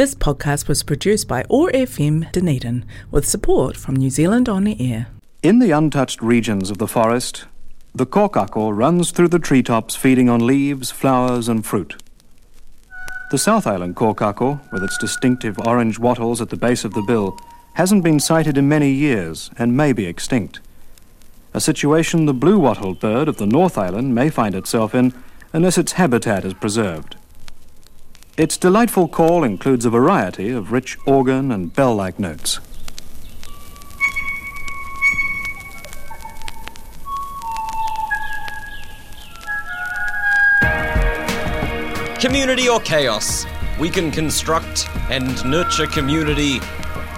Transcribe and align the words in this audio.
This 0.00 0.14
podcast 0.14 0.66
was 0.66 0.82
produced 0.82 1.28
by 1.28 1.44
OAR 1.50 1.70
FM 1.72 2.32
Dunedin 2.32 2.86
with 3.10 3.28
support 3.28 3.76
from 3.76 3.96
New 3.96 4.08
Zealand 4.08 4.48
On 4.48 4.66
Air. 4.66 5.08
In 5.42 5.58
the 5.58 5.72
untouched 5.72 6.22
regions 6.22 6.70
of 6.70 6.78
the 6.78 6.88
forest, 6.88 7.44
the 7.94 8.06
kōkako 8.06 8.74
runs 8.74 9.10
through 9.10 9.28
the 9.28 9.38
treetops 9.38 9.94
feeding 9.94 10.30
on 10.30 10.46
leaves, 10.46 10.90
flowers, 10.90 11.48
and 11.48 11.66
fruit. 11.66 12.02
The 13.30 13.36
South 13.36 13.66
Island 13.66 13.94
kōkako, 13.94 14.72
with 14.72 14.82
its 14.82 14.96
distinctive 14.96 15.58
orange 15.66 15.98
wattles 15.98 16.40
at 16.40 16.48
the 16.48 16.56
base 16.56 16.86
of 16.86 16.94
the 16.94 17.02
bill, 17.02 17.38
hasn't 17.74 18.02
been 18.02 18.20
sighted 18.20 18.56
in 18.56 18.70
many 18.70 18.90
years 18.90 19.50
and 19.58 19.76
may 19.76 19.92
be 19.92 20.06
extinct. 20.06 20.60
A 21.52 21.60
situation 21.60 22.24
the 22.24 22.32
blue 22.32 22.58
wattled 22.58 23.00
bird 23.00 23.28
of 23.28 23.36
the 23.36 23.44
North 23.44 23.76
Island 23.76 24.14
may 24.14 24.30
find 24.30 24.54
itself 24.54 24.94
in 24.94 25.12
unless 25.52 25.76
its 25.76 25.92
habitat 25.92 26.46
is 26.46 26.54
preserved. 26.54 27.16
Its 28.36 28.56
delightful 28.56 29.08
call 29.08 29.44
includes 29.44 29.84
a 29.84 29.90
variety 29.90 30.50
of 30.50 30.72
rich 30.72 30.96
organ 31.06 31.50
and 31.50 31.74
bell 31.74 31.94
like 31.94 32.18
notes. 32.18 32.60
Community 42.20 42.68
or 42.68 42.80
chaos? 42.80 43.46
We 43.78 43.88
can 43.88 44.10
construct 44.10 44.88
and 45.10 45.42
nurture 45.44 45.86
community 45.86 46.60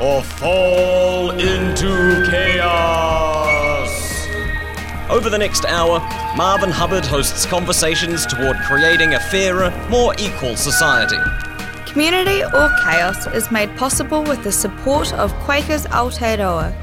or 0.00 0.22
fall 0.22 1.30
into 1.32 2.26
chaos. 2.30 3.61
Over 5.12 5.28
the 5.28 5.36
next 5.36 5.66
hour, 5.66 6.00
Marvin 6.38 6.70
Hubbard 6.70 7.04
hosts 7.04 7.44
conversations 7.44 8.24
toward 8.24 8.56
creating 8.60 9.12
a 9.12 9.20
fairer, 9.20 9.70
more 9.90 10.14
equal 10.18 10.56
society. 10.56 11.18
Community 11.84 12.42
or 12.42 12.70
Chaos 12.82 13.26
is 13.26 13.50
made 13.50 13.76
possible 13.76 14.22
with 14.22 14.42
the 14.42 14.50
support 14.50 15.12
of 15.12 15.30
Quakers 15.40 15.84
Aotearoa. 15.88 16.74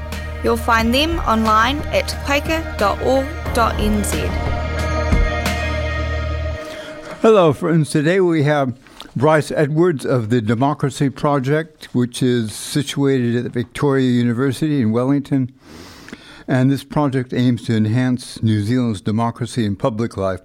You'll 0.44 0.56
find 0.56 0.94
them 0.94 1.18
online 1.20 1.78
at 1.88 2.16
quaker.org.nz. 2.24 2.70
Hello, 7.20 7.52
friends. 7.52 7.90
Today 7.90 8.20
we 8.20 8.44
have 8.44 8.78
Bryce 9.16 9.50
Edwards 9.50 10.06
of 10.06 10.30
the 10.30 10.40
Democracy 10.40 11.10
Project, 11.10 11.92
which 11.92 12.22
is 12.22 12.52
situated 12.52 13.44
at 13.44 13.50
Victoria 13.50 14.08
University 14.08 14.80
in 14.80 14.92
Wellington. 14.92 15.52
And 16.50 16.68
this 16.68 16.82
project 16.82 17.32
aims 17.32 17.62
to 17.66 17.76
enhance 17.76 18.42
New 18.42 18.64
Zealand's 18.64 19.00
democracy 19.00 19.64
and 19.64 19.78
public 19.78 20.16
life, 20.16 20.40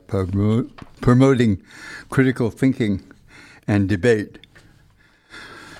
promoting 1.01 1.63
critical 2.11 2.51
thinking 2.51 3.01
and 3.67 3.89
debate 3.89 4.37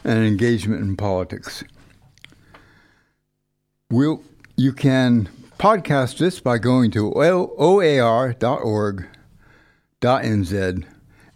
and 0.04 0.26
engagement 0.26 0.82
in 0.82 0.98
politics. 0.98 1.64
We'll, 3.92 4.24
you 4.58 4.74
can 4.74 5.30
podcast 5.60 6.18
this 6.18 6.40
by 6.40 6.58
going 6.58 6.90
to 6.92 7.12
oar.org 7.12 9.08
NZ, 10.02 10.86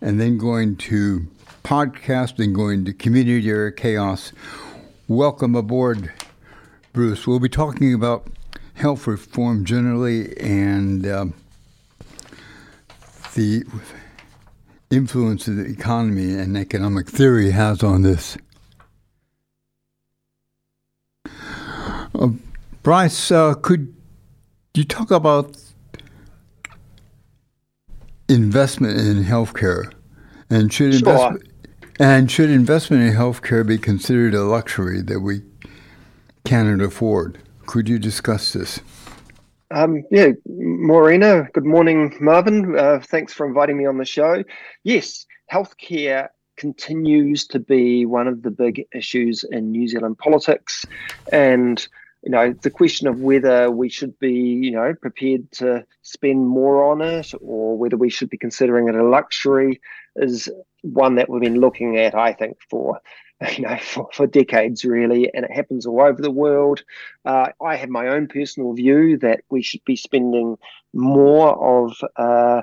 and 0.01 0.19
then 0.19 0.39
going 0.39 0.77
to 0.77 1.27
podcast 1.63 2.43
and 2.43 2.55
going 2.55 2.85
to 2.85 2.93
community 2.93 3.71
chaos. 3.77 4.33
Welcome 5.07 5.53
aboard, 5.53 6.11
Bryce. 6.91 7.27
We'll 7.27 7.39
be 7.39 7.49
talking 7.49 7.93
about 7.93 8.27
health 8.79 9.07
reform 9.07 9.65
generally 9.65 10.35
and 10.37 11.05
um, 11.05 11.33
the 13.35 13.63
influence 14.89 15.47
of 15.47 15.57
the 15.57 15.65
economy 15.65 16.33
and 16.33 16.57
economic 16.57 17.09
theory 17.09 17.51
has 17.51 17.83
on 17.83 18.01
this. 18.01 18.37
Uh, 22.15 22.29
Bryce, 22.81 23.31
uh, 23.31 23.53
could 23.55 23.93
you 24.73 24.85
talk 24.85 25.11
about 25.11 25.57
investment 28.29 28.97
in 28.97 29.23
healthcare, 29.23 29.91
and 30.49 30.71
should 30.71 30.93
sure. 30.93 31.11
investment 31.11 31.43
and 31.99 32.31
should 32.31 32.49
investment 32.49 33.03
in 33.03 33.13
healthcare 33.13 33.67
be 33.67 33.77
considered 33.77 34.33
a 34.33 34.43
luxury 34.43 35.01
that 35.01 35.19
we 35.19 35.41
cannot 36.45 36.81
afford? 36.81 37.39
Could 37.69 37.87
you 37.87 37.99
discuss 37.99 38.53
this? 38.53 38.79
Um, 39.69 40.03
yeah, 40.09 40.29
Maureen. 40.47 41.19
Good 41.53 41.65
morning, 41.65 42.17
Marvin. 42.19 42.75
Uh, 42.75 42.99
thanks 42.99 43.31
for 43.31 43.45
inviting 43.45 43.77
me 43.77 43.85
on 43.85 43.99
the 43.99 44.05
show. 44.05 44.43
Yes, 44.83 45.27
healthcare 45.53 46.29
continues 46.57 47.45
to 47.45 47.59
be 47.59 48.07
one 48.07 48.27
of 48.27 48.41
the 48.41 48.49
big 48.49 48.87
issues 48.91 49.45
in 49.51 49.69
New 49.69 49.87
Zealand 49.87 50.17
politics, 50.17 50.83
and 51.31 51.87
you 52.23 52.31
know, 52.31 52.53
the 52.53 52.71
question 52.71 53.07
of 53.07 53.19
whether 53.19 53.69
we 53.69 53.87
should 53.87 54.17
be, 54.17 54.33
you 54.33 54.71
know, 54.71 54.95
prepared 54.99 55.51
to 55.51 55.85
spend 56.01 56.47
more 56.47 56.91
on 56.91 57.03
it 57.03 57.31
or 57.39 57.77
whether 57.77 57.97
we 57.97 58.09
should 58.09 58.31
be 58.31 58.37
considering 58.37 58.89
it 58.89 58.95
a 58.95 59.07
luxury 59.07 59.79
is 60.15 60.49
one 60.81 61.15
that 61.15 61.29
we've 61.29 61.41
been 61.41 61.61
looking 61.61 61.99
at, 61.99 62.15
I 62.15 62.33
think, 62.33 62.57
for 62.67 62.99
you 63.55 63.63
know, 63.63 63.77
for, 63.77 64.09
for 64.13 64.27
decades 64.27 64.83
really, 64.83 65.33
and 65.33 65.45
it 65.45 65.51
happens 65.51 65.85
all 65.85 66.01
over 66.01 66.21
the 66.21 66.31
world. 66.31 66.83
Uh, 67.25 67.47
I 67.61 67.75
have 67.75 67.89
my 67.89 68.07
own 68.07 68.27
personal 68.27 68.73
view 68.73 69.17
that 69.17 69.41
we 69.49 69.61
should 69.61 69.83
be 69.85 69.95
spending 69.95 70.57
more 70.93 71.83
of 71.83 71.97
uh, 72.17 72.61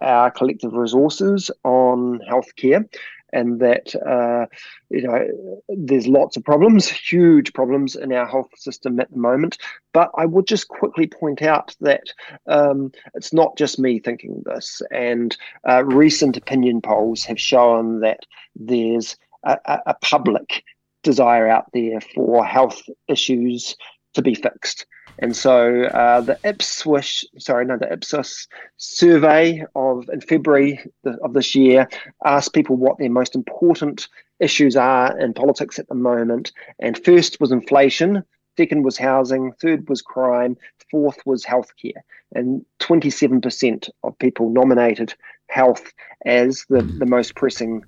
our 0.00 0.30
collective 0.30 0.72
resources 0.72 1.50
on 1.64 2.20
healthcare 2.28 2.88
and 3.32 3.60
that 3.60 3.94
uh, 4.06 4.46
you 4.90 5.02
know 5.02 5.60
there's 5.68 6.06
lots 6.06 6.36
of 6.36 6.44
problems, 6.44 6.88
huge 6.88 7.52
problems 7.52 7.96
in 7.96 8.12
our 8.12 8.26
health 8.26 8.48
system 8.56 9.00
at 9.00 9.10
the 9.10 9.18
moment. 9.18 9.58
But 9.92 10.10
I 10.16 10.26
would 10.26 10.46
just 10.46 10.68
quickly 10.68 11.06
point 11.06 11.42
out 11.42 11.74
that 11.80 12.04
um, 12.46 12.92
it's 13.14 13.32
not 13.32 13.56
just 13.56 13.78
me 13.78 13.98
thinking 13.98 14.42
this, 14.46 14.80
and 14.90 15.36
uh, 15.68 15.84
recent 15.84 16.36
opinion 16.36 16.80
polls 16.80 17.24
have 17.24 17.40
shown 17.40 18.00
that 18.00 18.20
there's 18.54 19.16
a, 19.46 19.80
a 19.86 19.94
public 19.94 20.64
desire 21.02 21.48
out 21.48 21.66
there 21.72 22.00
for 22.00 22.44
health 22.44 22.82
issues 23.08 23.76
to 24.14 24.22
be 24.22 24.34
fixed. 24.34 24.86
And 25.18 25.34
so 25.34 25.84
uh, 25.84 26.20
the 26.20 26.38
Ipswich, 26.44 27.24
sorry, 27.38 27.64
no, 27.64 27.78
the 27.78 27.92
Ipsos 27.92 28.48
survey 28.76 29.64
of 29.74 30.08
in 30.12 30.20
February 30.20 30.80
of 31.22 31.32
this 31.32 31.54
year 31.54 31.88
asked 32.24 32.52
people 32.52 32.76
what 32.76 32.98
their 32.98 33.10
most 33.10 33.34
important 33.34 34.08
issues 34.40 34.76
are 34.76 35.18
in 35.18 35.32
politics 35.32 35.78
at 35.78 35.88
the 35.88 35.94
moment. 35.94 36.52
And 36.78 37.02
first 37.02 37.40
was 37.40 37.52
inflation, 37.52 38.22
second 38.58 38.84
was 38.84 38.98
housing, 38.98 39.52
third 39.52 39.88
was 39.88 40.02
crime, 40.02 40.56
fourth 40.90 41.18
was 41.24 41.44
healthcare. 41.44 42.02
And 42.34 42.64
27% 42.80 43.88
of 44.02 44.18
people 44.18 44.50
nominated 44.50 45.14
health 45.48 45.92
as 46.26 46.64
the, 46.68 46.82
the 46.82 47.06
most 47.06 47.36
pressing 47.36 47.84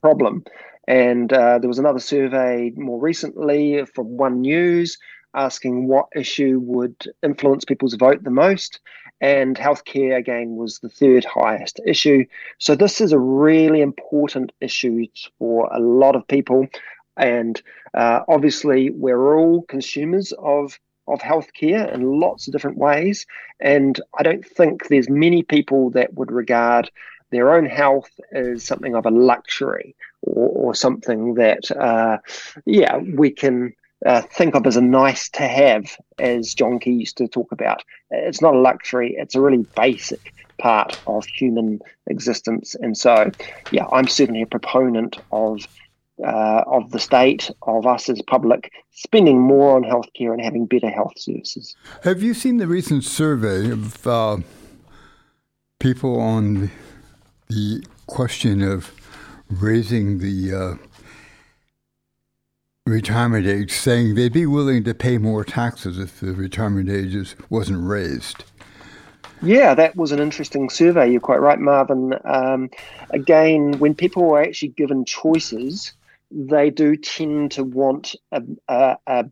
problem. 0.00 0.44
And 0.86 1.32
uh, 1.32 1.58
there 1.58 1.68
was 1.68 1.78
another 1.78 1.98
survey 1.98 2.72
more 2.76 3.00
recently 3.00 3.84
from 3.84 4.16
One 4.16 4.40
News 4.40 4.98
asking 5.34 5.86
what 5.86 6.08
issue 6.16 6.58
would 6.62 6.96
influence 7.22 7.64
people's 7.64 7.94
vote 7.94 8.24
the 8.24 8.30
most. 8.30 8.80
And 9.20 9.56
healthcare, 9.56 10.16
again, 10.16 10.56
was 10.56 10.78
the 10.78 10.88
third 10.88 11.24
highest 11.24 11.80
issue. 11.84 12.24
So, 12.58 12.74
this 12.74 13.00
is 13.00 13.12
a 13.12 13.18
really 13.18 13.80
important 13.80 14.52
issue 14.60 15.06
for 15.38 15.68
a 15.72 15.80
lot 15.80 16.14
of 16.14 16.26
people. 16.28 16.68
And 17.16 17.60
uh, 17.94 18.20
obviously, 18.28 18.90
we're 18.90 19.36
all 19.36 19.62
consumers 19.62 20.32
of 20.38 20.78
of 21.08 21.20
healthcare 21.20 21.92
in 21.92 22.20
lots 22.20 22.46
of 22.46 22.52
different 22.52 22.76
ways. 22.76 23.26
And 23.60 24.00
I 24.18 24.22
don't 24.22 24.46
think 24.46 24.88
there's 24.88 25.08
many 25.08 25.42
people 25.42 25.90
that 25.90 26.14
would 26.14 26.30
regard 26.30 26.90
their 27.30 27.54
own 27.54 27.66
health 27.66 28.10
is 28.32 28.64
something 28.64 28.94
of 28.94 29.06
a 29.06 29.10
luxury 29.10 29.94
or, 30.22 30.48
or 30.48 30.74
something 30.74 31.34
that, 31.34 31.70
uh, 31.72 32.18
yeah, 32.64 32.98
we 33.16 33.30
can 33.30 33.72
uh, 34.06 34.22
think 34.22 34.54
of 34.54 34.66
as 34.66 34.76
a 34.76 34.80
nice 34.80 35.28
to 35.30 35.42
have, 35.42 35.96
as 36.18 36.54
John 36.54 36.78
Key 36.78 36.92
used 36.92 37.16
to 37.18 37.28
talk 37.28 37.52
about. 37.52 37.82
It's 38.10 38.40
not 38.40 38.54
a 38.54 38.58
luxury, 38.58 39.14
it's 39.18 39.34
a 39.34 39.40
really 39.40 39.66
basic 39.76 40.32
part 40.58 40.98
of 41.06 41.24
human 41.26 41.80
existence. 42.06 42.74
And 42.76 42.96
so, 42.96 43.30
yeah, 43.70 43.86
I'm 43.92 44.08
certainly 44.08 44.42
a 44.42 44.46
proponent 44.46 45.16
of. 45.32 45.66
Uh, 46.26 46.64
of 46.66 46.90
the 46.90 46.98
state, 46.98 47.48
of 47.62 47.86
us 47.86 48.08
as 48.08 48.20
public, 48.22 48.72
spending 48.90 49.40
more 49.40 49.76
on 49.76 49.84
healthcare 49.84 50.32
and 50.32 50.42
having 50.42 50.66
better 50.66 50.90
health 50.90 51.12
services. 51.16 51.76
Have 52.02 52.20
you 52.24 52.34
seen 52.34 52.56
the 52.56 52.66
recent 52.66 53.04
survey 53.04 53.70
of 53.70 54.04
uh, 54.04 54.38
people 55.78 56.18
on 56.18 56.72
the 57.48 57.84
question 58.06 58.62
of 58.62 58.92
raising 59.50 60.18
the 60.18 60.54
uh, 60.54 60.74
retirement 62.86 63.46
age, 63.46 63.72
saying 63.72 64.14
they'd 64.14 64.32
be 64.32 64.46
willing 64.46 64.84
to 64.84 64.94
pay 64.94 65.18
more 65.18 65.44
taxes 65.44 65.98
if 65.98 66.20
the 66.20 66.32
retirement 66.32 66.90
age 66.90 67.34
wasn't 67.50 67.86
raised. 67.86 68.44
Yeah, 69.40 69.74
that 69.74 69.94
was 69.94 70.10
an 70.10 70.18
interesting 70.18 70.68
survey. 70.68 71.10
You're 71.10 71.20
quite 71.20 71.40
right, 71.40 71.60
Marvin. 71.60 72.14
Um, 72.24 72.70
again, 73.10 73.78
when 73.78 73.94
people 73.94 74.28
are 74.34 74.42
actually 74.42 74.70
given 74.70 75.04
choices, 75.04 75.92
they 76.30 76.70
do 76.70 76.96
tend 76.96 77.52
to 77.52 77.64
want 77.64 78.16
a, 78.32 78.42
a, 78.66 78.96
a 79.06 79.24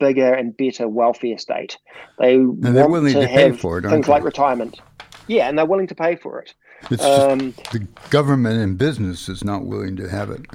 bigger 0.00 0.34
and 0.34 0.56
better 0.56 0.88
welfare 0.88 1.38
state. 1.38 1.78
They 2.18 2.34
and 2.34 2.62
they're 2.62 2.88
want 2.88 2.92
willing 2.92 3.14
to, 3.14 3.26
have 3.26 3.60
for 3.60 3.78
it, 3.78 3.82
things 3.82 3.92
aren't 3.92 4.08
like 4.08 4.22
they? 4.22 4.26
retirement. 4.26 4.80
Yeah, 5.28 5.48
and 5.48 5.56
they're 5.56 5.64
willing 5.64 5.86
to 5.86 5.94
pay 5.94 6.16
for 6.16 6.40
it. 6.40 6.54
It's 6.90 7.04
Um, 7.04 7.52
just 7.52 7.72
the 7.72 7.86
government 8.10 8.60
and 8.60 8.76
business 8.76 9.28
is 9.28 9.44
not 9.44 9.64
willing 9.64 9.96
to 9.96 10.08
have 10.08 10.30
it. 10.30 10.46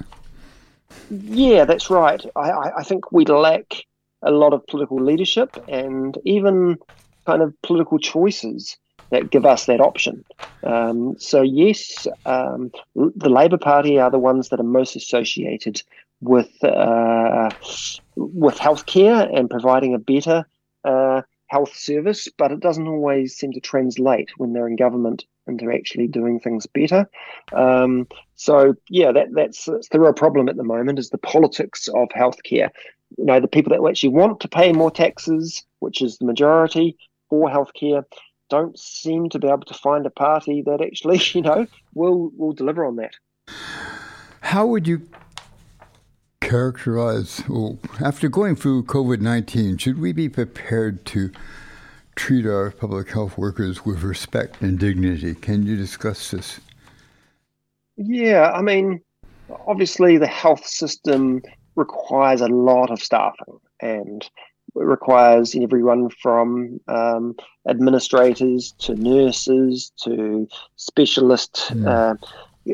Yeah, 1.09 1.65
that's 1.65 1.89
right. 1.89 2.24
I, 2.35 2.50
I, 2.50 2.79
I 2.79 2.83
think 2.83 3.12
we 3.12 3.25
lack 3.25 3.85
a 4.21 4.31
lot 4.31 4.53
of 4.53 4.65
political 4.68 5.01
leadership 5.01 5.51
and 5.68 6.18
even 6.25 6.77
kind 7.25 7.41
of 7.41 7.53
political 7.62 8.00
choices 8.00 8.77
that 9.12 9.29
give 9.29 9.45
us 9.45 9.65
that 9.65 9.79
option. 9.79 10.25
Um, 10.63 11.15
so 11.18 11.41
yes, 11.41 12.07
um, 12.25 12.71
the 12.95 13.30
Labor 13.30 13.57
Party 13.57 14.00
are 14.00 14.12
the 14.12 14.19
ones 14.19 14.50
that 14.50 14.59
are 14.59 14.63
most 14.63 14.95
associated 14.95 15.81
with 16.19 16.51
uh, 16.63 17.51
with 18.15 18.57
healthcare 18.57 19.30
and 19.38 19.50
providing 19.50 19.94
a 19.94 20.00
better 20.00 20.45
uh, 20.83 21.21
health 21.47 21.75
service, 21.75 22.27
but 22.38 22.51
it 22.51 22.59
doesn't 22.59 22.88
always 22.88 23.35
seem 23.35 23.53
to 23.53 23.59
translate 23.59 24.30
when 24.38 24.51
they're 24.51 24.68
in 24.68 24.75
government 24.75 25.25
into 25.47 25.71
actually 25.71 26.07
doing 26.07 26.39
things 26.39 26.65
better. 26.65 27.09
Um, 27.53 28.07
so 28.35 28.75
yeah, 28.89 29.11
that 29.11 29.27
that's, 29.33 29.65
that's 29.65 29.89
the 29.89 29.99
real 29.99 30.13
problem 30.13 30.49
at 30.49 30.57
the 30.57 30.63
moment 30.63 30.99
is 30.99 31.09
the 31.09 31.17
politics 31.17 31.88
of 31.88 32.09
healthcare. 32.09 32.69
You 33.17 33.25
know, 33.25 33.39
the 33.39 33.47
people 33.47 33.71
that 33.71 33.89
actually 33.89 34.09
want 34.09 34.41
to 34.41 34.47
pay 34.47 34.73
more 34.73 34.91
taxes, 34.91 35.63
which 35.79 36.01
is 36.01 36.17
the 36.17 36.25
majority 36.25 36.97
for 37.29 37.49
healthcare, 37.49 38.03
don't 38.49 38.77
seem 38.77 39.29
to 39.29 39.39
be 39.39 39.47
able 39.47 39.59
to 39.61 39.73
find 39.73 40.05
a 40.05 40.09
party 40.09 40.61
that 40.63 40.81
actually, 40.81 41.21
you 41.33 41.41
know, 41.41 41.67
will 41.94 42.31
will 42.38 42.53
deliver 42.53 42.85
on 42.85 42.97
that. 42.97 43.13
How 44.41 44.65
would 44.65 44.88
you 44.88 45.07
characterize, 46.41 47.44
well, 47.49 47.77
after 47.99 48.29
going 48.29 48.55
through 48.55 48.83
COVID 48.83 49.19
19, 49.19 49.77
should 49.77 49.99
we 49.99 50.13
be 50.13 50.29
prepared 50.29 51.05
to 51.07 51.31
treat 52.18 52.46
our 52.46 52.72
public 52.72 53.10
health 53.12 53.38
workers 53.38 53.86
with 53.86 54.04
respect 54.04 54.62
and 54.62 54.78
dignity? 54.78 55.36
Can 55.36 55.66
you 55.66 55.78
discuss 55.78 56.31
this? 56.31 56.60
Yeah, 57.96 58.52
I 58.52 58.62
mean, 58.62 59.02
obviously 59.66 60.18
the 60.18 60.28
health 60.28 60.66
system 60.66 61.42
requires 61.75 62.42
a 62.42 62.48
lot 62.48 62.92
of 62.92 63.02
staffing 63.02 63.60
and 63.81 64.24
it 64.75 64.84
requires 64.84 65.56
everyone 65.56 66.10
from 66.22 66.80
um, 66.88 67.36
administrators 67.69 68.74
to 68.80 68.96
nurses 68.96 69.92
to 70.04 70.48
specialist 70.75 71.72
uh, 71.86 72.16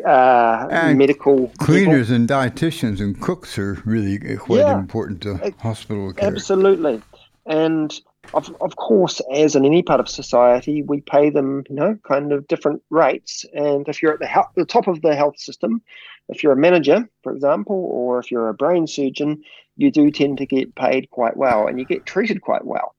uh, 0.06 0.68
And 0.72 0.98
medical 0.98 1.48
people. 1.50 1.66
Cleaners 1.66 2.10
and 2.10 2.28
dietitians 2.28 3.00
and 3.00 3.20
cooks 3.22 3.58
are 3.60 3.82
really 3.86 4.18
quite 4.38 4.60
Yeah. 4.60 4.80
important 4.80 5.22
to 5.22 5.54
hospital 5.60 6.12
care. 6.14 6.30
Absolutely. 6.30 7.02
And 7.46 7.94
of, 8.34 8.56
of 8.62 8.76
course, 8.76 9.22
as 9.34 9.56
in 9.56 9.66
any 9.66 9.84
part 9.84 10.00
of 10.00 10.10
society, 10.10 10.82
we 10.82 11.02
pay 11.02 11.30
them, 11.30 11.64
you 11.70 11.76
know, 11.76 11.98
kind 12.08 12.32
of 12.32 12.48
different 12.48 12.82
rates. 12.90 13.46
And 13.54 13.88
if 13.88 14.02
you're 14.02 14.14
at 14.14 14.20
the, 14.20 14.28
hel- 14.28 14.52
the 14.56 14.66
top 14.66 14.88
of 14.88 15.02
the 15.02 15.16
health 15.16 15.40
system, 15.40 15.82
if 16.30 16.44
you're 16.44 16.54
a 16.54 16.58
manager, 16.58 17.08
for 17.22 17.34
example, 17.34 17.76
or 17.76 18.20
if 18.20 18.32
you're 18.32 18.50
a 18.50 18.54
brain 18.54 18.88
surgeon, 18.88 19.44
you 19.76 19.92
do 19.92 20.10
tend 20.10 20.38
to 20.38 20.46
get 20.46 20.76
paid 20.76 21.10
quite 21.10 21.38
well 21.38 21.68
and 21.68 21.80
you 21.80 21.86
get 21.86 22.06
treated 22.06 22.42
quite 22.42 22.66
well. 22.66 22.96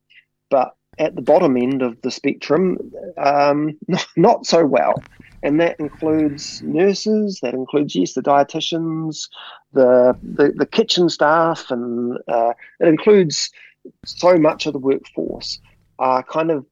But 0.50 0.74
at 0.98 1.16
the 1.16 1.22
bottom 1.22 1.56
end 1.56 1.82
of 1.82 2.00
the 2.02 2.10
spectrum, 2.10 2.92
um, 3.16 3.78
not 4.16 4.46
so 4.46 4.64
well. 4.64 5.02
And 5.42 5.60
that 5.60 5.78
includes 5.78 6.62
nurses, 6.62 7.40
that 7.42 7.52
includes, 7.52 7.94
yes, 7.94 8.14
the 8.14 8.22
dietitians, 8.22 9.28
the, 9.74 10.16
the, 10.22 10.52
the 10.56 10.64
kitchen 10.64 11.10
staff, 11.10 11.70
and 11.70 12.18
uh, 12.28 12.54
it 12.80 12.88
includes 12.88 13.50
so 14.04 14.36
much 14.36 14.66
of 14.66 14.72
the 14.72 14.78
workforce 14.78 15.60
are 15.98 16.22
kind 16.22 16.50
of 16.50 16.64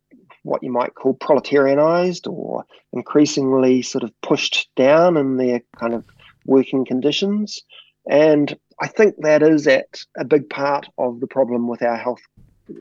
what 0.42 0.62
you 0.62 0.72
might 0.72 0.94
call 0.94 1.14
proletarianized 1.14 2.30
or 2.30 2.64
increasingly 2.92 3.82
sort 3.82 4.02
of 4.02 4.12
pushed 4.22 4.68
down 4.76 5.16
in 5.16 5.36
their 5.36 5.62
kind 5.78 5.94
of 5.94 6.04
working 6.46 6.84
conditions. 6.84 7.62
And 8.10 8.56
I 8.80 8.88
think 8.88 9.14
that 9.18 9.42
is 9.42 9.66
at 9.68 10.02
a 10.18 10.24
big 10.24 10.50
part 10.50 10.88
of 10.98 11.20
the 11.20 11.28
problem 11.28 11.68
with 11.68 11.82
our 11.82 11.96
health 11.96 12.20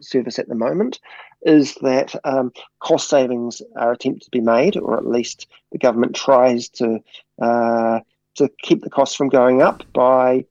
service 0.01 0.39
at 0.39 0.47
the 0.47 0.55
moment 0.55 0.99
is 1.43 1.75
that 1.81 2.15
um, 2.23 2.51
cost 2.79 3.09
savings 3.09 3.61
are 3.75 3.91
attempted 3.91 4.25
to 4.25 4.31
be 4.31 4.41
made, 4.41 4.77
or 4.77 4.97
at 4.97 5.07
least 5.07 5.47
the 5.71 5.77
government 5.77 6.15
tries 6.15 6.69
to 6.69 6.99
uh, 7.41 7.99
to 8.35 8.49
keep 8.61 8.81
the 8.81 8.89
costs 8.89 9.15
from 9.15 9.29
going 9.29 9.61
up 9.61 9.83
by 9.93 10.45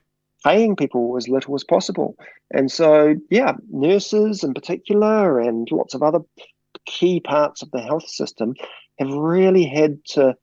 paying 0.45 0.77
people 0.77 1.17
as 1.17 1.29
little 1.29 1.55
as 1.55 1.65
possible. 1.65 2.17
And 2.51 2.71
so, 2.71 3.17
yeah, 3.31 3.55
nurses 3.71 4.43
in 4.43 4.55
particular, 4.55 5.41
and 5.41 5.69
lots 5.71 5.95
of 5.95 6.03
other 6.03 6.21
key 6.87 7.21
parts 7.21 7.63
of 7.63 7.71
the 7.71 7.81
health 7.81 8.09
system 8.09 8.55
have 8.99 9.13
really 9.13 9.65
had 9.65 10.05
to 10.05 10.37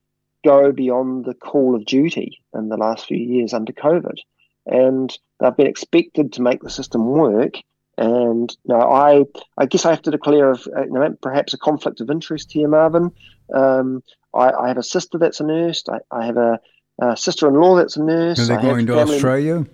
go 0.46 0.72
beyond 0.72 1.26
the 1.26 1.34
call 1.34 1.76
of 1.76 1.86
duty 1.86 2.42
in 2.54 2.70
the 2.70 2.78
last 2.78 3.06
few 3.06 3.18
years 3.18 3.54
under 3.54 3.74
COVID. 3.74 4.18
And 4.66 5.18
they've 5.40 5.56
been 5.56 5.68
expected 5.68 6.34
to 6.34 6.42
make 6.42 6.62
the 6.62 6.70
system 6.70 7.06
work. 7.06 7.56
And 7.98 8.56
you 8.64 8.76
know, 8.76 8.82
I, 8.82 9.26
I 9.58 9.66
guess 9.66 9.86
I 9.86 9.90
have 9.90 10.04
to 10.04 10.12
declare 10.12 10.52
of, 10.52 10.68
you 10.68 10.92
know, 10.92 11.16
perhaps 11.22 11.54
a 11.54 11.58
conflict 11.58 12.00
of 12.00 12.10
interest 12.10 12.52
here, 12.52 12.68
Marvin. 12.68 13.12
Um, 13.54 14.04
I, 14.34 14.52
I 14.52 14.68
have 14.68 14.78
a 14.78 14.84
sister 14.84 15.18
that's 15.18 15.40
a 15.40 15.46
nurse. 15.46 15.84
I, 15.90 16.00
I 16.12 16.26
have 16.26 16.38
a, 16.38 16.60
a 17.02 17.18
sister-in-law 17.18 17.76
that's 17.78 17.98
a 17.98 18.04
nurse. 18.04 18.40
Are 18.40 18.46
they 18.46 18.62
going 18.62 18.86
to 18.88 19.00
Australia? 19.00 19.66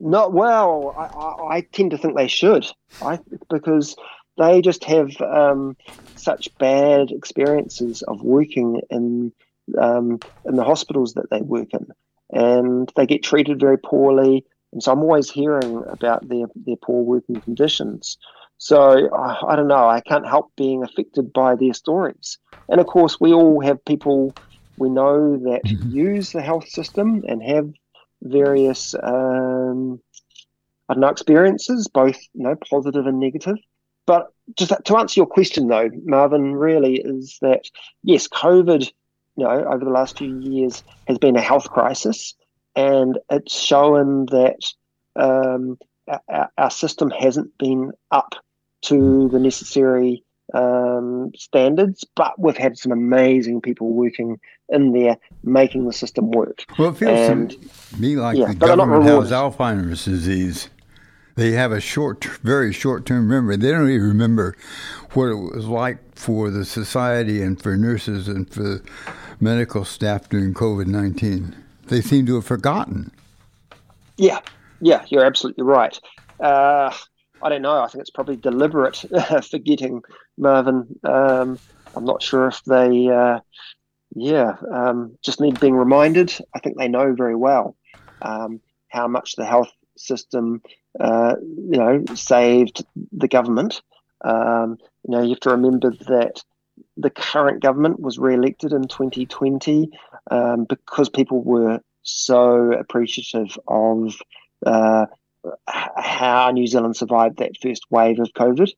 Not 0.00 0.32
well. 0.32 0.94
I, 0.98 1.04
I, 1.04 1.56
I 1.56 1.60
tend 1.72 1.92
to 1.92 1.98
think 1.98 2.16
they 2.16 2.28
should. 2.28 2.66
I 3.00 3.18
because 3.50 3.96
they 4.38 4.60
just 4.62 4.84
have 4.84 5.10
um, 5.20 5.76
such 6.14 6.48
bad 6.58 7.10
experiences 7.10 8.02
of 8.02 8.22
working 8.22 8.80
in 8.90 9.32
um, 9.78 10.20
in 10.44 10.56
the 10.56 10.64
hospitals 10.64 11.14
that 11.14 11.30
they 11.30 11.42
work 11.42 11.68
in, 11.72 11.86
and 12.30 12.92
they 12.96 13.06
get 13.06 13.22
treated 13.22 13.60
very 13.60 13.78
poorly. 13.78 14.44
And 14.72 14.82
so 14.82 14.92
I'm 14.92 15.00
always 15.02 15.30
hearing 15.30 15.82
about 15.90 16.28
their 16.28 16.46
their 16.54 16.76
poor 16.76 17.02
working 17.02 17.40
conditions. 17.42 18.18
So 18.58 19.08
I, 19.14 19.52
I 19.52 19.56
don't 19.56 19.68
know. 19.68 19.88
I 19.88 20.00
can't 20.00 20.26
help 20.26 20.52
being 20.56 20.82
affected 20.82 21.32
by 21.32 21.56
their 21.56 21.74
stories. 21.74 22.38
And 22.68 22.80
of 22.80 22.86
course, 22.86 23.18
we 23.20 23.32
all 23.32 23.60
have 23.60 23.84
people 23.84 24.36
we 24.76 24.90
know 24.90 25.38
that 25.38 25.62
use 25.84 26.32
the 26.32 26.42
health 26.42 26.68
system 26.68 27.22
and 27.26 27.42
have 27.42 27.70
various 28.22 28.94
um, 28.94 30.00
I 30.88 30.94
don't 30.94 31.00
know 31.00 31.08
experiences, 31.08 31.88
both 31.88 32.18
you 32.34 32.44
know 32.44 32.56
positive 32.70 33.06
and 33.06 33.20
negative. 33.20 33.56
But 34.06 34.28
just 34.56 34.72
to 34.84 34.96
answer 34.96 35.18
your 35.18 35.26
question 35.26 35.66
though, 35.66 35.90
Marvin, 36.04 36.54
really 36.54 36.98
is 36.98 37.38
that 37.42 37.68
yes, 38.02 38.28
COVID, 38.28 38.82
you 39.36 39.44
know, 39.44 39.64
over 39.64 39.84
the 39.84 39.90
last 39.90 40.18
few 40.18 40.38
years 40.40 40.84
has 41.08 41.18
been 41.18 41.36
a 41.36 41.40
health 41.40 41.68
crisis, 41.70 42.34
and 42.76 43.18
it's 43.30 43.58
shown 43.58 44.26
that 44.26 44.60
um, 45.16 45.78
our, 46.28 46.50
our 46.56 46.70
system 46.70 47.10
hasn't 47.10 47.56
been 47.58 47.92
up 48.10 48.34
to 48.82 49.28
the 49.30 49.40
necessary 49.40 50.22
um, 50.54 51.32
standards, 51.36 52.04
but 52.14 52.38
we've 52.38 52.56
had 52.56 52.78
some 52.78 52.92
amazing 52.92 53.60
people 53.60 53.92
working 53.92 54.38
in 54.68 54.92
there 54.92 55.16
making 55.44 55.86
the 55.86 55.92
system 55.92 56.30
work. 56.30 56.64
Well, 56.78 56.90
it 56.90 56.96
feels 56.98 57.30
And- 57.30 57.50
to 57.50 58.00
me 58.00 58.16
like 58.16 58.36
yeah, 58.38 58.48
the 58.48 58.54
government 58.54 59.04
has. 59.04 59.30
Alzheimer's 59.30 60.04
disease. 60.04 60.68
They 61.36 61.52
have 61.52 61.70
a 61.70 61.80
short, 61.80 62.24
very 62.42 62.72
short-term 62.72 63.28
memory. 63.28 63.56
They 63.56 63.70
don't 63.70 63.90
even 63.90 64.08
remember 64.08 64.56
what 65.12 65.26
it 65.26 65.34
was 65.34 65.66
like 65.66 65.98
for 66.16 66.50
the 66.50 66.64
society 66.64 67.42
and 67.42 67.60
for 67.60 67.76
nurses 67.76 68.26
and 68.26 68.48
for 68.50 68.80
medical 69.38 69.84
staff 69.84 70.30
during 70.30 70.54
COVID 70.54 70.86
nineteen. 70.86 71.54
They 71.88 72.00
seem 72.00 72.24
to 72.26 72.36
have 72.36 72.46
forgotten. 72.46 73.10
Yeah, 74.16 74.40
yeah, 74.80 75.04
you're 75.08 75.26
absolutely 75.26 75.64
right. 75.64 75.98
Uh, 76.40 76.90
I 77.42 77.48
don't 77.50 77.60
know. 77.62 77.82
I 77.82 77.88
think 77.88 78.00
it's 78.00 78.10
probably 78.10 78.36
deliberate 78.36 79.04
forgetting 79.50 80.02
Marvin. 80.38 80.98
Um, 81.04 81.58
I'm 81.94 82.04
not 82.04 82.22
sure 82.22 82.46
if 82.48 82.62
they, 82.64 83.08
uh, 83.08 83.40
yeah, 84.14 84.56
um, 84.72 85.16
just 85.22 85.40
need 85.40 85.60
being 85.60 85.74
reminded. 85.74 86.36
I 86.54 86.60
think 86.60 86.76
they 86.76 86.88
know 86.88 87.14
very 87.14 87.36
well 87.36 87.76
um, 88.22 88.60
how 88.88 89.08
much 89.08 89.36
the 89.36 89.44
health 89.44 89.72
system, 89.96 90.62
uh, 91.00 91.34
you 91.40 91.78
know, 91.78 92.04
saved 92.14 92.84
the 93.12 93.28
government. 93.28 93.82
Um, 94.22 94.78
you 95.04 95.12
know, 95.12 95.22
you 95.22 95.30
have 95.30 95.40
to 95.40 95.50
remember 95.50 95.90
that 95.90 96.42
the 96.96 97.10
current 97.10 97.62
government 97.62 98.00
was 98.00 98.18
re-elected 98.18 98.72
in 98.72 98.88
2020 98.88 99.90
um, 100.30 100.64
because 100.64 101.08
people 101.08 101.42
were 101.42 101.80
so 102.02 102.72
appreciative 102.72 103.58
of 103.66 104.16
uh, 104.64 105.06
how 105.66 106.50
New 106.50 106.66
Zealand 106.66 106.96
survived 106.96 107.38
that 107.38 107.56
first 107.60 107.84
wave 107.90 108.18
of 108.18 108.32
COVID. 108.32 108.70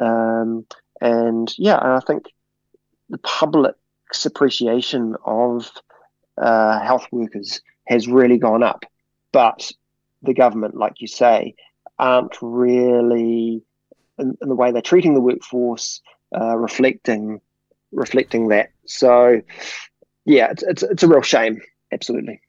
Um, 0.00 0.66
and 1.06 1.54
yeah, 1.58 1.78
and 1.78 1.92
I 1.92 2.00
think 2.00 2.24
the 3.08 3.18
public's 3.18 4.26
appreciation 4.26 5.14
of 5.24 5.70
uh, 6.38 6.80
health 6.80 7.06
workers 7.12 7.60
has 7.86 8.08
really 8.08 8.38
gone 8.38 8.62
up. 8.62 8.84
But 9.32 9.70
the 10.22 10.34
government, 10.34 10.76
like 10.76 11.00
you 11.00 11.06
say, 11.06 11.54
aren't 11.98 12.36
really 12.42 13.62
in, 14.18 14.36
in 14.42 14.48
the 14.48 14.54
way 14.54 14.72
they're 14.72 14.82
treating 14.82 15.14
the 15.14 15.20
workforce 15.20 16.00
uh, 16.38 16.56
reflecting 16.56 17.40
reflecting 17.92 18.48
that. 18.48 18.70
So, 18.86 19.40
yeah, 20.24 20.50
it's, 20.50 20.62
it's 20.64 20.82
it's 20.82 21.02
a 21.02 21.08
real 21.08 21.22
shame. 21.22 21.60
Absolutely. 21.92 22.40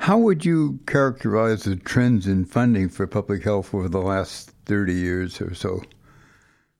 How 0.00 0.18
would 0.18 0.44
you 0.44 0.80
characterize 0.86 1.62
the 1.62 1.76
trends 1.76 2.26
in 2.26 2.44
funding 2.44 2.88
for 2.88 3.06
public 3.06 3.44
health 3.44 3.72
over 3.72 3.88
the 3.88 4.00
last 4.00 4.50
thirty 4.66 4.94
years 4.94 5.40
or 5.40 5.54
so? 5.54 5.82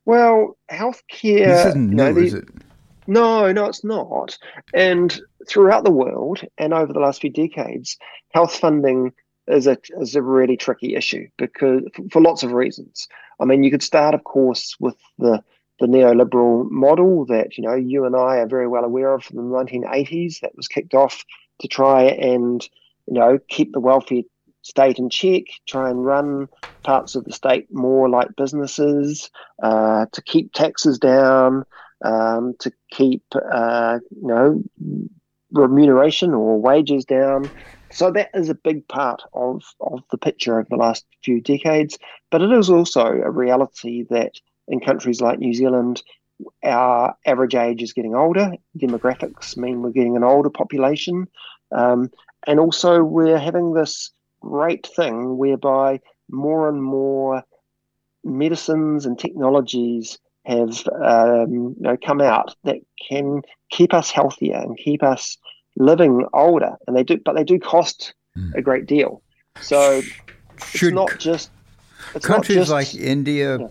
Well, 0.04 0.56
healthcare. 0.70 1.46
This 1.46 1.66
isn't 1.66 1.90
new, 1.90 2.06
you 2.06 2.12
know, 2.12 2.20
is 2.20 2.34
it? 2.34 2.48
No, 3.06 3.52
no, 3.52 3.66
it's 3.66 3.84
not. 3.84 4.38
And 4.74 5.20
throughout 5.48 5.84
the 5.84 5.90
world 5.90 6.40
and 6.58 6.72
over 6.72 6.92
the 6.92 7.00
last 7.00 7.20
few 7.20 7.30
decades, 7.30 7.96
health 8.30 8.56
funding 8.56 9.12
is 9.48 9.66
a 9.66 9.76
is 9.98 10.14
a 10.14 10.22
really 10.22 10.56
tricky 10.56 10.94
issue 10.94 11.26
because 11.36 11.82
for 12.10 12.22
lots 12.22 12.42
of 12.42 12.52
reasons. 12.52 13.08
I 13.40 13.44
mean, 13.44 13.64
you 13.64 13.70
could 13.70 13.82
start, 13.82 14.14
of 14.14 14.24
course, 14.24 14.76
with 14.78 14.96
the 15.18 15.42
the 15.80 15.86
neoliberal 15.86 16.70
model 16.70 17.24
that 17.26 17.58
you 17.58 17.64
know 17.64 17.74
you 17.74 18.04
and 18.04 18.14
I 18.14 18.36
are 18.36 18.46
very 18.46 18.68
well 18.68 18.84
aware 18.84 19.12
of 19.12 19.24
from 19.24 19.36
the 19.36 19.42
1980s 19.42 20.40
that 20.40 20.56
was 20.56 20.68
kicked 20.68 20.94
off 20.94 21.24
to 21.60 21.68
try 21.68 22.04
and 22.04 22.62
you 23.06 23.14
know 23.14 23.38
keep 23.48 23.72
the 23.72 23.80
welfare 23.80 24.22
state 24.62 24.98
in 24.98 25.10
check, 25.10 25.44
try 25.66 25.90
and 25.90 26.04
run 26.04 26.48
parts 26.84 27.14
of 27.14 27.24
the 27.24 27.32
state 27.32 27.68
more 27.70 28.08
like 28.08 28.28
businesses, 28.36 29.30
uh, 29.62 30.06
to 30.12 30.22
keep 30.22 30.52
taxes 30.52 30.98
down, 30.98 31.64
um, 32.04 32.54
to 32.58 32.72
keep 32.90 33.22
uh, 33.52 33.98
you 34.10 34.26
know 34.28 34.62
remuneration 35.52 36.32
or 36.34 36.60
wages 36.60 37.04
down. 37.04 37.50
So 37.92 38.10
that 38.12 38.30
is 38.34 38.48
a 38.48 38.54
big 38.54 38.88
part 38.88 39.22
of, 39.34 39.62
of 39.80 40.00
the 40.10 40.16
picture 40.16 40.58
over 40.58 40.66
the 40.70 40.76
last 40.76 41.04
few 41.22 41.42
decades. 41.42 41.98
But 42.30 42.40
it 42.40 42.50
is 42.50 42.70
also 42.70 43.04
a 43.04 43.30
reality 43.30 44.04
that 44.08 44.32
in 44.66 44.80
countries 44.80 45.20
like 45.20 45.38
New 45.38 45.52
Zealand, 45.52 46.02
our 46.64 47.14
average 47.26 47.54
age 47.54 47.82
is 47.82 47.92
getting 47.92 48.14
older. 48.14 48.52
Demographics 48.78 49.56
mean 49.56 49.82
we're 49.82 49.90
getting 49.90 50.16
an 50.16 50.24
older 50.24 50.50
population. 50.50 51.26
Um, 51.70 52.10
and 52.46 52.58
also, 52.58 53.02
we're 53.02 53.38
having 53.38 53.74
this 53.74 54.10
great 54.42 54.86
thing 54.86 55.36
whereby 55.38 56.00
more 56.30 56.68
and 56.68 56.82
more 56.82 57.42
medicines 58.24 59.06
and 59.06 59.18
technologies 59.18 60.18
have 60.44 60.86
um, 61.02 61.52
you 61.52 61.76
know, 61.78 61.96
come 62.04 62.20
out 62.20 62.54
that 62.64 62.76
can 63.08 63.42
keep 63.70 63.94
us 63.94 64.10
healthier 64.10 64.56
and 64.56 64.76
keep 64.76 65.02
us 65.02 65.36
living 65.76 66.26
older. 66.32 66.76
And 66.86 66.96
they 66.96 67.04
do, 67.04 67.20
but 67.24 67.34
they 67.34 67.44
do 67.44 67.58
cost 67.58 68.14
mm. 68.36 68.54
a 68.54 68.62
great 68.62 68.86
deal. 68.86 69.22
So 69.60 70.02
Should 70.66 70.88
it's 70.88 70.94
not 70.94 71.18
just 71.18 71.50
it's 72.14 72.26
countries 72.26 72.56
not 72.56 72.80
just, 72.80 72.94
like 72.94 72.94
India, 72.94 73.58
yeah. 73.58 73.68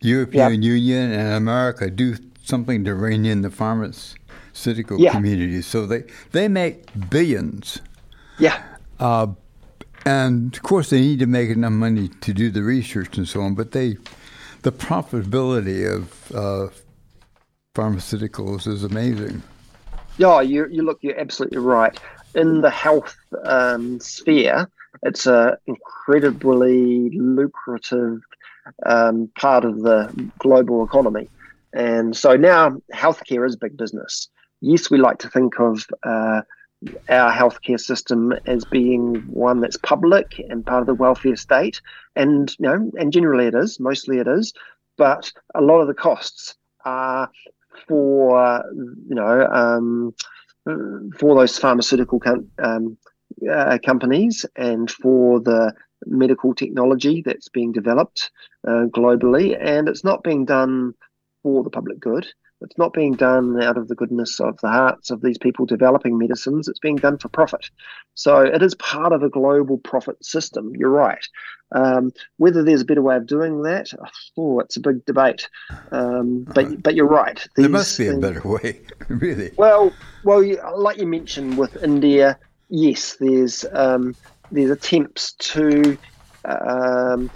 European 0.00 0.62
yeah. 0.62 0.72
Union, 0.72 1.12
and 1.12 1.34
America 1.34 1.90
do 1.90 2.16
something 2.42 2.84
to 2.84 2.94
rein 2.94 3.24
in 3.24 3.42
the 3.42 3.50
pharmaceutical 3.50 5.00
yeah. 5.00 5.12
community. 5.12 5.62
So 5.62 5.86
they 5.86 6.04
they 6.32 6.48
make 6.48 6.86
billions. 7.08 7.80
Yeah. 8.38 8.62
Uh, 9.00 9.28
and 10.04 10.54
of 10.54 10.62
course, 10.62 10.90
they 10.90 11.00
need 11.00 11.18
to 11.20 11.26
make 11.26 11.50
enough 11.50 11.72
money 11.72 12.08
to 12.08 12.32
do 12.32 12.50
the 12.50 12.62
research 12.62 13.16
and 13.16 13.28
so 13.28 13.40
on. 13.40 13.54
But 13.54 13.72
they, 13.72 13.96
the 14.62 14.72
profitability 14.72 15.90
of 15.90 16.32
uh, 16.32 16.68
pharmaceuticals 17.74 18.66
is 18.66 18.84
amazing. 18.84 19.42
Yeah, 20.18 20.40
you 20.40 20.66
you 20.70 20.82
look, 20.82 20.98
you're 21.02 21.18
absolutely 21.18 21.58
right. 21.58 21.98
In 22.34 22.60
the 22.60 22.70
health 22.70 23.16
um, 23.44 24.00
sphere, 24.00 24.68
it's 25.02 25.26
an 25.26 25.56
incredibly 25.66 27.10
lucrative 27.10 28.20
um, 28.86 29.30
part 29.38 29.64
of 29.64 29.82
the 29.82 30.30
global 30.38 30.84
economy. 30.84 31.28
And 31.72 32.16
so 32.16 32.36
now 32.36 32.80
healthcare 32.92 33.46
is 33.46 33.56
big 33.56 33.76
business. 33.76 34.28
Yes, 34.60 34.90
we 34.90 34.98
like 34.98 35.18
to 35.18 35.28
think 35.28 35.58
of 35.58 35.86
uh, 36.04 36.42
our 37.08 37.32
healthcare 37.32 37.80
system 37.80 38.32
as 38.46 38.64
being 38.64 39.16
one 39.26 39.60
that's 39.60 39.76
public 39.76 40.40
and 40.48 40.66
part 40.66 40.80
of 40.80 40.86
the 40.86 40.94
welfare 40.94 41.36
state, 41.36 41.80
and 42.16 42.54
you 42.58 42.66
know, 42.66 42.90
and 42.98 43.12
generally 43.12 43.46
it 43.46 43.54
is, 43.54 43.80
mostly 43.80 44.18
it 44.18 44.28
is, 44.28 44.52
but 44.96 45.32
a 45.54 45.60
lot 45.60 45.80
of 45.80 45.86
the 45.86 45.94
costs 45.94 46.56
are 46.84 47.30
for 47.88 48.64
you 49.08 49.14
know 49.14 49.46
um, 49.46 50.14
for 51.18 51.34
those 51.34 51.58
pharmaceutical 51.58 52.20
com- 52.20 52.50
um, 52.58 52.96
uh, 53.50 53.78
companies 53.84 54.46
and 54.56 54.90
for 54.90 55.40
the 55.40 55.72
medical 56.06 56.54
technology 56.54 57.22
that's 57.24 57.48
being 57.48 57.72
developed 57.72 58.30
uh, 58.66 58.84
globally, 58.86 59.56
and 59.60 59.88
it's 59.88 60.04
not 60.04 60.22
being 60.22 60.44
done 60.44 60.94
for 61.42 61.62
the 61.62 61.70
public 61.70 61.98
good. 62.00 62.26
It's 62.60 62.78
not 62.78 62.92
being 62.92 63.14
done 63.14 63.62
out 63.62 63.76
of 63.76 63.88
the 63.88 63.94
goodness 63.94 64.40
of 64.40 64.58
the 64.60 64.68
hearts 64.68 65.10
of 65.10 65.20
these 65.20 65.38
people 65.38 65.66
developing 65.66 66.16
medicines. 66.16 66.68
It's 66.68 66.78
being 66.78 66.96
done 66.96 67.18
for 67.18 67.28
profit. 67.28 67.68
So 68.14 68.40
it 68.40 68.62
is 68.62 68.74
part 68.76 69.12
of 69.12 69.22
a 69.22 69.28
global 69.28 69.78
profit 69.78 70.24
system. 70.24 70.72
You're 70.76 70.90
right. 70.90 71.26
Um, 71.72 72.12
whether 72.36 72.62
there's 72.62 72.82
a 72.82 72.84
better 72.84 73.02
way 73.02 73.16
of 73.16 73.26
doing 73.26 73.62
that, 73.62 73.90
oh, 74.38 74.60
it's 74.60 74.76
a 74.76 74.80
big 74.80 75.04
debate. 75.04 75.48
Um, 75.90 76.44
but 76.54 76.66
uh, 76.66 76.76
but 76.76 76.94
you're 76.94 77.08
right. 77.08 77.44
There 77.56 77.68
must 77.68 77.98
be 77.98 78.06
things, 78.06 78.18
a 78.18 78.32
better 78.32 78.48
way, 78.48 78.80
really. 79.08 79.50
Well, 79.56 79.92
well, 80.22 80.42
like 80.78 80.98
you 80.98 81.06
mentioned 81.06 81.58
with 81.58 81.82
India, 81.82 82.38
yes, 82.68 83.16
there's 83.18 83.64
um, 83.72 84.14
there's 84.52 84.70
attempts 84.70 85.32
to 85.32 85.98
um, 86.44 87.30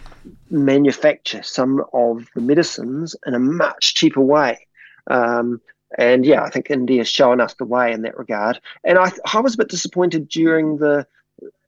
manufacture 0.51 1.43
some 1.43 1.85
of 1.93 2.29
the 2.35 2.41
medicines 2.41 3.17
in 3.27 3.35
a 3.35 3.39
much 3.39 3.95
cheaper 3.95 4.21
way. 4.21 4.68
Um, 5.09 5.61
and 5.97 6.27
yeah, 6.27 6.43
I 6.43 6.50
think 6.50 6.71
India 6.71 6.97
India's 6.97 7.09
showing 7.09 7.41
us 7.41 7.55
the 7.55 7.65
way 7.65 7.93
in 7.93 8.03
that 8.03 8.19
regard. 8.19 8.61
And 8.85 8.99
I, 8.99 9.11
I 9.33 9.41
was 9.41 9.55
a 9.55 9.59
bit 9.59 9.69
disappointed 9.69 10.29
during 10.29 10.77
the 10.79 11.07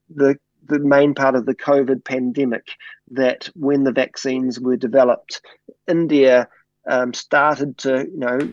the 0.08 0.38
the 0.66 0.78
main 0.78 1.14
part 1.14 1.34
of 1.34 1.46
the 1.46 1.54
COVID 1.54 2.04
pandemic 2.04 2.68
that 3.12 3.50
when 3.54 3.84
the 3.84 3.92
vaccines 3.92 4.60
were 4.60 4.76
developed, 4.76 5.40
India 5.88 6.48
um, 6.88 7.14
started 7.14 7.78
to 7.78 8.06
you 8.10 8.18
know 8.18 8.52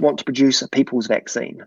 want 0.00 0.18
to 0.18 0.24
produce 0.24 0.62
a 0.62 0.68
people's 0.68 1.06
vaccine 1.06 1.64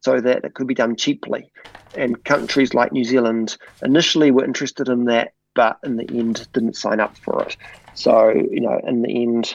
so 0.00 0.20
that 0.20 0.44
it 0.44 0.54
could 0.54 0.66
be 0.66 0.74
done 0.74 0.96
cheaply. 0.96 1.50
And 1.96 2.22
countries 2.24 2.74
like 2.74 2.92
New 2.92 3.04
Zealand 3.04 3.56
initially 3.82 4.30
were 4.30 4.44
interested 4.44 4.88
in 4.88 5.04
that, 5.06 5.32
but 5.54 5.78
in 5.84 5.96
the 5.96 6.08
end 6.10 6.46
didn't 6.52 6.76
sign 6.76 7.00
up 7.00 7.16
for 7.18 7.42
it. 7.44 7.56
So 7.94 8.30
you 8.30 8.60
know, 8.60 8.80
in 8.86 9.02
the 9.02 9.22
end, 9.22 9.54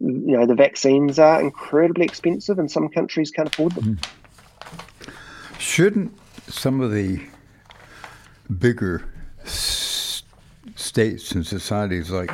you 0.00 0.36
know 0.36 0.46
the 0.46 0.54
vaccines 0.54 1.18
are 1.18 1.40
incredibly 1.40 2.04
expensive 2.04 2.58
and 2.58 2.70
some 2.70 2.88
countries 2.88 3.30
can't 3.30 3.48
afford 3.48 3.72
them 3.72 3.96
hmm. 3.96 5.10
shouldn't 5.58 6.12
some 6.48 6.80
of 6.80 6.90
the 6.90 7.20
bigger 8.58 9.04
s- 9.44 10.22
states 10.74 11.32
and 11.32 11.46
societies 11.46 12.10
like 12.10 12.32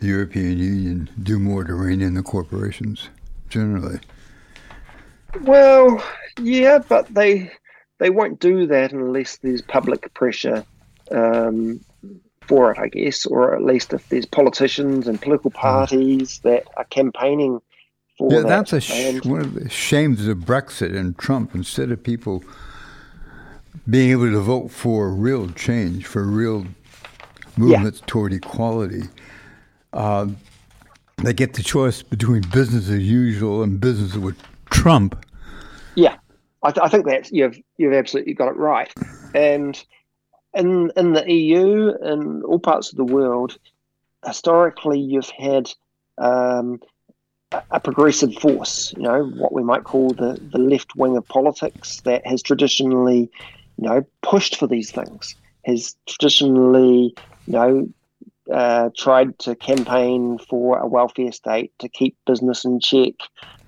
the 0.00 0.06
european 0.06 0.58
union 0.58 1.10
do 1.22 1.38
more 1.38 1.64
to 1.64 1.74
rein 1.74 2.00
in 2.02 2.14
the 2.14 2.22
corporations 2.22 3.08
generally 3.48 3.98
well 5.42 6.02
yeah 6.40 6.78
but 6.88 7.12
they 7.14 7.50
they 7.98 8.10
won't 8.10 8.40
do 8.40 8.66
that 8.66 8.92
unless 8.92 9.38
there's 9.38 9.62
public 9.62 10.12
pressure 10.14 10.64
um, 11.10 11.80
for 12.50 12.72
it, 12.72 12.78
I 12.80 12.88
guess, 12.88 13.26
or 13.26 13.54
at 13.54 13.62
least 13.62 13.92
if 13.92 14.08
there's 14.08 14.26
politicians 14.26 15.06
and 15.06 15.22
political 15.22 15.52
parties 15.52 16.40
that 16.40 16.64
are 16.76 16.84
campaigning 16.86 17.60
for 18.18 18.32
yeah, 18.32 18.40
that. 18.40 18.48
that's 18.48 18.72
a 18.72 18.80
sh- 18.80 19.24
one 19.24 19.40
of 19.40 19.54
the 19.54 19.70
shames 19.70 20.26
of 20.26 20.38
Brexit 20.38 20.96
and 20.96 21.16
Trump. 21.16 21.54
Instead 21.54 21.92
of 21.92 22.02
people 22.02 22.42
being 23.88 24.10
able 24.10 24.32
to 24.32 24.40
vote 24.40 24.72
for 24.72 25.10
real 25.10 25.48
change, 25.50 26.06
for 26.06 26.24
real 26.24 26.66
movements 27.56 28.00
yeah. 28.00 28.06
toward 28.08 28.32
equality, 28.32 29.02
uh, 29.92 30.26
they 31.18 31.32
get 31.32 31.54
the 31.54 31.62
choice 31.62 32.02
between 32.02 32.42
business 32.52 32.88
as 32.88 32.98
usual 32.98 33.62
and 33.62 33.80
business 33.80 34.16
with 34.16 34.36
Trump. 34.70 35.24
Yeah, 35.94 36.16
I, 36.64 36.72
th- 36.72 36.84
I 36.84 36.88
think 36.88 37.06
that 37.06 37.30
you've 37.30 37.56
you've 37.76 37.94
absolutely 37.94 38.34
got 38.34 38.48
it 38.48 38.56
right, 38.56 38.92
and 39.36 39.80
in 40.54 40.90
in 40.96 41.12
the 41.12 41.30
EU 41.30 41.92
and 42.00 42.44
all 42.44 42.58
parts 42.58 42.90
of 42.90 42.96
the 42.96 43.04
world, 43.04 43.58
historically 44.24 45.00
you've 45.00 45.30
had 45.30 45.72
um, 46.18 46.80
a 47.70 47.80
progressive 47.80 48.34
force, 48.34 48.92
you 48.96 49.02
know, 49.02 49.24
what 49.24 49.52
we 49.52 49.62
might 49.62 49.84
call 49.84 50.10
the, 50.10 50.38
the 50.52 50.58
left 50.58 50.94
wing 50.94 51.16
of 51.16 51.26
politics 51.26 52.00
that 52.02 52.24
has 52.26 52.42
traditionally, 52.42 53.30
you 53.76 53.88
know, 53.88 54.06
pushed 54.22 54.56
for 54.56 54.66
these 54.66 54.90
things, 54.90 55.34
has 55.64 55.96
traditionally, 56.06 57.14
you 57.46 57.52
know, 57.52 57.88
uh, 58.52 58.90
tried 58.96 59.38
to 59.38 59.54
campaign 59.54 60.38
for 60.38 60.78
a 60.78 60.86
welfare 60.86 61.32
state 61.32 61.72
to 61.78 61.88
keep 61.88 62.16
business 62.26 62.64
in 62.64 62.80
check, 62.80 63.14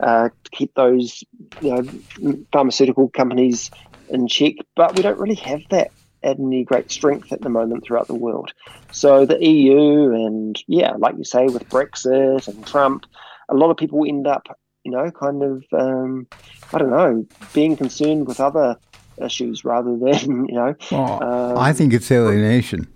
uh, 0.00 0.28
to 0.28 0.50
keep 0.50 0.74
those, 0.74 1.24
you 1.60 1.74
know, 1.74 2.42
pharmaceutical 2.52 3.08
companies 3.08 3.70
in 4.10 4.28
check. 4.28 4.54
But 4.76 4.96
we 4.96 5.02
don't 5.02 5.18
really 5.18 5.36
have 5.36 5.62
that 5.70 5.90
at 6.22 6.38
any 6.38 6.64
great 6.64 6.90
strength 6.90 7.32
at 7.32 7.40
the 7.40 7.48
moment 7.48 7.84
throughout 7.84 8.06
the 8.06 8.14
world. 8.14 8.52
So 8.90 9.26
the 9.26 9.44
EU 9.44 10.12
and 10.12 10.62
yeah, 10.66 10.92
like 10.98 11.16
you 11.16 11.24
say, 11.24 11.46
with 11.46 11.68
Brexit 11.68 12.48
and 12.48 12.66
Trump, 12.66 13.06
a 13.48 13.54
lot 13.54 13.70
of 13.70 13.76
people 13.76 14.04
end 14.06 14.26
up, 14.26 14.46
you 14.84 14.92
know, 14.92 15.10
kind 15.10 15.42
of 15.42 15.64
um, 15.72 16.26
I 16.72 16.78
don't 16.78 16.90
know, 16.90 17.26
being 17.52 17.76
concerned 17.76 18.26
with 18.26 18.40
other 18.40 18.76
issues 19.22 19.64
rather 19.64 19.96
than 19.96 20.46
you 20.48 20.54
know. 20.54 20.74
Well, 20.90 21.22
um, 21.22 21.58
I 21.58 21.72
think 21.72 21.92
it's 21.92 22.10
alienation. 22.10 22.88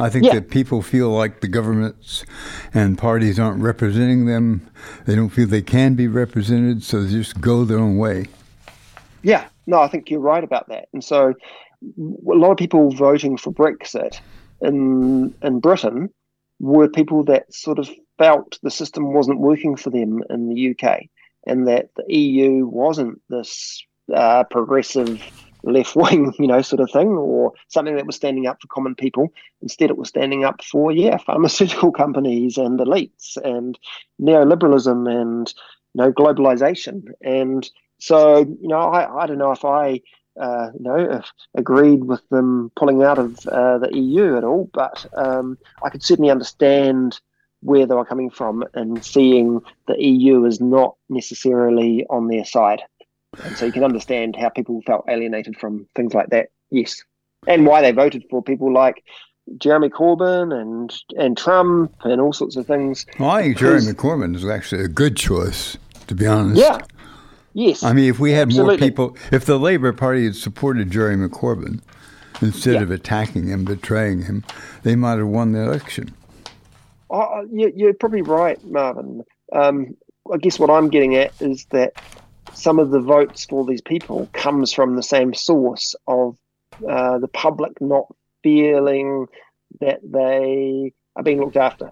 I 0.00 0.08
think 0.08 0.26
yeah. 0.26 0.34
that 0.34 0.50
people 0.50 0.80
feel 0.80 1.10
like 1.10 1.40
the 1.40 1.48
governments 1.48 2.24
and 2.72 2.96
parties 2.96 3.38
aren't 3.38 3.60
representing 3.60 4.26
them. 4.26 4.70
They 5.06 5.16
don't 5.16 5.30
feel 5.30 5.48
they 5.48 5.62
can 5.62 5.94
be 5.94 6.06
represented, 6.06 6.84
so 6.84 7.02
they 7.02 7.10
just 7.10 7.40
go 7.40 7.64
their 7.64 7.78
own 7.78 7.98
way. 7.98 8.26
Yeah, 9.22 9.48
no, 9.66 9.80
I 9.80 9.88
think 9.88 10.08
you're 10.08 10.20
right 10.20 10.44
about 10.44 10.68
that. 10.68 10.88
And 10.92 11.02
so, 11.02 11.34
a 11.82 12.34
lot 12.34 12.52
of 12.52 12.56
people 12.56 12.90
voting 12.90 13.36
for 13.36 13.52
Brexit 13.52 14.20
in 14.60 15.34
in 15.42 15.60
Britain 15.60 16.10
were 16.60 16.88
people 16.88 17.24
that 17.24 17.52
sort 17.54 17.78
of 17.78 17.88
felt 18.18 18.58
the 18.62 18.70
system 18.70 19.12
wasn't 19.12 19.38
working 19.38 19.76
for 19.76 19.90
them 19.90 20.22
in 20.28 20.48
the 20.48 20.70
UK, 20.70 21.02
and 21.46 21.68
that 21.68 21.90
the 21.96 22.14
EU 22.14 22.66
wasn't 22.66 23.20
this 23.28 23.82
uh, 24.14 24.44
progressive 24.44 25.22
left 25.62 25.94
wing, 25.96 26.32
you 26.38 26.46
know, 26.46 26.62
sort 26.62 26.80
of 26.80 26.90
thing, 26.90 27.08
or 27.08 27.52
something 27.68 27.96
that 27.96 28.06
was 28.06 28.16
standing 28.16 28.46
up 28.46 28.60
for 28.60 28.68
common 28.68 28.94
people. 28.94 29.32
Instead, 29.62 29.90
it 29.90 29.98
was 29.98 30.08
standing 30.08 30.44
up 30.44 30.62
for, 30.64 30.92
yeah, 30.92 31.16
pharmaceutical 31.16 31.92
companies 32.02 32.56
and 32.56 32.78
elites 32.80 33.36
and 33.42 33.78
neoliberalism 34.20 35.08
and, 35.08 35.52
you 35.94 36.02
know, 36.02 36.12
globalization. 36.12 37.04
And 37.22 37.68
so, 37.98 38.38
you 38.38 38.68
know, 38.68 38.78
I, 38.78 39.22
I 39.22 39.26
don't 39.26 39.38
know 39.38 39.52
if 39.52 39.64
I, 39.64 40.00
uh, 40.40 40.70
you 40.74 40.82
know, 40.82 41.22
agreed 41.54 42.04
with 42.04 42.26
them 42.28 42.70
pulling 42.76 43.02
out 43.02 43.18
of 43.18 43.46
uh, 43.46 43.78
the 43.78 43.94
EU 43.96 44.36
at 44.36 44.44
all, 44.44 44.70
but 44.72 45.06
um, 45.14 45.58
I 45.82 45.90
could 45.90 46.02
certainly 46.02 46.30
understand 46.30 47.20
where 47.60 47.86
they 47.86 47.94
were 47.94 48.04
coming 48.04 48.30
from 48.30 48.64
and 48.74 49.04
seeing 49.04 49.60
the 49.86 50.00
EU 50.00 50.46
as 50.46 50.60
not 50.60 50.96
necessarily 51.08 52.06
on 52.08 52.28
their 52.28 52.44
side. 52.44 52.82
And 53.44 53.56
so 53.56 53.66
you 53.66 53.72
can 53.72 53.84
understand 53.84 54.36
how 54.36 54.48
people 54.48 54.80
felt 54.82 55.04
alienated 55.08 55.56
from 55.58 55.86
things 55.94 56.14
like 56.14 56.28
that. 56.30 56.48
Yes. 56.70 57.02
And 57.46 57.66
why 57.66 57.82
they 57.82 57.92
voted 57.92 58.24
for 58.30 58.42
people 58.42 58.72
like 58.72 59.04
Jeremy 59.58 59.88
Corbyn 59.88 60.52
and 60.52 60.94
and 61.16 61.36
Trump 61.36 61.94
and 62.04 62.20
all 62.20 62.32
sorts 62.32 62.56
of 62.56 62.66
things. 62.66 63.06
Well, 63.18 63.30
I 63.30 63.42
think 63.42 63.58
Jeremy 63.58 63.92
Corbyn 63.92 64.36
is 64.36 64.44
actually 64.44 64.84
a 64.84 64.88
good 64.88 65.16
choice, 65.16 65.76
to 66.06 66.14
be 66.14 66.26
honest. 66.26 66.60
Yeah. 66.60 66.78
Yes. 67.58 67.82
I 67.82 67.92
mean, 67.92 68.08
if 68.08 68.20
we 68.20 68.30
had 68.30 68.42
Absolutely. 68.42 68.76
more 68.76 68.78
people, 68.78 69.16
if 69.32 69.44
the 69.44 69.58
Labour 69.58 69.92
Party 69.92 70.22
had 70.26 70.36
supported 70.36 70.92
Jeremy 70.92 71.26
Corbyn 71.26 71.80
instead 72.40 72.74
yeah. 72.74 72.82
of 72.82 72.92
attacking 72.92 73.48
him, 73.48 73.64
betraying 73.64 74.22
him, 74.22 74.44
they 74.84 74.94
might 74.94 75.18
have 75.18 75.26
won 75.26 75.50
the 75.50 75.62
election. 75.62 76.14
Oh, 77.10 77.44
you're 77.50 77.94
probably 77.94 78.22
right, 78.22 78.64
Marvin. 78.64 79.24
Um, 79.52 79.96
I 80.32 80.36
guess 80.36 80.60
what 80.60 80.70
I'm 80.70 80.88
getting 80.88 81.16
at 81.16 81.32
is 81.40 81.66
that 81.70 81.94
some 82.52 82.78
of 82.78 82.92
the 82.92 83.00
votes 83.00 83.44
for 83.46 83.66
these 83.66 83.82
people 83.82 84.28
comes 84.34 84.72
from 84.72 84.94
the 84.94 85.02
same 85.02 85.34
source 85.34 85.96
of 86.06 86.38
uh, 86.88 87.18
the 87.18 87.26
public 87.26 87.80
not 87.80 88.06
feeling 88.44 89.26
that 89.80 89.98
they 90.04 90.92
are 91.16 91.24
being 91.24 91.40
looked 91.40 91.56
after. 91.56 91.90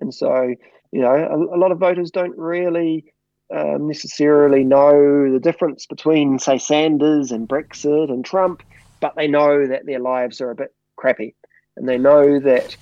And 0.00 0.12
so, 0.12 0.56
you 0.90 1.00
know, 1.00 1.14
a, 1.14 1.56
a 1.56 1.58
lot 1.58 1.70
of 1.70 1.78
voters 1.78 2.10
don't 2.10 2.36
really 2.36 3.13
uh, 3.54 3.78
necessarily 3.78 4.64
know 4.64 5.32
the 5.32 5.40
difference 5.40 5.86
between, 5.86 6.38
say, 6.38 6.58
Sanders 6.58 7.30
and 7.30 7.48
Brexit 7.48 8.10
and 8.10 8.24
Trump, 8.24 8.62
but 9.00 9.14
they 9.16 9.28
know 9.28 9.66
that 9.66 9.86
their 9.86 10.00
lives 10.00 10.40
are 10.40 10.50
a 10.50 10.54
bit 10.54 10.74
crappy. 10.96 11.34
And 11.76 11.88
they 11.88 11.98
know 11.98 12.40
that 12.40 12.76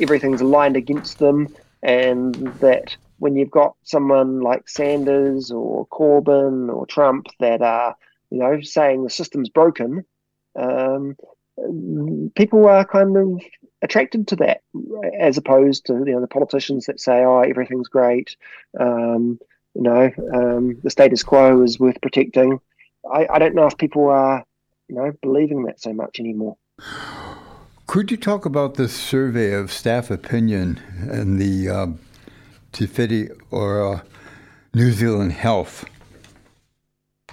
everything's 0.00 0.40
aligned 0.40 0.76
against 0.76 1.18
them 1.18 1.48
and 1.82 2.34
that 2.60 2.96
when 3.18 3.36
you've 3.36 3.50
got 3.50 3.76
someone 3.82 4.40
like 4.40 4.68
Sanders 4.68 5.50
or 5.50 5.86
Corbyn 5.88 6.72
or 6.72 6.86
Trump 6.86 7.26
that 7.40 7.62
are, 7.62 7.96
you 8.30 8.38
know, 8.38 8.60
saying 8.60 9.04
the 9.04 9.10
system's 9.10 9.48
broken, 9.48 10.04
um, 10.58 11.16
people 12.34 12.66
are 12.66 12.84
kind 12.84 13.16
of 13.16 13.42
attracted 13.82 14.28
to 14.28 14.36
that, 14.36 14.62
as 15.18 15.36
opposed 15.36 15.86
to 15.86 15.94
you 15.94 16.12
know 16.12 16.20
the 16.20 16.26
politicians 16.26 16.86
that 16.86 17.00
say, 17.00 17.24
"Oh, 17.24 17.40
everything's 17.40 17.88
great," 17.88 18.36
um, 18.78 19.38
you 19.78 19.84
know, 19.84 20.10
um, 20.34 20.76
the 20.82 20.90
status 20.90 21.22
quo 21.22 21.62
is 21.62 21.78
worth 21.78 22.00
protecting. 22.00 22.60
I, 23.10 23.28
I 23.30 23.38
don't 23.38 23.54
know 23.54 23.66
if 23.66 23.78
people 23.78 24.08
are, 24.08 24.44
you 24.88 24.96
know, 24.96 25.12
believing 25.22 25.62
that 25.66 25.80
so 25.80 25.92
much 25.92 26.18
anymore. 26.18 26.56
Could 27.86 28.10
you 28.10 28.16
talk 28.16 28.44
about 28.44 28.74
this 28.74 28.92
survey 28.92 29.52
of 29.52 29.70
staff 29.70 30.10
opinion 30.10 30.80
and 31.08 31.40
the 31.40 31.70
uh, 31.70 31.86
Te 32.72 32.86
Whatu 32.86 33.40
Ora 33.52 34.02
New 34.74 34.90
Zealand 34.90 35.30
Health? 35.30 35.84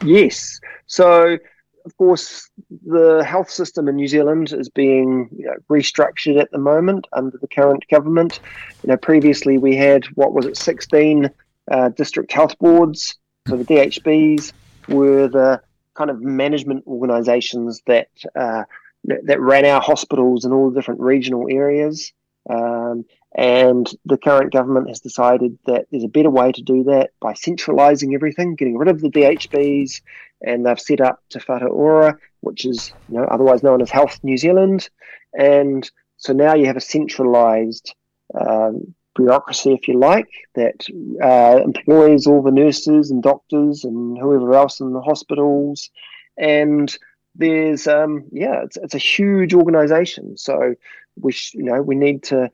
Yes. 0.04 0.60
So, 0.86 1.40
of 1.84 1.98
course, 1.98 2.48
the 2.86 3.24
health 3.28 3.50
system 3.50 3.88
in 3.88 3.96
New 3.96 4.08
Zealand 4.08 4.54
is 4.54 4.70
being 4.70 5.30
you 5.36 5.48
know, 5.48 5.56
restructured 5.68 6.40
at 6.40 6.52
the 6.52 6.60
moment 6.60 7.08
under 7.14 7.40
the 7.40 7.48
current 7.48 7.88
government. 7.90 8.40
You 8.84 8.90
know, 8.90 8.98
previously 8.98 9.58
we 9.58 9.76
had 9.76 10.06
what 10.14 10.34
was 10.34 10.46
it, 10.46 10.58
sixteen 10.58 11.32
uh, 11.70 11.90
district 11.90 12.32
health 12.32 12.58
boards. 12.60 13.16
So 13.48 13.58
the 13.58 13.66
DHBs 13.66 14.54
were 14.88 15.28
the 15.28 15.62
kind 15.94 16.10
of 16.10 16.22
management 16.22 16.86
organisations 16.88 17.82
that 17.88 18.10
uh, 18.36 18.64
that 19.04 19.40
ran 19.40 19.66
our 19.66 19.82
hospitals 19.82 20.46
in 20.46 20.52
all 20.52 20.70
the 20.70 20.80
different 20.80 21.00
regional 21.00 21.48
areas. 21.50 22.12
Um, 22.50 23.06
and 23.36 23.90
the 24.06 24.18
current 24.18 24.54
government 24.54 24.88
has 24.88 25.02
decided 25.02 25.58
that 25.66 25.88
there's 25.92 26.04
a 26.04 26.10
better 26.10 26.30
way 26.30 26.52
to 26.54 26.62
do 26.62 26.84
that 26.86 27.12
by 27.20 27.34
centralising 27.34 28.14
everything, 28.14 28.56
getting 28.56 28.78
rid 28.78 28.88
of 28.88 29.02
the 29.02 29.10
DHBs, 29.10 30.02
and 30.42 30.66
they've 30.66 30.80
set 30.80 31.02
up 31.02 31.22
Te 31.30 31.40
Whatu 31.40 31.70
Ora, 31.70 32.18
which 32.42 32.66
is 32.66 32.94
you 33.10 33.18
know 33.18 33.26
otherwise 33.26 33.62
known 33.62 33.82
as 33.82 33.90
Health 33.90 34.20
New 34.24 34.38
Zealand, 34.38 34.90
and 35.38 35.90
so 36.18 36.34
now 36.34 36.56
you 36.56 36.68
have 36.68 36.78
a 36.78 36.82
centralised 36.82 37.94
um, 38.40 38.96
bureaucracy, 39.16 39.74
if 39.74 39.88
you 39.88 39.98
like, 39.98 40.30
that 40.56 40.86
uh, 41.24 41.64
employs 41.64 42.28
all 42.28 42.42
the 42.42 42.52
nurses 42.52 43.12
and 43.12 43.24
doctors 43.24 43.84
and 43.84 44.18
whoever 44.18 44.54
else 44.54 44.80
in 44.80 44.94
the 44.94 45.02
hospitals, 45.02 45.90
and 46.38 46.98
there's 47.36 47.88
um, 47.88 48.26
yeah, 48.32 48.62
it's, 48.64 48.78
it's 48.78 48.96
a 48.96 49.00
huge 49.00 49.54
organisation. 49.54 50.38
So 50.38 50.76
we 51.20 51.32
sh- 51.32 51.54
you 51.54 51.64
know 51.64 51.82
we 51.82 51.96
need 51.96 52.24
to 52.24 52.52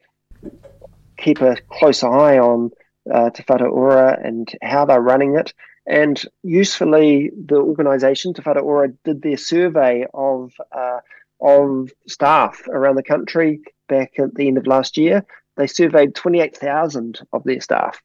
keep 1.18 1.42
a 1.42 1.58
close 1.70 2.04
eye 2.04 2.40
on 2.40 2.72
uh, 3.14 3.30
Te 3.30 3.44
Whatu 3.44 3.72
Ora 3.72 4.20
and 4.24 4.52
how 4.62 4.86
they're 4.86 5.02
running 5.02 5.36
it. 5.36 5.54
And 5.88 6.22
usefully, 6.44 7.32
the 7.46 7.56
organisation 7.56 8.34
Te 8.34 8.42
Whatu 8.42 8.64
Ora 8.64 8.90
did 9.04 9.22
their 9.22 9.38
survey 9.38 10.06
of 10.14 10.54
uh, 10.72 11.00
of 11.42 11.92
staff 12.08 12.68
around 12.68 12.96
the 12.96 13.04
country 13.04 13.62
back 13.90 14.20
at 14.20 14.36
the 14.36 14.48
end 14.48 14.58
of 14.58 14.68
last 14.68 14.98
year. 14.98 15.26
They 15.62 15.68
surveyed 15.68 16.16
28,000 16.16 17.20
of 17.34 17.44
their 17.44 17.62
staff. 17.62 18.02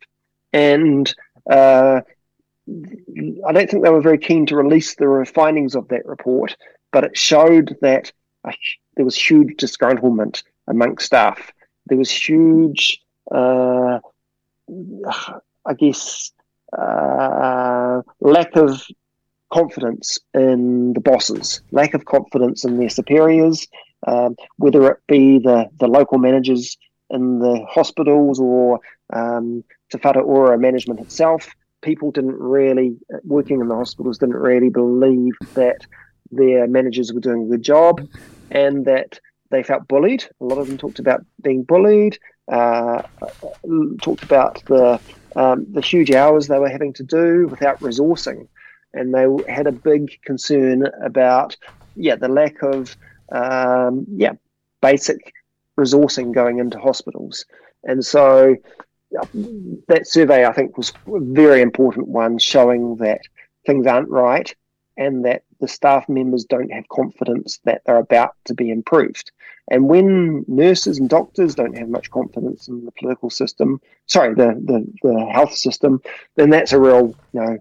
And 0.53 1.13
uh, 1.51 2.03
I 2.69 3.53
don't 3.53 3.71
think 3.71 3.83
they 3.83 3.91
were 3.91 4.03
very 4.03 4.19
keen 4.19 4.45
to 4.47 4.57
release 4.57 4.95
the 4.95 5.31
findings 5.35 5.75
of 5.75 5.89
that 5.89 6.05
report, 6.05 6.55
but 6.93 7.05
it 7.05 7.17
showed 7.17 7.79
that 7.81 8.13
there 8.97 9.07
was 9.07 9.17
huge 9.17 9.57
disgruntlement 9.57 10.43
amongst 10.69 11.07
staff. 11.07 11.51
There 11.87 11.97
was 11.97 12.11
huge 12.11 13.01
uh, 13.33 14.01
I 14.69 15.75
guess, 15.79 16.33
uh, 16.77 18.03
lack 18.21 18.55
of 18.57 18.83
confidence 19.51 20.19
in 20.35 20.93
the 20.93 21.01
bosses, 21.01 21.63
lack 21.71 21.95
of 21.95 22.05
confidence 22.05 22.65
in 22.65 22.79
their 22.79 22.91
superiors, 22.91 23.67
um, 24.07 24.37
whether 24.57 24.91
it 24.91 24.99
be 25.09 25.39
the, 25.39 25.71
the 25.79 25.87
local 25.87 26.19
managers 26.19 26.77
in 27.11 27.39
the 27.39 27.65
hospitals 27.69 28.41
or 28.41 28.81
um, 29.13 29.63
Te 29.91 29.99
Whatu 29.99 30.25
Ora 30.25 30.59
management 30.59 31.01
itself. 31.01 31.49
People 31.83 32.11
didn't 32.11 32.39
really, 32.39 32.97
working 33.25 33.61
in 33.61 33.69
the 33.69 33.77
hospitals, 33.77 34.19
didn't 34.19 34.37
really 34.37 34.71
believe 34.71 35.35
that 35.55 35.87
their 36.31 36.67
managers 36.67 37.13
were 37.13 37.21
doing 37.21 37.45
a 37.45 37.51
good 37.51 37.63
job 37.63 38.01
and 38.51 38.85
that 38.87 39.21
they 39.51 39.63
felt 39.63 39.87
bullied. 39.87 40.25
A 40.41 40.45
lot 40.45 40.59
of 40.59 40.67
them 40.67 40.79
talked 40.79 40.99
about 40.99 41.25
being 41.43 41.63
bullied 41.63 42.19
uh, 42.49 43.03
talked 44.03 44.23
about 44.23 44.63
the 44.67 45.01
um, 45.35 45.67
the 45.71 45.81
huge 45.81 46.13
hours 46.13 46.47
they 46.47 46.59
were 46.59 46.69
having 46.69 46.93
to 46.95 47.03
do 47.03 47.47
without 47.49 47.79
resourcing, 47.81 48.49
and 48.95 49.13
they 49.13 49.27
had 49.53 49.67
a 49.67 49.73
big 49.73 50.19
concern 50.23 50.87
about 51.05 51.57
yeah 51.97 52.17
the 52.17 52.29
lack 52.29 52.63
of 52.63 52.97
um, 53.33 54.07
yeah 54.15 54.33
basic 54.81 55.33
resourcing 55.77 56.33
going 56.33 56.59
into 56.59 56.79
hospitals, 56.79 57.45
and 57.85 58.05
so 58.05 58.57
that 59.89 60.07
survey 60.07 60.45
I 60.45 60.53
think 60.53 60.77
was 60.77 60.93
a 61.07 61.21
very 61.21 61.63
important 61.63 62.09
one, 62.09 62.39
showing 62.39 62.97
that 62.97 63.21
things 63.65 63.87
aren't 63.87 64.11
right, 64.11 64.55
and 64.97 65.25
that 65.25 65.43
the 65.61 65.69
staff 65.69 66.09
members 66.09 66.45
don't 66.45 66.73
have 66.73 66.89
confidence 66.89 67.61
that 67.65 67.83
they're 67.85 67.97
about 67.97 68.35
to 68.45 68.55
be 68.55 68.71
improved. 68.71 69.31
And 69.69 69.89
when 69.89 70.45
nurses 70.47 70.99
and 70.99 71.09
doctors 71.09 71.55
don't 71.55 71.77
have 71.77 71.89
much 71.89 72.11
confidence 72.11 72.69
in 72.69 72.85
the 72.85 72.93
political 72.93 73.31
system, 73.31 73.81
sorry, 74.07 74.35
the, 74.35 74.55
the, 74.65 74.87
the 75.03 75.27
health 75.33 75.55
system, 75.55 76.01
then 76.37 76.51
that's 76.51 76.73
a 76.73 76.81
real, 76.81 77.15
you 77.33 77.41
know, 77.41 77.59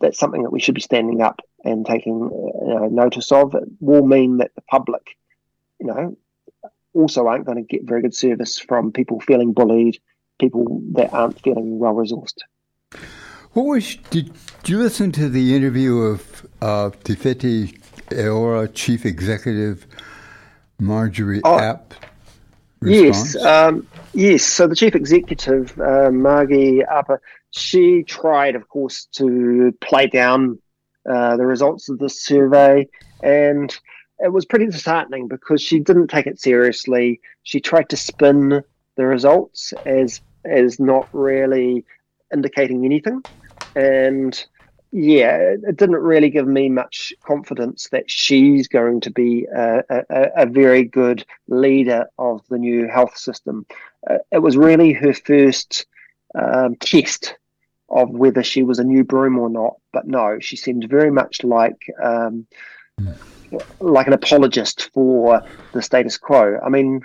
that's 0.00 0.18
something 0.18 0.42
that 0.44 0.52
we 0.52 0.60
should 0.60 0.74
be 0.74 0.80
standing 0.80 1.20
up 1.20 1.40
and 1.62 1.84
taking 1.84 2.22
uh, 2.24 2.88
notice 2.88 3.30
of. 3.32 3.54
It 3.54 3.64
will 3.80 4.06
mean 4.06 4.38
that 4.38 4.54
the 4.54 4.62
public, 4.62 5.18
you 5.78 5.88
know, 5.88 6.16
also 6.94 7.26
aren't 7.26 7.46
going 7.46 7.58
to 7.58 7.62
get 7.62 7.86
very 7.86 8.02
good 8.02 8.14
service 8.14 8.58
from 8.58 8.92
people 8.92 9.20
feeling 9.20 9.52
bullied, 9.52 9.98
people 10.38 10.82
that 10.92 11.12
aren't 11.12 11.40
feeling 11.40 11.78
well 11.78 11.94
resourced. 11.94 12.38
What 13.52 13.66
was 13.66 13.96
did 14.10 14.32
you 14.66 14.78
listen 14.78 15.10
to 15.12 15.28
the 15.28 15.56
interview 15.56 15.96
of 15.98 16.46
uh, 16.62 16.90
Te 17.02 17.14
Whatu 17.16 18.32
Ora 18.32 18.68
Chief 18.68 19.04
Executive 19.04 19.86
Marjorie 20.78 21.40
oh, 21.44 21.58
App? 21.58 21.94
Response? 22.80 23.34
Yes, 23.34 23.44
um, 23.44 23.86
yes. 24.14 24.44
So 24.44 24.66
the 24.66 24.76
chief 24.76 24.94
executive, 24.94 25.78
uh, 25.80 26.10
Margie 26.10 26.82
she 27.50 28.04
tried, 28.04 28.54
of 28.54 28.68
course, 28.68 29.06
to 29.12 29.76
play 29.80 30.06
down 30.06 30.58
uh, 31.08 31.36
the 31.36 31.44
results 31.44 31.88
of 31.88 31.98
this 31.98 32.22
survey, 32.22 32.88
and 33.22 33.76
it 34.22 34.32
was 34.32 34.44
pretty 34.44 34.66
disheartening 34.66 35.28
because 35.28 35.62
she 35.62 35.78
didn't 35.80 36.08
take 36.08 36.26
it 36.26 36.40
seriously. 36.40 37.20
She 37.42 37.60
tried 37.60 37.88
to 37.90 37.96
spin 37.96 38.62
the 38.96 39.06
results 39.06 39.72
as 39.86 40.20
as 40.44 40.80
not 40.80 41.08
really 41.12 41.84
indicating 42.32 42.84
anything, 42.84 43.22
and 43.74 44.46
yeah, 44.92 45.36
it 45.36 45.76
didn't 45.76 45.96
really 45.96 46.30
give 46.30 46.48
me 46.48 46.68
much 46.68 47.12
confidence 47.24 47.88
that 47.92 48.10
she's 48.10 48.66
going 48.66 49.00
to 49.02 49.10
be 49.10 49.46
a, 49.54 49.84
a, 49.88 50.26
a 50.38 50.46
very 50.46 50.82
good 50.84 51.24
leader 51.48 52.06
of 52.18 52.42
the 52.48 52.58
new 52.58 52.88
health 52.88 53.16
system. 53.16 53.66
Uh, 54.08 54.18
it 54.32 54.38
was 54.38 54.56
really 54.56 54.92
her 54.92 55.14
first 55.14 55.86
um, 56.34 56.74
test 56.76 57.36
of 57.88 58.10
whether 58.10 58.42
she 58.42 58.62
was 58.64 58.80
a 58.80 58.84
new 58.84 59.04
broom 59.04 59.38
or 59.38 59.48
not. 59.48 59.74
But 59.92 60.08
no, 60.08 60.38
she 60.40 60.56
seemed 60.56 60.88
very 60.88 61.10
much 61.10 61.44
like 61.44 61.86
um, 62.02 62.46
like 63.80 64.06
an 64.06 64.12
apologist 64.12 64.90
for 64.92 65.42
the 65.72 65.82
status 65.82 66.16
quo. 66.16 66.58
I 66.64 66.68
mean, 66.68 67.00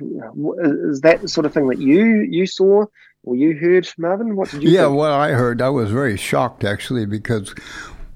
is 0.60 1.02
that 1.02 1.22
the 1.22 1.28
sort 1.28 1.46
of 1.46 1.54
thing 1.54 1.68
that 1.68 1.80
you 1.80 2.22
you 2.30 2.46
saw 2.46 2.86
or 3.24 3.36
you 3.36 3.58
heard, 3.58 3.88
Marvin? 3.98 4.36
What 4.36 4.52
did 4.52 4.64
you? 4.64 4.70
Yeah, 4.70 4.86
think? 4.86 4.98
what 4.98 5.12
I 5.12 5.32
heard, 5.32 5.62
I 5.62 5.70
was 5.70 5.92
very 5.92 6.18
shocked 6.18 6.64
actually 6.64 7.06
because 7.06 7.54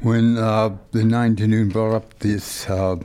when 0.02 0.38
uh, 0.38 0.78
the 0.92 1.04
nine 1.04 1.36
to 1.38 1.48
noon 1.48 1.70
brought 1.70 1.96
up 1.96 2.20
this 2.20 2.70
uh, 2.70 2.98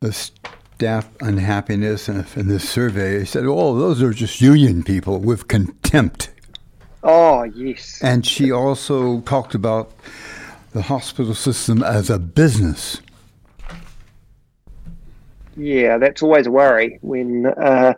the 0.00 0.12
staff 0.12 1.08
unhappiness 1.20 2.08
and, 2.08 2.26
in 2.36 2.48
this 2.48 2.68
survey, 2.68 3.18
they 3.18 3.24
said, 3.24 3.44
"Oh, 3.46 3.78
those 3.78 4.02
are 4.02 4.12
just 4.12 4.40
union 4.40 4.82
people 4.82 5.18
with 5.18 5.48
contempt." 5.48 6.30
Oh, 7.02 7.44
yes. 7.44 8.00
And 8.02 8.26
she 8.26 8.50
also 8.50 9.20
talked 9.20 9.54
about 9.54 9.92
the 10.72 10.82
hospital 10.82 11.34
system 11.34 11.82
as 11.82 12.10
a 12.10 12.18
business. 12.18 13.00
Yeah, 15.56 15.98
that's 15.98 16.22
always 16.22 16.46
a 16.46 16.50
worry 16.50 16.98
when 17.00 17.46
uh, 17.46 17.94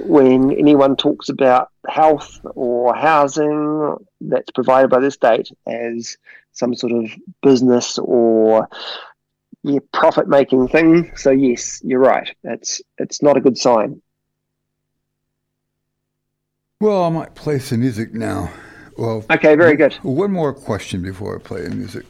when 0.00 0.52
anyone 0.52 0.96
talks 0.96 1.28
about 1.28 1.70
health 1.88 2.40
or 2.54 2.94
housing 2.94 3.96
that's 4.20 4.50
provided 4.50 4.90
by 4.90 5.00
the 5.00 5.10
state 5.10 5.50
as 5.66 6.18
some 6.52 6.74
sort 6.74 6.92
of 6.92 7.10
business 7.42 7.98
or 7.98 8.68
yeah, 9.62 9.80
profit 9.92 10.28
making 10.28 10.68
thing. 10.68 11.10
So 11.16 11.30
yes, 11.30 11.80
you're 11.82 12.00
right. 12.00 12.30
It's 12.44 12.82
it's 12.98 13.22
not 13.22 13.36
a 13.36 13.40
good 13.40 13.56
sign. 13.56 14.02
Well, 16.80 17.02
I 17.02 17.08
might 17.08 17.34
play 17.34 17.58
some 17.58 17.80
music 17.80 18.14
now. 18.14 18.52
Well, 18.96 19.24
okay, 19.30 19.56
very 19.56 19.76
good. 19.76 19.94
One 20.02 20.30
more 20.30 20.52
question 20.52 21.02
before 21.02 21.36
I 21.36 21.38
play 21.40 21.62
the 21.62 21.74
music. 21.74 22.04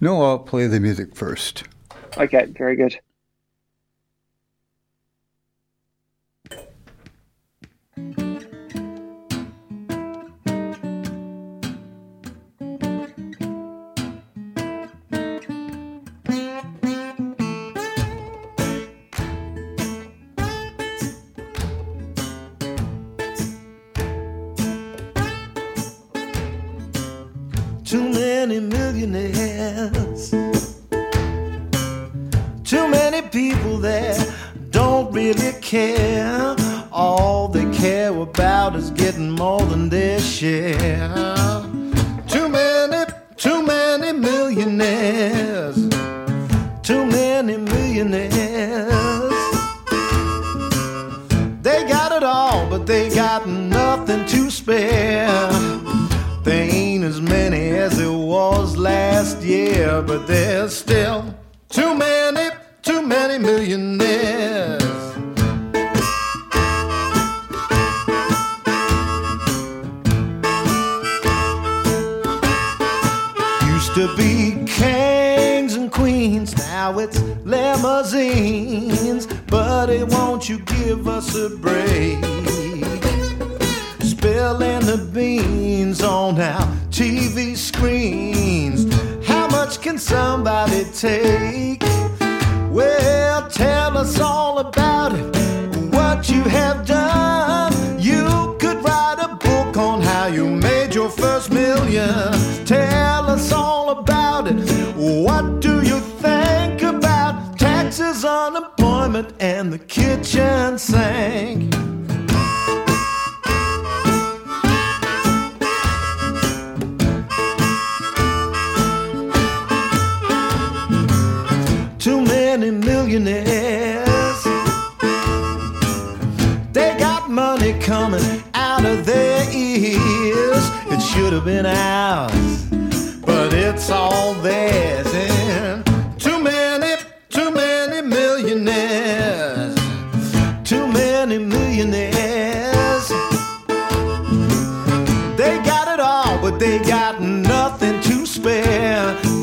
No, 0.00 0.22
I'll 0.22 0.38
play 0.38 0.66
the 0.66 0.78
music 0.78 1.16
first. 1.16 1.64
Okay, 2.16 2.46
very 2.56 2.76
good. 2.76 2.98
Too 32.64 32.88
many 32.88 33.22
people 33.28 33.78
there 33.78 34.18
don't 34.70 35.12
really 35.12 35.52
care. 35.60 36.56
All 36.90 37.46
they 37.46 37.70
care 37.72 38.12
about 38.12 38.74
is 38.74 38.90
getting 38.90 39.30
more 39.30 39.64
than 39.66 39.88
their 39.88 40.18
share. 40.18 41.14
Too 42.26 42.48
many, 42.48 43.04
too 43.36 43.62
many 43.62 44.12
millionaires. 44.12 45.27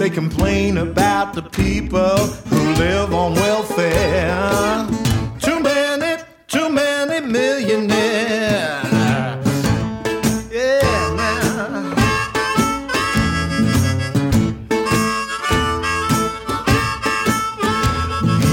They 0.05 0.11
complain 0.11 0.77
about 0.77 1.33
the 1.33 1.41
people 1.41 2.27
who 2.49 2.73
live 2.75 3.11
on 3.11 3.33
welfare. 3.33 4.85
Too 5.39 5.59
many, 5.59 6.21
too 6.45 6.69
many 6.69 7.25
millionaires. 7.25 8.85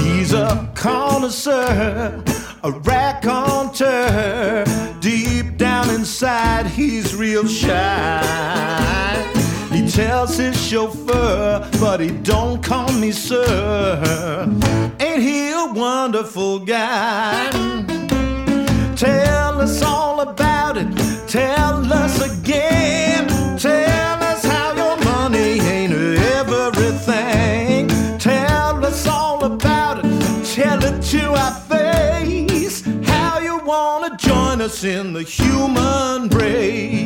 he's 0.01 0.33
a 0.33 0.71
connoisseur, 0.73 2.23
a 2.63 2.71
raconteur. 2.71 4.65
Deep 5.01 5.57
down 5.57 5.91
inside, 5.91 6.65
he's 6.65 7.13
real 7.13 7.45
shy. 7.45 8.22
Tells 9.93 10.37
his 10.37 10.59
chauffeur, 10.59 11.69
but 11.79 11.99
he 11.99 12.09
don't 12.09 12.63
call 12.63 12.91
me 12.93 13.11
sir. 13.11 14.49
Ain't 14.99 15.21
he 15.21 15.51
a 15.51 15.67
wonderful 15.71 16.57
guy? 16.57 17.51
Tell 18.95 19.61
us 19.61 19.83
all 19.83 20.21
about 20.21 20.77
it. 20.77 20.87
Tell 21.27 21.93
us 21.93 22.19
again. 22.21 23.27
Tell 23.59 24.23
us 24.23 24.43
how 24.43 24.73
your 24.75 24.97
money 25.05 25.59
ain't 25.59 25.93
everything. 25.93 27.87
Tell 28.17 28.83
us 28.83 29.05
all 29.05 29.43
about 29.43 30.03
it. 30.03 30.45
Tell 30.55 30.83
it 30.83 31.03
to 31.03 31.33
our 31.33 31.53
face. 31.69 32.81
How 33.03 33.37
you 33.37 33.59
wanna 33.63 34.17
join 34.17 34.59
us 34.59 34.83
in 34.83 35.13
the 35.13 35.21
human 35.21 36.29
race. 36.29 37.02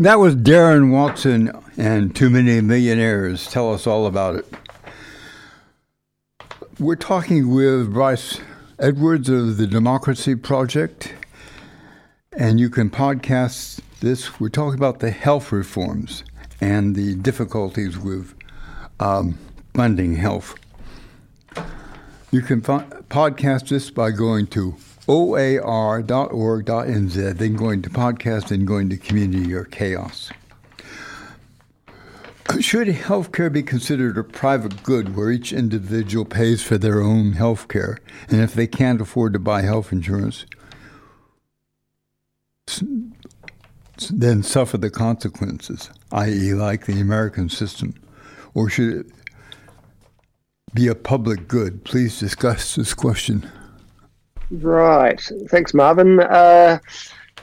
That 0.00 0.18
was 0.18 0.34
Darren 0.34 0.92
Watson 0.92 1.52
and 1.76 2.16
Too 2.16 2.30
Many 2.30 2.62
Millionaires. 2.62 3.46
Tell 3.50 3.70
us 3.74 3.86
all 3.86 4.06
about 4.06 4.34
it. 4.34 4.46
We're 6.78 6.96
talking 6.96 7.54
with 7.54 7.92
Bryce 7.92 8.40
Edwards 8.78 9.28
of 9.28 9.58
the 9.58 9.66
Democracy 9.66 10.36
Project, 10.36 11.12
and 12.32 12.58
you 12.58 12.70
can 12.70 12.88
podcast 12.88 13.80
this. 14.00 14.40
We're 14.40 14.48
talking 14.48 14.78
about 14.78 15.00
the 15.00 15.10
health 15.10 15.52
reforms 15.52 16.24
and 16.62 16.96
the 16.96 17.14
difficulties 17.16 17.98
with 17.98 18.32
um, 19.00 19.38
funding 19.74 20.16
health. 20.16 20.54
You 22.30 22.40
can 22.40 22.62
podcast 22.62 23.68
this 23.68 23.90
by 23.90 24.12
going 24.12 24.46
to 24.46 24.76
oar.org.nz, 25.06 26.04
then 27.38 27.56
going 27.56 27.82
to 27.82 27.90
podcast, 27.90 28.50
and 28.50 28.66
going 28.66 28.88
to 28.90 28.96
community 28.96 29.52
or 29.54 29.64
chaos. 29.64 30.30
Should 32.58 32.88
healthcare 32.88 33.52
be 33.52 33.62
considered 33.62 34.18
a 34.18 34.24
private 34.24 34.82
good 34.82 35.14
where 35.16 35.30
each 35.30 35.52
individual 35.52 36.24
pays 36.24 36.62
for 36.62 36.78
their 36.78 37.00
own 37.00 37.32
health 37.34 37.68
care? 37.68 37.98
And 38.28 38.40
if 38.40 38.54
they 38.54 38.66
can't 38.66 39.00
afford 39.00 39.32
to 39.34 39.38
buy 39.38 39.62
health 39.62 39.92
insurance, 39.92 40.46
then 44.10 44.42
suffer 44.42 44.78
the 44.78 44.90
consequences, 44.90 45.90
i.e., 46.12 46.54
like 46.54 46.86
the 46.86 47.00
American 47.00 47.48
system? 47.48 47.94
Or 48.52 48.68
should 48.68 48.92
it 48.94 49.06
be 50.74 50.88
a 50.88 50.94
public 50.94 51.46
good? 51.46 51.84
Please 51.84 52.18
discuss 52.18 52.74
this 52.74 52.94
question. 52.94 53.48
Right. 54.50 55.20
Thanks, 55.48 55.72
Marvin. 55.72 56.20
Uh, 56.20 56.78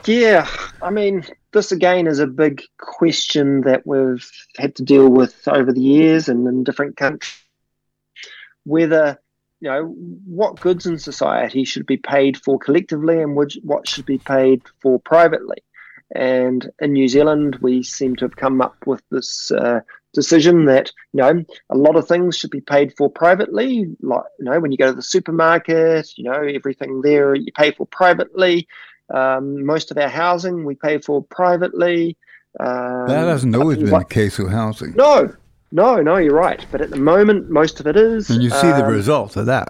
yeah, 0.05 0.47
I 0.81 0.89
mean, 0.89 1.25
this 1.53 1.71
again 1.71 2.07
is 2.07 2.19
a 2.19 2.27
big 2.27 2.61
question 2.77 3.61
that 3.61 3.87
we've 3.87 4.29
had 4.57 4.75
to 4.75 4.83
deal 4.83 5.09
with 5.09 5.47
over 5.47 5.71
the 5.71 5.81
years 5.81 6.29
and 6.29 6.47
in 6.47 6.63
different 6.63 6.97
countries. 6.97 7.33
Whether, 8.65 9.19
you 9.61 9.69
know, 9.69 9.95
what 10.25 10.59
goods 10.59 10.85
in 10.85 10.99
society 10.99 11.63
should 11.63 11.85
be 11.85 11.97
paid 11.97 12.37
for 12.37 12.59
collectively 12.59 13.21
and 13.21 13.35
what 13.35 13.87
should 13.87 14.05
be 14.05 14.17
paid 14.17 14.61
for 14.81 14.99
privately. 14.99 15.63
And 16.13 16.69
in 16.81 16.93
New 16.93 17.07
Zealand, 17.07 17.57
we 17.61 17.83
seem 17.83 18.15
to 18.17 18.25
have 18.25 18.35
come 18.35 18.61
up 18.61 18.85
with 18.85 19.01
this 19.09 19.51
uh, 19.51 19.81
decision 20.21 20.65
that 20.65 20.91
you 21.13 21.19
know 21.21 21.43
a 21.69 21.77
lot 21.77 21.95
of 21.95 22.07
things 22.07 22.35
should 22.37 22.49
be 22.49 22.59
paid 22.75 22.89
for 22.97 23.07
privately. 23.09 23.71
Like 24.01 24.23
you 24.39 24.45
know, 24.45 24.59
when 24.59 24.71
you 24.73 24.77
go 24.77 24.87
to 24.87 24.93
the 25.01 25.09
supermarket, 25.15 26.05
you 26.17 26.23
know 26.25 26.41
everything 26.59 27.01
there 27.01 27.35
you 27.35 27.51
pay 27.53 27.71
for 27.71 27.85
privately. 27.85 28.67
Um, 29.13 29.63
most 29.73 29.91
of 29.91 29.97
our 29.97 30.09
housing 30.09 30.65
we 30.65 30.75
pay 30.75 30.97
for 30.97 31.23
privately. 31.23 32.17
Um, 32.59 33.07
That 33.07 33.27
hasn't 33.35 33.55
always 33.55 33.77
been 33.77 33.91
like- 33.91 34.09
the 34.09 34.13
case 34.21 34.37
with 34.39 34.51
housing. 34.51 34.93
No, 34.95 35.15
no, 35.71 36.01
no. 36.01 36.15
You're 36.17 36.33
right. 36.49 36.65
But 36.71 36.81
at 36.81 36.89
the 36.89 36.97
moment, 37.13 37.49
most 37.49 37.79
of 37.79 37.85
it 37.87 37.95
is. 37.95 38.29
And 38.31 38.41
you 38.43 38.49
see 38.49 38.71
the 38.79 38.85
Um, 38.85 38.91
results 38.91 39.35
of 39.37 39.45
that. 39.45 39.69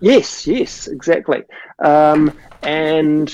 Yes, 0.00 0.46
yes, 0.46 0.88
exactly. 0.88 1.42
Um, 1.84 2.32
and 2.62 3.26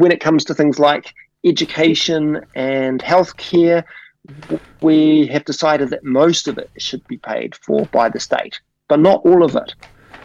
when 0.00 0.10
it 0.12 0.20
comes 0.20 0.44
to 0.46 0.54
things 0.54 0.78
like 0.78 1.12
education 1.44 2.40
and 2.54 3.00
healthcare, 3.02 3.84
we 4.80 5.26
have 5.28 5.44
decided 5.44 5.90
that 5.90 6.04
most 6.04 6.48
of 6.48 6.58
it 6.58 6.70
should 6.78 7.06
be 7.06 7.18
paid 7.18 7.54
for 7.54 7.86
by 7.86 8.08
the 8.08 8.20
state, 8.20 8.60
but 8.88 9.00
not 9.00 9.24
all 9.24 9.44
of 9.44 9.56
it. 9.56 9.74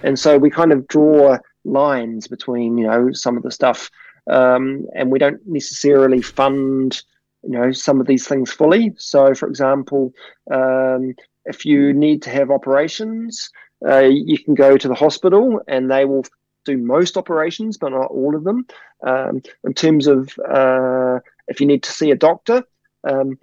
And 0.03 0.19
so 0.19 0.38
we 0.38 0.49
kind 0.49 0.71
of 0.71 0.88
draw 0.88 1.38
lines 1.63 2.27
between, 2.27 2.77
you 2.77 2.88
know, 2.88 3.12
some 3.12 3.38
of 3.38 3.43
the 3.43 3.51
stuff, 3.51 3.89
um, 4.29 4.86
and 4.95 5.12
we 5.12 5.19
don't 5.19 5.41
necessarily 5.45 6.21
fund, 6.21 7.01
you 7.43 7.51
know, 7.51 7.71
some 7.71 7.99
of 7.99 8.08
these 8.08 8.27
things 8.27 8.51
fully. 8.51 8.93
So, 8.97 9.34
for 9.34 9.47
example, 9.47 10.13
um, 10.51 11.15
if 11.45 11.65
you 11.65 11.93
need 11.93 12.21
to 12.23 12.29
have 12.29 12.51
operations, 12.51 13.49
uh, 13.88 13.99
you 13.99 14.38
can 14.38 14.55
go 14.55 14.77
to 14.77 14.88
the 14.88 14.95
hospital 14.95 15.62
and 15.67 15.89
they 15.89 16.05
will 16.05 16.25
do 16.65 16.77
most 16.77 17.17
operations, 17.17 17.77
but 17.77 17.89
not 17.89 18.10
all 18.10 18.36
of 18.36 18.43
them. 18.43 18.65
Um, 19.05 19.41
in 19.63 19.73
terms 19.73 20.08
of 20.08 20.38
uh, 20.39 21.19
if 21.47 21.62
you 21.62 21.67
need 21.67 21.84
to 21.84 21.91
see 21.91 22.10
a 22.12 22.15
doctor, 22.15 22.63
um, 23.08 23.38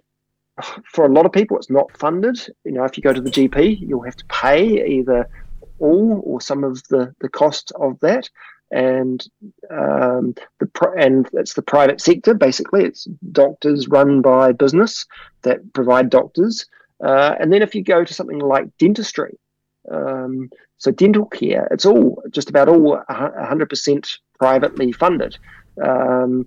for 0.84 1.06
a 1.06 1.12
lot 1.12 1.26
of 1.26 1.32
people, 1.32 1.56
it's 1.56 1.70
not 1.70 1.96
funded. 1.96 2.38
You 2.64 2.72
know, 2.72 2.84
if 2.84 2.96
you 2.96 3.02
go 3.02 3.12
to 3.12 3.20
the 3.20 3.30
GP, 3.30 3.80
you'll 3.80 4.02
have 4.02 4.16
to 4.16 4.26
pay 4.26 4.86
either 4.86 5.28
all 5.78 6.22
or 6.24 6.40
some 6.40 6.64
of 6.64 6.82
the, 6.88 7.14
the 7.20 7.28
cost 7.28 7.72
of 7.80 7.98
that. 8.00 8.28
And 8.70 9.22
um, 9.70 10.34
the 10.60 10.94
and 10.96 11.28
it's 11.34 11.54
the 11.54 11.62
private 11.62 12.00
sector 12.00 12.32
basically. 12.32 12.84
It's 12.84 13.04
doctors 13.30 13.88
run 13.88 14.22
by 14.22 14.52
business 14.52 15.04
that 15.42 15.72
provide 15.74 16.08
doctors. 16.08 16.64
Uh, 17.04 17.34
and 17.38 17.52
then 17.52 17.60
if 17.60 17.74
you 17.74 17.82
go 17.82 18.04
to 18.04 18.14
something 18.14 18.38
like 18.38 18.68
dentistry, 18.78 19.36
um, 19.90 20.48
so 20.78 20.90
dental 20.90 21.26
care, 21.26 21.68
it's 21.70 21.84
all 21.84 22.22
just 22.30 22.48
about 22.48 22.68
all 22.68 23.02
100% 23.10 24.18
privately 24.38 24.92
funded, 24.92 25.36
um, 25.84 26.46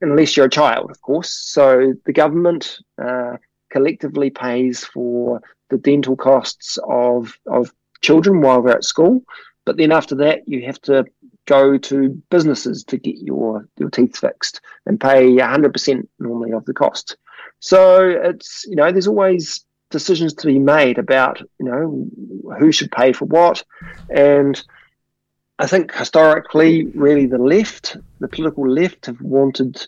unless 0.00 0.36
you're 0.36 0.46
a 0.46 0.50
child, 0.50 0.90
of 0.90 1.00
course. 1.00 1.30
So 1.30 1.94
the 2.04 2.12
government 2.12 2.78
uh, 3.02 3.36
collectively 3.70 4.30
pays 4.30 4.84
for 4.84 5.40
the 5.70 5.78
dental 5.78 6.16
costs 6.16 6.78
of 6.88 7.36
of 7.46 7.72
children 8.02 8.40
while 8.40 8.62
they're 8.62 8.76
at 8.76 8.84
school, 8.84 9.22
but 9.64 9.76
then 9.76 9.92
after 9.92 10.14
that 10.16 10.46
you 10.46 10.64
have 10.66 10.80
to 10.82 11.04
go 11.46 11.78
to 11.78 12.10
businesses 12.30 12.84
to 12.84 12.96
get 12.96 13.16
your 13.18 13.68
your 13.78 13.90
teeth 13.90 14.16
fixed 14.16 14.60
and 14.84 15.00
pay 15.00 15.28
100% 15.36 16.08
normally 16.18 16.52
of 16.52 16.64
the 16.64 16.74
cost. 16.74 17.16
So 17.60 18.08
it's 18.08 18.64
you 18.68 18.76
know 18.76 18.90
there's 18.92 19.08
always 19.08 19.64
decisions 19.90 20.34
to 20.34 20.46
be 20.46 20.58
made 20.58 20.98
about 20.98 21.40
you 21.58 21.66
know 21.66 22.06
who 22.58 22.72
should 22.72 22.90
pay 22.90 23.12
for 23.12 23.24
what 23.26 23.64
and 24.10 24.62
i 25.58 25.66
think 25.66 25.92
historically 25.94 26.86
really 26.94 27.26
the 27.26 27.38
left 27.38 27.96
the 28.20 28.28
political 28.28 28.68
left 28.68 29.06
have 29.06 29.20
wanted 29.20 29.86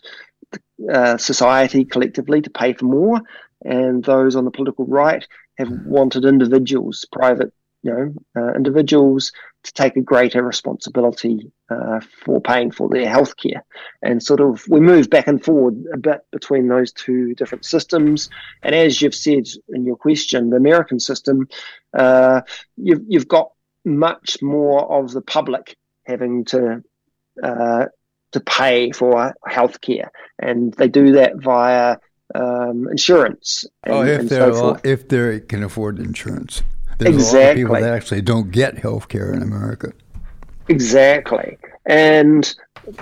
uh, 0.91 1.17
society 1.17 1.85
collectively 1.85 2.41
to 2.41 2.49
pay 2.49 2.73
for 2.73 2.85
more 2.85 3.21
and 3.65 4.03
those 4.05 4.35
on 4.35 4.45
the 4.45 4.51
political 4.51 4.85
right 4.85 5.27
have 5.57 5.69
wanted 5.85 6.25
individuals 6.25 7.05
private 7.11 7.53
you 7.83 7.91
know 7.91 8.13
uh, 8.41 8.53
individuals 8.53 9.31
to 9.63 9.73
take 9.73 9.97
a 9.97 10.01
greater 10.01 10.41
responsibility 10.41 11.51
uh, 11.69 11.99
for 12.23 12.39
paying 12.39 12.71
for 12.71 12.87
their 12.87 13.05
healthcare. 13.05 13.61
And 14.01 14.23
sort 14.23 14.39
of 14.39 14.63
we 14.69 14.79
move 14.79 15.09
back 15.09 15.27
and 15.27 15.43
forward 15.43 15.83
a 15.93 15.97
bit 15.97 16.21
between 16.31 16.67
those 16.67 16.93
two 16.93 17.35
different 17.35 17.65
systems. 17.65 18.29
And 18.63 18.73
as 18.73 19.01
you've 19.01 19.15
said 19.15 19.47
in 19.69 19.85
your 19.85 19.97
question, 19.97 20.49
the 20.49 20.57
American 20.57 20.99
system, 20.99 21.49
uh, 21.93 22.41
you've, 22.77 23.01
you've 23.07 23.27
got 23.27 23.51
much 23.85 24.37
more 24.41 24.91
of 24.91 25.11
the 25.11 25.21
public 25.21 25.77
having 26.05 26.45
to 26.45 26.83
uh, 27.43 27.85
to 28.31 28.39
pay 28.41 28.91
for 28.91 29.33
healthcare, 29.47 30.09
and 30.37 30.73
they 30.73 30.87
do 30.87 31.13
that 31.13 31.37
via 31.37 31.97
um, 32.35 32.87
insurance. 32.89 33.65
And, 33.83 33.93
oh, 33.93 34.03
if 34.03 34.29
they're 34.29 34.53
so 34.53 34.77
if 34.83 35.07
they 35.07 35.39
can 35.39 35.63
afford 35.63 35.99
insurance. 35.99 36.61
There's 36.97 37.15
a 37.15 37.17
lot 37.17 37.19
of 37.19 37.27
Exactly. 37.27 37.63
people 37.63 37.75
that 37.75 37.93
actually 37.93 38.21
don't 38.21 38.51
get 38.51 38.77
health 38.77 39.07
care 39.07 39.31
in 39.33 39.41
America. 39.41 39.93
Exactly. 40.67 41.57
And 41.85 42.53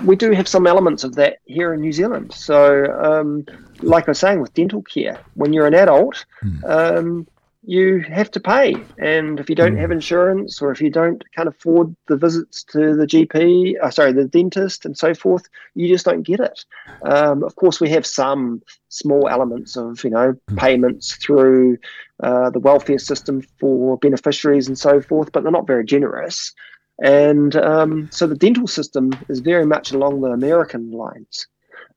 we 0.04 0.16
do 0.16 0.30
have 0.32 0.46
some 0.46 0.66
elements 0.66 1.04
of 1.04 1.16
that 1.16 1.38
here 1.44 1.74
in 1.74 1.80
New 1.80 1.92
Zealand. 1.92 2.32
So, 2.32 2.86
um, 3.02 3.44
like 3.82 4.08
I 4.08 4.12
was 4.12 4.18
saying 4.18 4.40
with 4.40 4.54
dental 4.54 4.82
care, 4.82 5.20
when 5.34 5.52
you're 5.52 5.66
an 5.66 5.74
adult, 5.74 6.24
um, 6.64 7.26
you 7.68 8.00
have 8.00 8.30
to 8.30 8.40
pay. 8.40 8.74
And 8.96 9.38
if 9.38 9.50
you 9.50 9.54
don't 9.54 9.76
have 9.76 9.90
insurance 9.90 10.62
or 10.62 10.72
if 10.72 10.80
you 10.80 10.88
don't 10.88 11.22
can't 11.36 11.50
afford 11.50 11.94
the 12.06 12.16
visits 12.16 12.64
to 12.72 12.96
the 12.96 13.06
GP, 13.06 13.74
uh, 13.82 13.90
sorry, 13.90 14.12
the 14.12 14.24
dentist 14.24 14.86
and 14.86 14.96
so 14.96 15.12
forth, 15.12 15.42
you 15.74 15.86
just 15.86 16.06
don't 16.06 16.22
get 16.22 16.40
it. 16.40 16.64
Um, 17.02 17.44
of 17.44 17.56
course, 17.56 17.78
we 17.78 17.90
have 17.90 18.06
some 18.06 18.62
small 18.88 19.28
elements 19.28 19.76
of, 19.76 20.02
you 20.02 20.08
know, 20.08 20.34
payments 20.56 21.16
through 21.16 21.76
uh, 22.22 22.48
the 22.48 22.58
welfare 22.58 22.98
system 22.98 23.42
for 23.60 23.98
beneficiaries 23.98 24.66
and 24.66 24.78
so 24.78 25.02
forth, 25.02 25.30
but 25.32 25.42
they're 25.42 25.52
not 25.52 25.66
very 25.66 25.84
generous. 25.84 26.54
And 27.02 27.54
um, 27.54 28.08
so 28.10 28.26
the 28.26 28.34
dental 28.34 28.66
system 28.66 29.12
is 29.28 29.40
very 29.40 29.66
much 29.66 29.92
along 29.92 30.22
the 30.22 30.28
American 30.28 30.90
lines. 30.90 31.46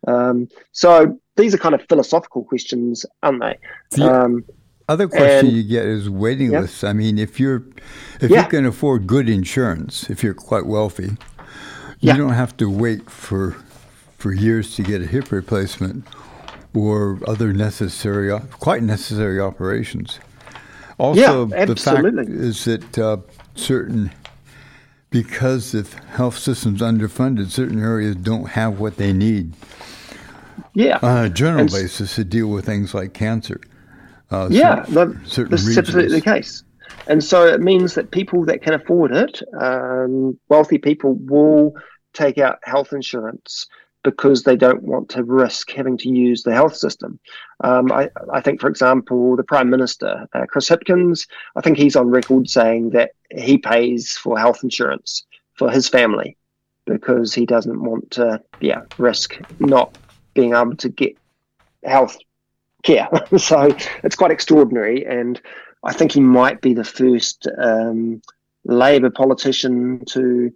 Um, 0.06 0.50
so 0.74 1.18
these 1.38 1.56
are 1.56 1.58
kind 1.58 1.76
of 1.76 1.82
philosophical 1.88 2.44
questions, 2.44 3.06
aren't 3.24 3.40
they? 3.40 3.58
Other 4.92 5.08
question 5.08 5.48
And- 5.48 5.56
you 5.56 5.64
get 5.64 5.86
is 5.86 6.10
waiting 6.10 6.52
Yeah. 6.52 6.60
lists. 6.62 6.84
I 6.84 6.92
mean, 6.92 7.18
if 7.18 7.40
you're 7.40 7.64
if 8.20 8.30
Yeah. 8.30 8.44
you 8.44 8.50
can 8.50 8.66
afford 8.66 9.08
good 9.08 9.30
insurance, 9.30 10.10
if 10.10 10.22
you're 10.22 10.34
quite 10.34 10.66
wealthy, 10.66 11.16
you 12.02 12.12
don't 12.14 12.34
have 12.34 12.58
to 12.58 12.70
wait 12.70 13.10
for 13.10 13.56
for 14.18 14.34
years 14.34 14.76
to 14.76 14.84
get 14.84 15.02
a 15.02 15.06
hip 15.06 15.32
replacement 15.32 16.06
or 16.74 17.20
other 17.26 17.54
necessary, 17.54 18.38
quite 18.60 18.84
necessary 18.84 19.40
operations. 19.40 20.20
Also, 20.98 21.48
Yeah, 21.48 21.66
the 21.66 21.76
fact 21.78 22.30
is 22.30 22.66
that 22.66 22.98
uh, 23.00 23.18
certain 23.56 24.12
because 25.10 25.72
the 25.72 25.88
health 26.18 26.38
system's 26.38 26.82
underfunded, 26.82 27.50
certain 27.50 27.82
areas 27.82 28.18
don't 28.18 28.50
have 28.50 28.78
what 28.78 28.98
they 28.98 29.14
need 29.14 29.54
yeah. 30.74 31.00
on 31.02 31.26
a 31.26 31.30
general 31.30 31.62
And 31.62 31.72
basis 31.72 32.16
to 32.16 32.26
deal 32.26 32.48
with 32.48 32.66
things 32.66 32.94
like 32.94 33.14
cancer. 33.14 33.62
Uh, 34.32 34.48
yeah, 34.50 34.86
certain- 34.86 35.26
certain 35.26 35.52
this 35.52 35.68
is 35.68 35.78
absolutely 35.78 36.20
the 36.20 36.22
case. 36.22 36.64
And 37.08 37.24
so 37.24 37.46
it 37.46 37.62
means 37.62 37.96
that 37.96 38.12
people 38.12 38.46
that 38.46 38.62
can 38.62 38.74
afford 38.74 39.12
it, 39.12 39.42
um, 39.60 40.38
wealthy 40.50 40.78
people, 40.78 41.16
will 41.16 41.74
take 42.14 42.38
out 42.38 42.60
health 42.64 42.94
insurance 42.94 43.68
because 44.04 44.44
they 44.44 44.56
don't 44.56 44.84
want 44.84 45.10
to 45.10 45.24
risk 45.24 45.72
having 45.72 45.98
to 45.98 46.10
use 46.10 46.44
the 46.44 46.54
health 46.54 46.76
system. 46.76 47.20
Um, 47.64 47.92
I, 47.92 48.10
I 48.34 48.42
think, 48.42 48.60
for 48.60 48.68
example, 48.68 49.36
the 49.36 49.44
Prime 49.44 49.70
Minister, 49.70 50.28
uh, 50.34 50.46
Chris 50.48 50.70
Hipkins, 50.70 51.28
I 51.56 51.62
think 51.62 51.78
he's 51.78 51.96
on 51.96 52.10
record 52.10 52.50
saying 52.50 52.92
that 52.92 53.12
he 53.30 53.58
pays 53.58 54.18
for 54.18 54.40
health 54.40 54.64
insurance 54.64 55.24
for 55.54 55.70
his 55.70 55.88
family 55.88 56.36
because 56.86 57.34
he 57.34 57.46
doesn't 57.46 57.84
want 57.84 58.10
to, 58.12 58.42
yeah, 58.60 58.82
risk 58.98 59.40
not 59.60 59.96
being 60.34 60.56
able 60.56 60.76
to 60.78 60.90
get 60.90 61.16
health 61.84 62.18
care. 62.84 63.10
so 63.38 63.70
it's 64.04 64.16
quite 64.16 64.32
extraordinary. 64.32 65.06
And 65.06 65.42
I 65.84 65.94
think 65.94 66.12
he 66.12 66.22
might 66.22 66.62
be 66.62 66.74
the 66.74 66.84
first 66.84 67.48
um, 67.58 68.22
Labour 68.66 69.10
politician 69.10 70.04
to 70.06 70.52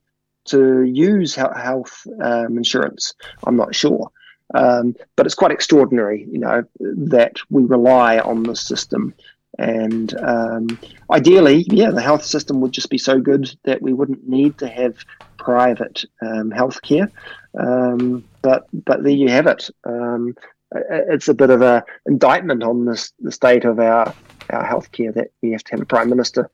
to 0.46 0.84
use 0.84 1.34
health 1.34 2.06
um, 2.22 2.58
insurance. 2.58 3.16
I'm 3.46 3.56
not 3.56 3.74
sure. 3.74 4.12
Um, 4.54 4.96
but 5.16 5.26
it's 5.26 5.34
quite 5.34 5.52
extraordinary, 5.52 6.28
you 6.32 6.38
know, 6.38 6.64
that 6.80 7.38
we 7.50 7.64
rely 7.64 8.20
on 8.20 8.44
the 8.44 8.56
system. 8.56 9.16
And 9.58 10.14
um, 10.22 10.80
ideally, 11.10 11.66
yeah, 11.70 11.90
the 11.90 12.02
health 12.02 12.24
system 12.26 12.62
would 12.62 12.74
just 12.74 12.90
be 12.90 12.98
so 12.98 13.20
good 13.20 13.56
that 13.64 13.82
we 13.82 13.94
wouldn't 13.94 14.28
need 14.28 14.58
to 14.60 14.68
have 14.68 14.98
private 15.38 16.04
um, 16.22 16.52
health 16.52 16.82
care. 16.82 17.10
Um, 17.58 18.24
but 18.42 18.68
but 18.72 19.04
there 19.04 19.14
you 19.14 19.30
have 19.30 19.48
it. 19.48 19.70
Um, 19.86 20.36
it's 20.72 21.28
a 21.28 21.34
bit 21.34 21.50
of 21.50 21.62
a 21.62 21.84
indictment 22.06 22.64
on 22.64 22.86
this, 22.86 23.14
the 23.20 23.32
state 23.32 23.66
of 23.66 23.80
our 23.80 24.14
our 24.52 24.64
healthcare 24.64 25.14
that 25.14 25.32
we 25.42 25.52
have 25.52 25.64
to 25.64 25.72
have 25.72 25.82
a 25.82 25.86
prime 25.86 26.10
minister 26.10 26.50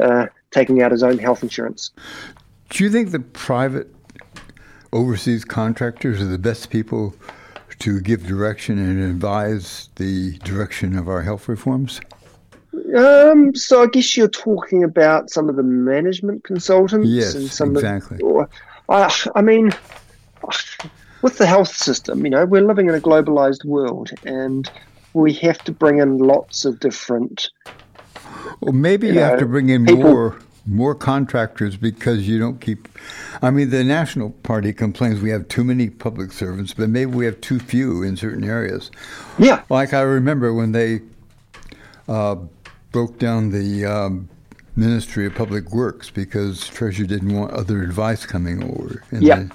uh, 0.00 0.26
taking 0.50 0.80
out 0.82 0.92
his 0.92 1.02
own 1.02 1.18
health 1.18 1.42
insurance. 1.42 1.90
Do 2.70 2.84
you 2.84 2.90
think 2.90 3.10
the 3.10 3.20
private 3.20 3.94
overseas 4.92 5.44
contractors 5.44 6.22
are 6.22 6.26
the 6.26 6.38
best 6.38 6.70
people 6.70 7.14
to 7.80 8.00
give 8.00 8.26
direction 8.26 8.78
and 8.78 9.02
advise 9.02 9.90
the 9.96 10.38
direction 10.38 10.96
of 10.96 11.08
our 11.08 11.22
health 11.22 11.48
reforms? 11.48 12.00
Um, 12.96 13.54
so 13.54 13.82
I 13.82 13.86
guess 13.86 14.16
you're 14.16 14.28
talking 14.28 14.84
about 14.84 15.30
some 15.30 15.48
of 15.48 15.56
the 15.56 15.62
management 15.62 16.44
consultants 16.44 17.08
Yes, 17.08 17.34
and 17.34 17.50
some 17.50 17.76
exactly. 17.76 18.16
Of, 18.16 18.22
or, 18.22 18.48
I, 18.88 19.14
I 19.34 19.42
mean, 19.42 19.72
with 21.24 21.38
the 21.38 21.46
health 21.46 21.74
system, 21.74 22.22
you 22.26 22.30
know, 22.30 22.44
we're 22.44 22.60
living 22.60 22.86
in 22.86 22.94
a 22.94 23.00
globalized 23.00 23.64
world, 23.64 24.10
and 24.26 24.70
we 25.14 25.32
have 25.32 25.56
to 25.64 25.72
bring 25.72 25.98
in 25.98 26.18
lots 26.18 26.66
of 26.66 26.78
different. 26.80 27.48
Well, 28.60 28.74
maybe 28.74 29.06
you, 29.06 29.14
You 29.14 29.20
have 29.20 29.38
to 29.38 29.46
bring 29.46 29.70
in 29.70 29.86
people- 29.86 30.02
more 30.02 30.38
more 30.66 30.94
contractors 30.94 31.76
because 31.76 32.26
you 32.26 32.38
don't 32.38 32.58
keep. 32.58 32.88
I 33.42 33.50
mean, 33.50 33.68
the 33.70 33.84
National 33.84 34.30
Party 34.30 34.72
complains 34.72 35.20
we 35.20 35.28
have 35.30 35.46
too 35.48 35.62
many 35.64 35.90
public 35.90 36.32
servants, 36.32 36.72
but 36.72 36.88
maybe 36.90 37.10
we 37.10 37.24
have 37.26 37.38
too 37.42 37.58
few 37.58 38.02
in 38.02 38.16
certain 38.16 38.44
areas. 38.44 38.90
Yeah, 39.38 39.62
Like 39.68 39.92
I 39.92 40.00
remember 40.02 40.54
when 40.54 40.72
they 40.72 41.00
uh, 42.08 42.36
broke 42.92 43.18
down 43.18 43.50
the 43.50 43.84
um, 43.84 44.28
Ministry 44.76 45.26
of 45.26 45.34
Public 45.34 45.70
Works 45.70 46.08
because 46.10 46.66
Treasury 46.68 47.06
didn't 47.06 47.34
want 47.34 47.52
other 47.52 47.82
advice 47.82 48.24
coming 48.26 48.62
over. 48.64 49.02
And 49.10 49.22
Yeah. 49.22 49.36
then, 49.36 49.52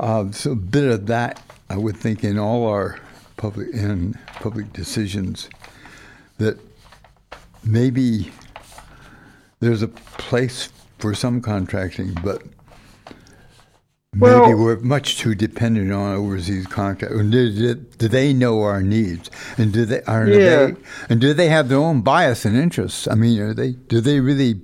uh, 0.00 0.30
so 0.32 0.52
a 0.52 0.56
bit 0.56 0.84
of 0.84 1.06
that, 1.06 1.40
I 1.70 1.76
would 1.76 1.96
think, 1.96 2.24
in 2.24 2.38
all 2.38 2.66
our 2.68 2.98
public 3.36 3.68
in 3.74 4.14
public 4.40 4.72
decisions, 4.72 5.48
that 6.38 6.58
maybe 7.64 8.30
there's 9.60 9.82
a 9.82 9.88
place 9.88 10.68
for 10.98 11.14
some 11.14 11.40
contracting, 11.40 12.14
but 12.22 12.42
maybe 14.14 14.20
Well- 14.20 14.56
we're 14.56 14.76
much 14.80 15.18
too 15.18 15.34
dependent 15.34 15.92
on 15.92 16.14
overseas 16.14 16.66
contract. 16.66 17.12
Do, 17.14 17.30
do, 17.30 17.74
do 17.74 18.08
they 18.08 18.32
know 18.32 18.62
our 18.62 18.82
needs? 18.82 19.30
And 19.58 19.72
do 19.72 19.84
they 19.84 20.02
are 20.02 20.26
Yeah. 20.28 20.66
they 20.66 20.74
and 21.10 21.20
do 21.20 21.34
they 21.34 21.48
have 21.48 21.68
their 21.68 21.78
own 21.78 22.00
bias 22.02 22.44
and 22.44 22.56
interests? 22.56 23.06
I 23.08 23.14
mean, 23.14 23.38
are 23.40 23.54
they 23.54 23.72
do 23.72 24.00
they 24.00 24.20
really 24.20 24.60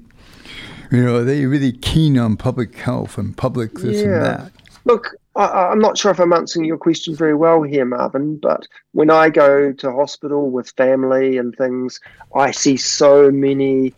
you 0.91 1.03
know, 1.03 1.17
are 1.17 1.25
they 1.25 1.47
really 1.47 1.73
keen 1.73 2.19
on 2.19 2.37
public 2.37 2.77
health 2.77 3.17
and 3.17 3.35
public 3.35 3.73
this 3.79 4.03
and 4.03 4.13
that? 4.13 4.53
Look, 4.85 5.17
I, 5.35 5.69
I'm 5.71 5.79
not 5.79 5.97
sure 5.97 6.11
if 6.11 6.21
I'm 6.21 6.33
answering 6.33 6.65
your 6.67 6.79
question 6.79 7.15
very 7.17 7.35
well 7.35 7.63
here, 7.63 7.85
Marvin, 7.85 8.37
but 8.37 8.67
when 8.93 9.11
I 9.11 9.31
go 9.31 9.73
to 9.73 9.93
hospital 9.93 10.51
with 10.51 10.73
family 10.77 11.39
and 11.39 11.55
things, 11.57 12.01
I 12.35 12.51
see 12.51 12.77
so 12.77 13.31
many 13.31 13.95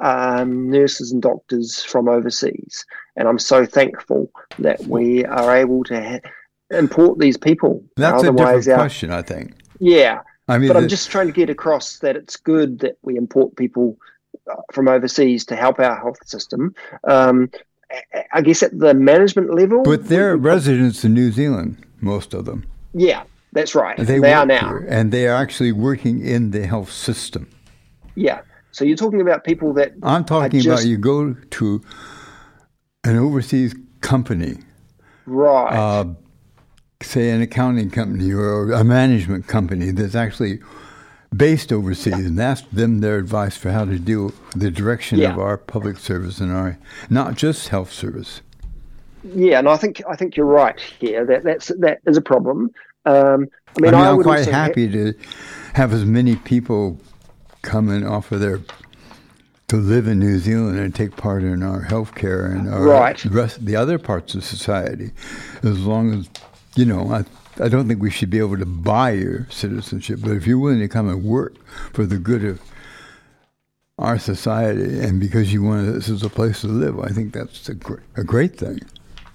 um, 0.00 0.70
nurses 0.70 1.12
and 1.12 1.22
doctors 1.22 1.82
from 1.82 2.08
overseas. 2.08 2.84
And 3.16 3.28
I'm 3.28 3.38
so 3.38 3.66
thankful 3.66 4.30
that 4.58 4.80
we 4.86 5.24
are 5.24 5.56
able 5.56 5.84
to 5.84 6.00
ha- 6.00 6.30
import 6.70 7.18
these 7.18 7.36
people. 7.36 7.84
That's 7.96 8.22
a 8.22 8.26
different 8.26 8.40
Otherwise, 8.40 8.68
our- 8.68 8.76
question, 8.76 9.10
I 9.10 9.22
think. 9.22 9.54
Yeah. 9.80 10.20
I 10.48 10.56
mean, 10.58 10.68
But 10.68 10.78
I'm 10.78 10.88
just 10.88 11.10
trying 11.10 11.26
to 11.26 11.32
get 11.32 11.50
across 11.50 11.98
that 11.98 12.16
it's 12.16 12.36
good 12.36 12.78
that 12.80 12.96
we 13.02 13.16
import 13.16 13.54
people 13.56 13.98
uh, 14.50 14.54
from 14.72 14.88
overseas 14.88 15.44
to 15.46 15.56
help 15.56 15.78
our 15.78 15.96
health 15.96 16.26
system. 16.26 16.74
Um, 17.04 17.50
I- 18.32 18.42
guess 18.42 18.62
at 18.62 18.78
the 18.78 18.94
management 18.94 19.54
level, 19.54 19.82
but 19.82 20.08
they're 20.08 20.36
residents 20.36 21.04
in 21.04 21.14
New 21.14 21.30
Zealand, 21.32 21.84
most 22.00 22.34
of 22.34 22.44
them. 22.44 22.64
yeah, 22.92 23.22
that's 23.52 23.74
right. 23.74 23.96
They, 23.96 24.18
They, 24.18 24.32
are 24.32 24.46
now. 24.46 24.68
here, 24.68 24.86
and 24.88 25.10
they 25.12 25.26
are 25.26 25.34
actually 25.36 25.72
working 25.72 26.24
in 26.24 26.50
the 26.50 26.66
health 26.66 26.92
system. 26.92 27.48
Yeah. 28.14 28.40
So 28.72 28.84
you're 28.84 28.96
talking 28.96 29.20
about 29.20 29.44
people 29.44 29.72
that 29.74 29.92
I'm 30.02 30.24
talking 30.24 30.60
just- 30.60 30.82
about 30.82 30.88
you 30.88 30.98
go 30.98 31.34
to 31.34 31.82
an 33.04 33.16
overseas 33.16 33.74
company, 34.02 34.58
right. 35.26 35.72
uh, 35.74 36.04
say 37.02 37.30
an 37.30 37.40
accounting 37.40 37.90
company 37.90 38.32
or 38.32 38.70
a 38.72 38.84
management 38.84 39.46
company 39.46 39.90
that's 39.92 40.14
actually 40.14 40.60
based 41.36 41.72
overseas, 41.72 42.14
and 42.26 42.40
asked 42.40 42.74
them 42.74 43.00
their 43.00 43.18
advice 43.18 43.56
for 43.56 43.70
how 43.70 43.84
to 43.84 43.98
deal 43.98 44.26
with 44.26 44.50
the 44.52 44.70
direction 44.70 45.18
Yeah. 45.18 45.32
of 45.32 45.38
our 45.38 45.56
public 45.56 45.98
service 45.98 46.40
and 46.40 46.50
our 46.52 46.78
not 47.10 47.34
just 47.36 47.68
health 47.68 47.92
service. 47.92 48.40
yeah, 49.24 49.58
and 49.58 49.68
I 49.68 49.76
think 49.76 50.00
I 50.08 50.16
think 50.16 50.36
you're 50.36 50.46
right 50.46 50.80
here. 50.80 51.24
That 51.26 51.42
that's 51.44 51.68
that 51.80 51.98
is 52.06 52.16
a 52.16 52.22
problem. 52.22 52.70
Um, 53.04 53.48
I 53.76 53.80
mean, 53.80 53.94
I, 53.94 54.10
I'm 54.10 54.16
would 54.16 54.24
quite 54.24 54.38
also 54.40 54.52
ha- 54.52 54.64
happy 54.64 54.88
to 54.90 55.12
have 55.74 55.92
as 55.92 56.04
many 56.04 56.36
people 56.36 56.98
come 57.62 57.88
and 57.90 58.06
offer 58.06 58.36
their 58.38 58.60
to 59.68 59.76
live 59.76 60.06
in 60.08 60.18
New 60.18 60.38
Zealand 60.38 60.78
and 60.78 60.94
take 60.94 61.14
part 61.16 61.42
in 61.42 61.62
our 61.62 61.82
healthcare 61.84 62.50
and 62.50 62.72
our 62.72 62.82
Right. 62.82 63.18
the 63.18 63.28
rest 63.30 63.64
the 63.66 63.76
other 63.76 63.98
parts 63.98 64.34
of 64.34 64.44
society, 64.44 65.10
as 65.62 65.80
long 65.84 66.14
as 66.14 66.28
you 66.74 66.86
know. 66.86 67.10
I, 67.12 67.24
I 67.60 67.68
don't 67.68 67.88
think 67.88 68.00
we 68.00 68.10
should 68.10 68.30
be 68.30 68.38
able 68.38 68.58
to 68.58 68.66
buy 68.66 69.12
your 69.12 69.46
citizenship, 69.50 70.20
but 70.22 70.32
if 70.32 70.46
you're 70.46 70.58
willing 70.58 70.80
to 70.80 70.88
come 70.88 71.08
and 71.08 71.24
work 71.24 71.54
for 71.92 72.06
the 72.06 72.18
good 72.18 72.44
of 72.44 72.60
our 73.98 74.18
society 74.18 75.00
and 75.00 75.18
because 75.18 75.52
you 75.52 75.62
want 75.62 75.92
this 75.92 76.08
is 76.08 76.22
a 76.22 76.30
place 76.30 76.60
to 76.60 76.68
live, 76.68 77.00
I 77.00 77.08
think 77.08 77.32
that's 77.32 77.68
a 77.68 77.74
great, 77.74 78.00
a 78.16 78.24
great 78.24 78.56
thing. 78.56 78.80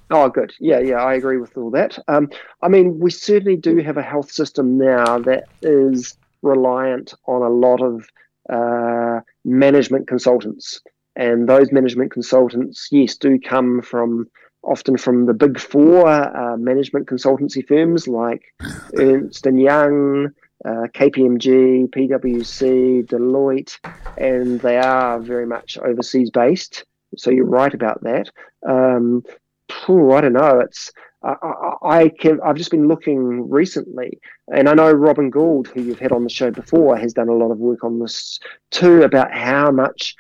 Oh, 0.10 0.30
good. 0.30 0.54
Yeah, 0.60 0.80
yeah, 0.80 0.98
I 0.98 1.16
agree 1.16 1.38
with 1.38 1.58
all 1.58 1.72
that. 1.72 1.98
Um, 2.08 2.30
I 2.62 2.68
mean, 2.68 3.00
we 3.00 3.10
certainly 3.10 3.58
do 3.58 3.78
have 3.78 3.98
a 3.98 4.04
health 4.04 4.32
system 4.32 4.78
now 4.78 5.18
that 5.20 5.46
is 5.62 6.16
reliant 6.42 7.14
on 7.26 7.42
a 7.42 7.50
lot 7.50 7.82
of 7.82 8.08
uh, 8.50 9.22
management 9.44 10.08
consultants, 10.08 10.82
and 11.16 11.50
those 11.50 11.72
management 11.72 12.12
consultants, 12.12 12.88
yes, 12.92 13.16
do 13.16 13.40
come 13.40 13.82
from 13.82 14.28
often 14.64 14.98
from 14.98 15.26
the 15.26 15.34
big 15.34 15.60
four 15.60 16.08
uh, 16.08 16.58
management 16.58 17.08
consultancy 17.08 17.66
firms 17.68 18.08
like 18.08 18.44
Ernst 18.98 19.46
and 19.46 19.60
Young, 19.60 20.30
uh, 20.66 20.88
KPMG, 20.94 21.90
PwC, 21.90 23.06
Deloitte, 23.06 23.80
and 24.18 24.60
they 24.62 24.78
are 24.78 25.20
very 25.20 25.46
much 25.46 25.78
overseas 25.78 26.30
based. 26.30 26.86
So 27.18 27.30
you're 27.30 27.46
right 27.46 27.74
about 27.74 28.02
that. 28.04 28.30
Um, 28.68 29.24
phew, 29.70 30.14
I 30.14 30.22
don't 30.22 30.34
know. 30.34 30.60
It's 30.60 30.92
I, 31.24 31.36
I, 31.42 31.98
I 32.00 32.10
can. 32.10 32.40
I've 32.42 32.58
just 32.58 32.72
been 32.72 32.88
looking 32.88 33.50
recently, 33.50 34.20
and 34.54 34.68
I 34.68 34.74
know 34.74 34.92
Robin 34.92 35.30
Gould, 35.30 35.68
who 35.68 35.82
you've 35.82 36.00
had 36.00 36.12
on 36.12 36.24
the 36.24 36.30
show 36.30 36.52
before, 36.52 36.98
has 36.98 37.14
done 37.14 37.30
a 37.30 37.36
lot 37.36 37.52
of 37.52 37.60
work 37.60 37.84
on 37.84 38.00
this 38.00 38.40
too 38.72 39.04
about 39.04 39.34
how 39.34 39.72
much 39.72 40.16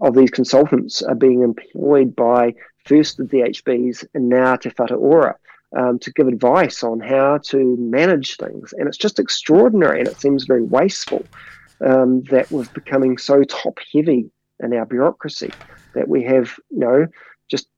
of 0.00 0.14
these 0.14 0.30
consultants 0.30 1.02
are 1.02 1.14
being 1.14 1.42
employed 1.42 2.14
by 2.14 2.54
first 2.84 3.16
the 3.16 3.24
DHBs 3.24 4.06
and 4.14 4.28
now 4.28 4.56
Te 4.56 4.70
Whatu 4.70 4.98
Ora 4.98 5.36
um, 5.76 5.98
to 6.00 6.12
give 6.12 6.28
advice 6.28 6.82
on 6.82 7.00
how 7.00 7.38
to 7.38 7.76
manage 7.78 8.36
things, 8.36 8.72
and 8.76 8.88
it's 8.88 8.98
just 8.98 9.18
extraordinary, 9.18 10.00
and 10.00 10.08
it 10.08 10.20
seems 10.20 10.44
very 10.44 10.62
wasteful 10.62 11.24
um, 11.80 12.22
that 12.24 12.50
we're 12.50 12.64
becoming 12.74 13.18
so 13.18 13.42
top 13.44 13.78
heavy 13.92 14.30
in 14.60 14.72
our 14.74 14.86
bureaucracy 14.86 15.50
that 15.94 16.08
we 16.08 16.22
have, 16.22 16.54
you 16.70 16.78
know, 16.78 17.06
just 17.50 17.68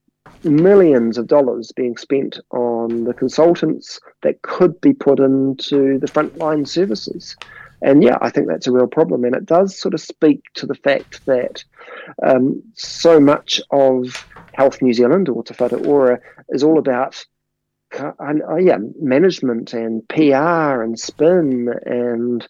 millions 0.43 1.17
of 1.17 1.27
dollars 1.27 1.71
being 1.75 1.97
spent 1.97 2.39
on 2.51 3.05
the 3.05 3.13
consultants 3.13 3.99
that 4.21 4.41
could 4.41 4.79
be 4.81 4.93
put 4.93 5.19
into 5.19 5.97
the 5.99 6.07
frontline 6.07 6.67
services. 6.67 7.35
And 7.81 8.03
yeah, 8.03 8.17
I 8.21 8.29
think 8.29 8.47
that's 8.47 8.67
a 8.67 8.71
real 8.71 8.87
problem. 8.87 9.23
And 9.25 9.35
it 9.35 9.45
does 9.45 9.77
sort 9.77 9.93
of 9.93 10.01
speak 10.01 10.43
to 10.55 10.65
the 10.65 10.75
fact 10.75 11.25
that 11.25 11.63
um, 12.23 12.63
so 12.73 13.19
much 13.19 13.61
of 13.71 14.25
Health 14.53 14.81
New 14.81 14.93
Zealand 14.93 15.29
or 15.29 15.43
Te 15.43 15.53
Whatu 15.53 15.85
Ora 15.85 16.19
is 16.49 16.63
all 16.63 16.79
about 16.79 17.25
uh, 17.99 18.55
yeah, 18.57 18.77
management 18.99 19.73
and 19.73 20.07
PR 20.09 20.81
and 20.81 20.99
spin, 20.99 21.73
and 21.85 22.47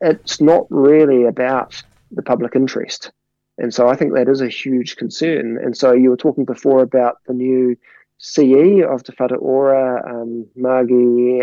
it's 0.00 0.40
not 0.40 0.66
really 0.70 1.24
about 1.24 1.82
the 2.10 2.22
public 2.22 2.54
interest. 2.54 3.10
And 3.58 3.72
so 3.72 3.88
I 3.88 3.96
think 3.96 4.12
that 4.14 4.28
is 4.28 4.40
a 4.40 4.48
huge 4.48 4.96
concern. 4.96 5.58
And 5.62 5.76
so 5.76 5.92
you 5.92 6.10
were 6.10 6.16
talking 6.16 6.44
before 6.44 6.82
about 6.82 7.18
the 7.26 7.32
new 7.32 7.76
CE 8.18 8.82
of 8.82 9.02
Te 9.02 9.12
Whatu 9.12 9.40
Ora, 9.40 10.02
um, 10.06 10.46
Margie 10.56 11.42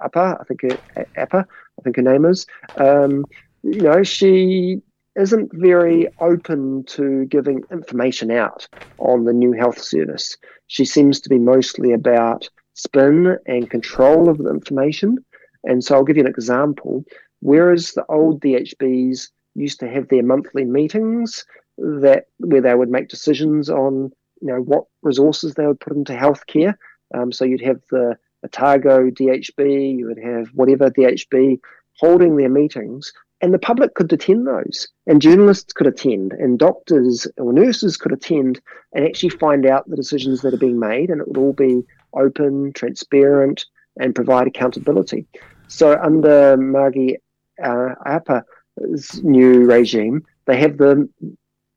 Apa, 0.00 0.38
I 0.40 0.44
think 0.44 0.78
Apa, 1.16 1.46
I 1.78 1.82
think 1.82 1.96
her 1.96 2.02
name 2.02 2.24
is. 2.24 2.46
Um, 2.78 3.24
you 3.62 3.82
know, 3.82 4.02
she 4.02 4.82
isn't 5.16 5.50
very 5.54 6.08
open 6.20 6.84
to 6.84 7.24
giving 7.26 7.62
information 7.70 8.30
out 8.30 8.68
on 8.98 9.24
the 9.24 9.32
new 9.32 9.52
health 9.52 9.80
service. 9.80 10.36
She 10.66 10.84
seems 10.84 11.20
to 11.20 11.28
be 11.28 11.38
mostly 11.38 11.92
about 11.92 12.48
spin 12.74 13.38
and 13.46 13.70
control 13.70 14.28
of 14.28 14.38
the 14.38 14.50
information. 14.50 15.18
And 15.64 15.82
so 15.82 15.94
I'll 15.94 16.04
give 16.04 16.16
you 16.16 16.24
an 16.24 16.28
example. 16.28 17.04
Whereas 17.40 17.92
the 17.92 18.04
old 18.08 18.40
DHBs 18.40 19.28
used 19.54 19.80
to 19.80 19.88
have 19.88 20.08
their 20.08 20.22
monthly 20.22 20.64
meetings 20.64 21.44
that 21.78 22.24
where 22.38 22.60
they 22.60 22.74
would 22.74 22.88
make 22.88 23.08
decisions 23.08 23.68
on 23.68 24.12
you 24.40 24.48
know 24.48 24.60
what 24.60 24.84
resources 25.02 25.54
they 25.54 25.66
would 25.66 25.80
put 25.80 25.96
into 25.96 26.12
healthcare. 26.12 26.74
Um, 27.14 27.32
so 27.32 27.44
you'd 27.44 27.60
have 27.62 27.80
the 27.90 28.16
Otago 28.44 29.10
DHB, 29.10 29.98
you 29.98 30.06
would 30.06 30.18
have 30.18 30.48
whatever 30.54 30.90
DHB 30.90 31.60
holding 31.98 32.36
their 32.36 32.48
meetings, 32.48 33.12
and 33.40 33.52
the 33.52 33.58
public 33.58 33.94
could 33.94 34.12
attend 34.12 34.46
those, 34.46 34.88
and 35.06 35.20
journalists 35.20 35.72
could 35.72 35.86
attend, 35.86 36.32
and 36.32 36.58
doctors 36.58 37.26
or 37.36 37.52
nurses 37.52 37.96
could 37.96 38.12
attend, 38.12 38.60
and 38.92 39.04
actually 39.04 39.30
find 39.30 39.66
out 39.66 39.88
the 39.88 39.96
decisions 39.96 40.42
that 40.42 40.54
are 40.54 40.58
being 40.58 40.78
made, 40.78 41.10
and 41.10 41.20
it 41.20 41.28
would 41.28 41.36
all 41.36 41.52
be 41.52 41.82
open, 42.14 42.72
transparent, 42.72 43.64
and 43.98 44.14
provide 44.14 44.46
accountability. 44.46 45.26
So 45.68 45.98
under 46.00 46.56
Margie 46.56 47.16
uh, 47.62 47.94
Apa's 48.06 49.22
new 49.22 49.64
regime, 49.64 50.24
they 50.46 50.58
have 50.58 50.78
the 50.78 51.08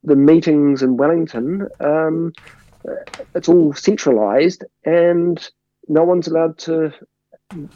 the 0.03 0.15
meetings 0.15 0.82
in 0.82 0.97
Wellington. 0.97 1.68
Um, 1.80 2.34
it's 3.36 3.49
all 3.49 3.74
centralised, 3.74 4.63
and 4.86 5.49
no 5.88 6.04
one's 6.04 6.28
allowed 6.28 6.58
to 6.60 6.94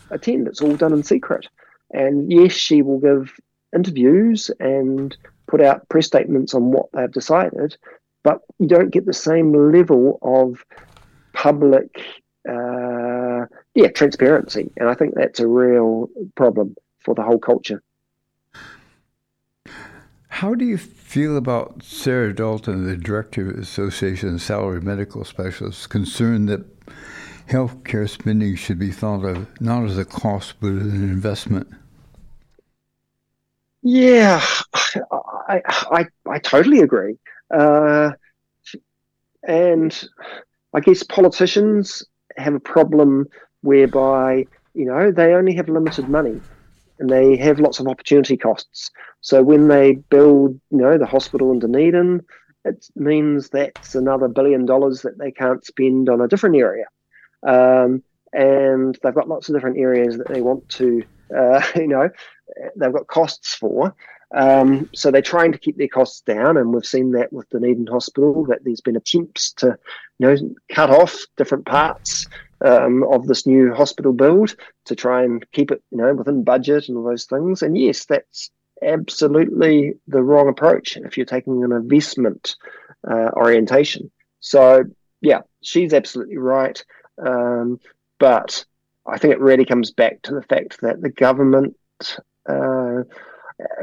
attend. 0.10 0.48
It's 0.48 0.62
all 0.62 0.76
done 0.76 0.94
in 0.94 1.04
secret. 1.04 1.48
And 1.92 2.32
yes, 2.32 2.54
she 2.54 2.82
will 2.82 3.00
give 3.00 3.34
interviews 3.76 4.52
and 4.60 5.16
put 5.48 5.62
out 5.62 5.88
press 5.90 6.08
statements 6.08 6.54
on 6.54 6.72
what 6.72 6.88
they've 6.94 7.12
decided, 7.12 7.78
but 8.24 8.42
you 8.60 8.68
don't 8.68 8.92
get 8.92 9.06
the 9.06 9.14
same 9.14 9.72
level 9.72 10.20
of 10.22 10.64
public, 11.34 12.02
uh, 12.48 13.46
yeah, 13.76 13.90
transparency. 13.94 14.72
And 14.78 14.90
I 14.90 14.94
think 14.94 15.16
that's 15.16 15.40
a 15.40 15.48
real 15.48 16.10
problem 16.36 16.76
for 17.00 17.16
the 17.16 17.24
whole 17.24 17.40
culture. 17.40 17.82
How 20.28 20.56
do 20.56 20.64
you 20.64 20.78
feel 20.78 21.36
about 21.36 21.84
Sarah 21.84 22.34
Dalton, 22.34 22.88
the 22.88 22.96
director 22.96 23.50
of 23.50 23.56
the 23.58 23.62
Association 23.62 24.36
of 24.36 24.42
Salaried 24.42 24.84
Medical 24.84 25.26
Specialists, 25.26 25.88
concerned 25.88 26.48
that 26.48 26.66
healthcare 27.52 28.10
spending 28.10 28.56
should 28.56 28.80
be 28.80 28.92
thought 28.92 29.26
of 29.26 29.62
not 29.62 29.84
as 29.84 29.98
a 29.98 30.06
cost 30.06 30.56
but 30.62 30.70
as 30.70 30.94
an 30.94 31.04
investment? 31.04 31.68
Yeah, 33.84 34.42
I 35.48 35.62
I, 35.68 36.06
I 36.30 36.40
totally 36.40 36.80
agree. 36.80 37.18
Uh, 37.54 38.12
and 39.44 40.08
I 40.74 40.80
guess 40.80 41.04
politicians 41.04 42.04
have 42.38 42.54
a 42.54 42.60
problem 42.60 43.28
whereby 43.62 44.46
you 44.74 44.86
know 44.86 45.12
they 45.12 45.34
only 45.34 45.54
have 45.56 45.68
limited 45.68 46.08
money 46.08 46.40
and 47.00 47.10
they 47.10 47.36
have 47.36 47.60
lots 47.60 47.80
of 47.80 47.88
opportunity 47.88 48.38
costs. 48.38 48.92
So 49.22 49.44
when 49.44 49.68
they 49.68 49.94
build, 50.10 50.60
you 50.70 50.78
know, 50.78 50.98
the 50.98 51.06
hospital 51.06 51.52
in 51.52 51.60
Dunedin, 51.60 52.22
it 52.64 52.88
means 52.96 53.50
that's 53.50 53.96
another 53.96 54.28
billion 54.28 54.66
dollars 54.66 55.02
that 55.02 55.18
they 55.18 55.32
can't 55.32 55.66
spend 55.66 56.10
on 56.10 56.22
a 56.22 56.28
different 56.28 56.56
area. 56.56 56.86
Um, 57.44 58.04
and 58.34 58.98
they've 59.04 59.14
got 59.14 59.28
lots 59.28 59.50
of 59.50 59.56
different 59.56 59.78
areas 59.78 60.18
that 60.18 60.28
they 60.28 60.42
want 60.42 60.68
to, 60.70 61.04
uh, 61.36 61.62
you 61.76 61.88
know, 61.88 62.10
they've 62.76 62.94
got 62.94 63.08
costs 63.08 63.56
for. 63.56 63.96
Um, 64.34 64.90
so 64.96 65.12
they're 65.12 65.22
trying 65.22 65.52
to 65.52 65.58
keep 65.58 65.78
their 65.78 65.90
costs 65.90 66.22
down, 66.22 66.56
and 66.56 66.74
we've 66.74 66.86
seen 66.86 67.12
that 67.12 67.34
with 67.34 67.50
Dunedin 67.50 67.88
Hospital 67.88 68.46
that 68.46 68.64
there's 68.64 68.80
been 68.80 68.96
attempts 68.96 69.52
to, 69.54 69.78
you 70.20 70.28
know, 70.28 70.38
cut 70.70 70.90
off 70.90 71.26
different 71.36 71.66
parts 71.66 72.28
um, 72.64 73.04
of 73.12 73.28
this 73.28 73.46
new 73.46 73.74
hospital 73.74 74.14
build 74.14 74.56
to 74.86 74.96
try 74.96 75.24
and 75.24 75.46
keep 75.52 75.72
it, 75.72 75.84
you 75.92 75.98
know, 75.98 76.14
within 76.14 76.44
budget 76.44 76.88
and 76.88 76.98
all 76.98 77.04
those 77.04 77.26
things. 77.26 77.62
And 77.62 77.78
yes, 77.78 78.06
that's 78.06 78.52
absolutely 78.82 79.94
the 80.08 80.24
wrong 80.24 80.48
approach 80.48 80.98
if 80.98 81.18
you're 81.18 81.26
taking 81.26 81.64
an 81.64 81.72
investment 81.72 82.56
uh, 83.10 83.30
orientation. 83.34 84.12
So 84.40 84.84
yeah, 85.22 85.42
she's 85.62 85.94
absolutely 85.94 86.38
right. 86.38 86.84
Um, 87.26 87.80
but 88.20 88.66
I 89.06 89.18
think 89.18 89.34
it 89.34 89.40
really 89.40 89.66
comes 89.66 89.92
back 89.92 90.22
to 90.24 90.34
the 90.34 90.44
fact 90.44 90.82
that 90.82 91.02
the 91.02 91.10
government, 91.10 91.76
uh, 92.48 93.04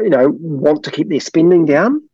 you 0.01 0.11
know, 0.11 0.29
want 0.39 0.85
to 0.85 0.91
keep 0.91 1.09
their 1.09 1.21
spending 1.21 1.67
down. 1.67 2.09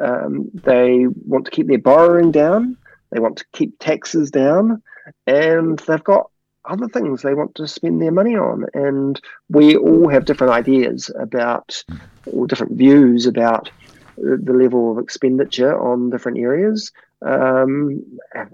Um, 0.00 0.50
they 0.52 1.06
want 1.06 1.46
to 1.46 1.50
keep 1.50 1.66
their 1.66 1.78
borrowing 1.78 2.30
down. 2.30 2.76
They 3.10 3.20
want 3.20 3.38
to 3.38 3.44
keep 3.52 3.78
taxes 3.78 4.30
down, 4.30 4.82
and 5.26 5.78
they've 5.78 6.04
got 6.04 6.30
other 6.64 6.88
things 6.88 7.22
they 7.22 7.34
want 7.34 7.54
to 7.54 7.68
spend 7.68 8.02
their 8.02 8.10
money 8.10 8.36
on. 8.36 8.66
And 8.74 9.20
we 9.48 9.76
all 9.76 10.08
have 10.08 10.24
different 10.24 10.52
ideas 10.52 11.10
about, 11.18 11.82
or 12.26 12.46
different 12.46 12.72
views 12.72 13.26
about 13.26 13.70
the 14.16 14.52
level 14.52 14.92
of 14.92 14.98
expenditure 14.98 15.78
on 15.78 16.10
different 16.10 16.38
areas. 16.38 16.92
Um, 17.24 18.04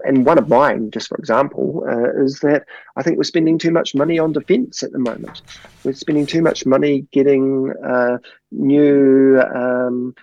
and 0.05 0.25
one 0.25 0.37
of 0.37 0.47
mine, 0.47 0.89
just 0.91 1.09
for 1.09 1.17
example, 1.17 1.83
uh, 1.87 2.23
is 2.23 2.39
that 2.39 2.65
I 2.95 3.03
think 3.03 3.17
we're 3.17 3.23
spending 3.23 3.57
too 3.57 3.71
much 3.71 3.93
money 3.93 4.19
on 4.19 4.31
defence 4.31 4.83
at 4.83 4.91
the 4.91 4.99
moment. 4.99 5.41
We're 5.83 5.93
spending 5.93 6.25
too 6.25 6.41
much 6.41 6.65
money 6.65 7.05
getting 7.11 7.73
uh, 7.85 8.19
new 8.51 9.41
um, 9.41 10.15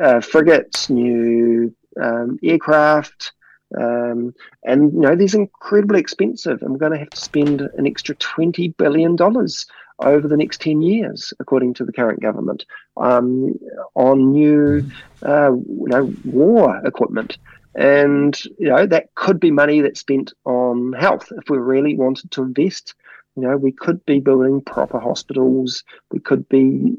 uh, 0.00 0.20
frigates, 0.20 0.88
new 0.88 1.74
um, 2.02 2.38
aircraft, 2.42 3.32
um, 3.78 4.34
and 4.64 4.92
you 4.92 5.00
know 5.00 5.14
these 5.14 5.34
are 5.34 5.40
incredibly 5.40 6.00
expensive. 6.00 6.62
And 6.62 6.72
we're 6.72 6.78
going 6.78 6.92
to 6.92 6.98
have 6.98 7.10
to 7.10 7.20
spend 7.20 7.60
an 7.60 7.86
extra 7.86 8.14
twenty 8.14 8.68
billion 8.68 9.16
dollars 9.16 9.66
over 9.98 10.28
the 10.28 10.36
next 10.36 10.60
ten 10.62 10.80
years, 10.80 11.34
according 11.40 11.74
to 11.74 11.84
the 11.84 11.92
current 11.92 12.20
government, 12.20 12.64
um, 12.96 13.58
on 13.94 14.32
new, 14.32 14.82
uh, 15.22 15.52
you 15.52 15.88
know, 15.88 16.14
war 16.24 16.80
equipment. 16.86 17.36
And 17.76 18.42
you 18.58 18.68
know 18.68 18.86
that 18.86 19.14
could 19.14 19.38
be 19.38 19.50
money 19.50 19.82
that's 19.82 20.00
spent 20.00 20.32
on 20.44 20.94
health 20.94 21.30
if 21.36 21.50
we 21.50 21.58
really 21.58 21.94
wanted 21.94 22.30
to 22.32 22.42
invest. 22.42 22.94
You 23.36 23.42
know, 23.42 23.56
we 23.58 23.70
could 23.70 24.04
be 24.06 24.18
building 24.18 24.62
proper 24.62 24.98
hospitals. 24.98 25.84
We 26.10 26.20
could 26.20 26.48
be 26.48 26.96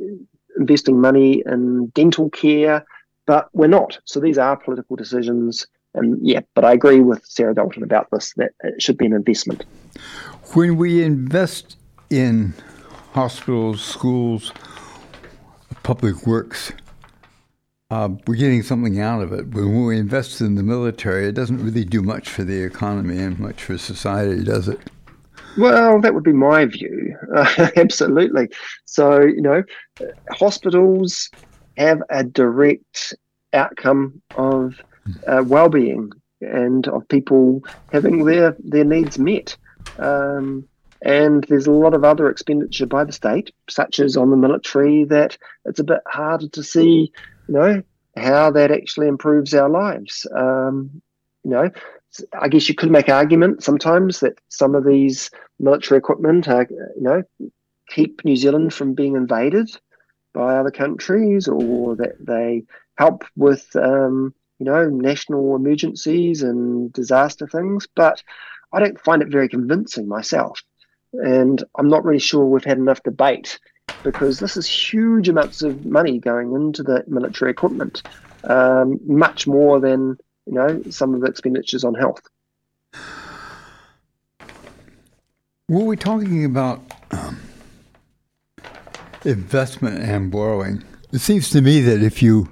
investing 0.58 1.02
money 1.02 1.42
in 1.46 1.88
dental 1.88 2.30
care, 2.30 2.86
but 3.26 3.50
we're 3.54 3.68
not. 3.68 3.98
So 4.06 4.20
these 4.20 4.38
are 4.38 4.56
political 4.56 4.96
decisions. 4.96 5.66
And 5.96 6.20
yeah, 6.22 6.42
but 6.54 6.64
I 6.64 6.74
agree 6.74 7.00
with 7.00 7.26
Sarah 7.26 7.56
Dalton 7.56 7.82
about 7.82 8.08
this 8.12 8.34
that 8.36 8.52
it 8.64 8.80
should 8.80 9.00
be 9.00 9.08
an 9.08 9.14
investment. 9.14 9.66
When 10.54 10.78
we 10.78 11.04
invest 11.04 11.76
in 12.12 12.54
hospitals, 13.14 13.84
schools, 13.84 14.54
public 15.82 16.28
works, 16.28 16.72
uh, 17.90 18.10
we're 18.26 18.36
getting 18.36 18.64
something 18.64 19.00
out 19.00 19.22
of 19.22 19.32
it. 19.32 19.48
When 19.48 19.86
we 19.86 19.98
invest 19.98 20.42
in 20.42 20.56
the 20.56 20.64
military, 20.64 21.28
it 21.28 21.34
doesn't 21.34 21.64
really 21.64 21.86
do 21.86 22.02
much 22.02 22.30
for 22.30 22.44
the 22.44 22.62
economy 22.62 23.18
and 23.18 23.40
much 23.40 23.64
for 23.64 23.78
society, 23.78 24.44
does 24.44 24.68
it? 24.68 24.80
Well, 25.58 26.02
that 26.02 26.14
would 26.14 26.24
be 26.24 26.34
my 26.34 26.66
view. 26.66 27.16
Uh, 27.34 27.70
absolutely. 27.78 28.50
So, 28.86 29.22
you 29.22 29.42
know, 29.42 29.64
hospitals 30.32 31.30
have 31.78 32.02
a 32.10 32.24
direct 32.24 33.16
outcome 33.54 34.22
of 34.36 34.82
uh, 35.26 35.44
well-being 35.46 36.12
and 36.42 36.88
of 36.90 37.08
people 37.08 37.64
having 37.92 38.26
their 38.26 38.56
their 38.60 38.84
needs 38.84 39.18
met. 39.18 39.56
Um, 39.98 40.68
and 41.02 41.46
there's 41.46 41.68
a 41.68 41.72
lot 41.72 41.94
of 41.94 42.04
other 42.04 42.30
expenditure 42.30 42.86
by 42.86 43.04
the 43.04 43.14
state, 43.14 43.54
such 43.70 44.00
as 44.00 44.18
on 44.18 44.30
the 44.30 44.38
military, 44.38 45.06
that 45.06 45.38
it's 45.66 45.80
a 45.80 45.84
bit 45.84 46.02
harder 46.08 46.50
to 46.50 46.64
see 46.64 47.12
you 47.48 47.54
know, 47.54 47.84
how 48.16 48.52
that 48.52 48.72
actually 48.72 49.08
improves 49.08 49.54
our 49.54 49.70
lives. 49.70 50.26
Um, 50.36 51.02
you 51.44 51.52
know, 51.52 51.70
I 52.40 52.48
guess 52.48 52.68
you 52.68 52.76
could 52.76 52.92
make 52.92 53.10
argument 53.10 53.64
sometimes 53.64 54.20
that 54.22 54.40
some 54.50 54.76
of 54.76 54.86
these 54.86 55.30
military 55.60 55.98
equipment 55.98 56.48
are, 56.48 56.68
you 56.70 57.02
know, 57.02 57.24
keep 57.88 58.26
New 58.26 58.36
Zealand 58.36 58.74
from 58.74 58.94
being 58.94 59.16
invaded 59.16 59.70
by 60.34 60.58
other 60.58 60.72
countries, 60.72 61.48
or 61.48 61.96
that 61.96 62.16
they 62.20 62.64
help 62.98 63.24
with, 63.36 63.68
um, 63.76 64.34
you 64.60 64.66
know, 64.66 64.90
national 64.90 65.56
emergencies 65.56 66.44
and 66.44 66.92
disaster 66.94 67.48
things. 67.48 67.88
But 67.96 68.24
I 68.74 68.80
don't 68.80 69.00
find 69.00 69.22
it 69.22 69.30
very 69.30 69.48
convincing 69.48 70.08
myself, 70.08 70.62
and 71.14 71.64
I'm 71.78 71.88
not 71.88 72.04
really 72.04 72.20
sure 72.20 72.46
we've 72.46 72.64
had 72.64 72.78
enough 72.78 73.04
debate 73.04 73.60
because 74.04 74.40
this 74.40 74.58
is 74.58 74.68
huge 74.68 75.30
amounts 75.30 75.62
of 75.62 75.86
money 75.86 76.20
going 76.20 76.54
into 76.54 76.84
the 76.84 77.04
military 77.08 77.52
equipment, 77.52 78.04
um, 78.44 79.00
much 79.06 79.48
more 79.48 79.80
than 79.80 80.18
you 80.46 80.54
know 80.54 80.82
some 80.90 81.14
of 81.14 81.22
the 81.22 81.28
expenditures 81.28 81.84
on 81.84 81.94
health. 81.94 82.22
Were 85.70 85.84
we 85.84 85.98
talking 85.98 86.46
about 86.46 86.82
um, 87.12 87.40
investment 89.26 90.02
and 90.02 90.32
borrowing? 90.32 90.84
It 91.12 91.20
seems 91.20 91.50
to 91.50 91.62
me 91.62 91.82
that 91.82 92.02
if 92.02 92.22
you 92.22 92.50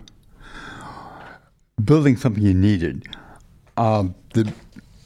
building 1.84 2.18
something 2.18 2.44
you 2.44 2.54
needed, 2.54 3.08
uh, 3.78 4.06
the 4.34 4.52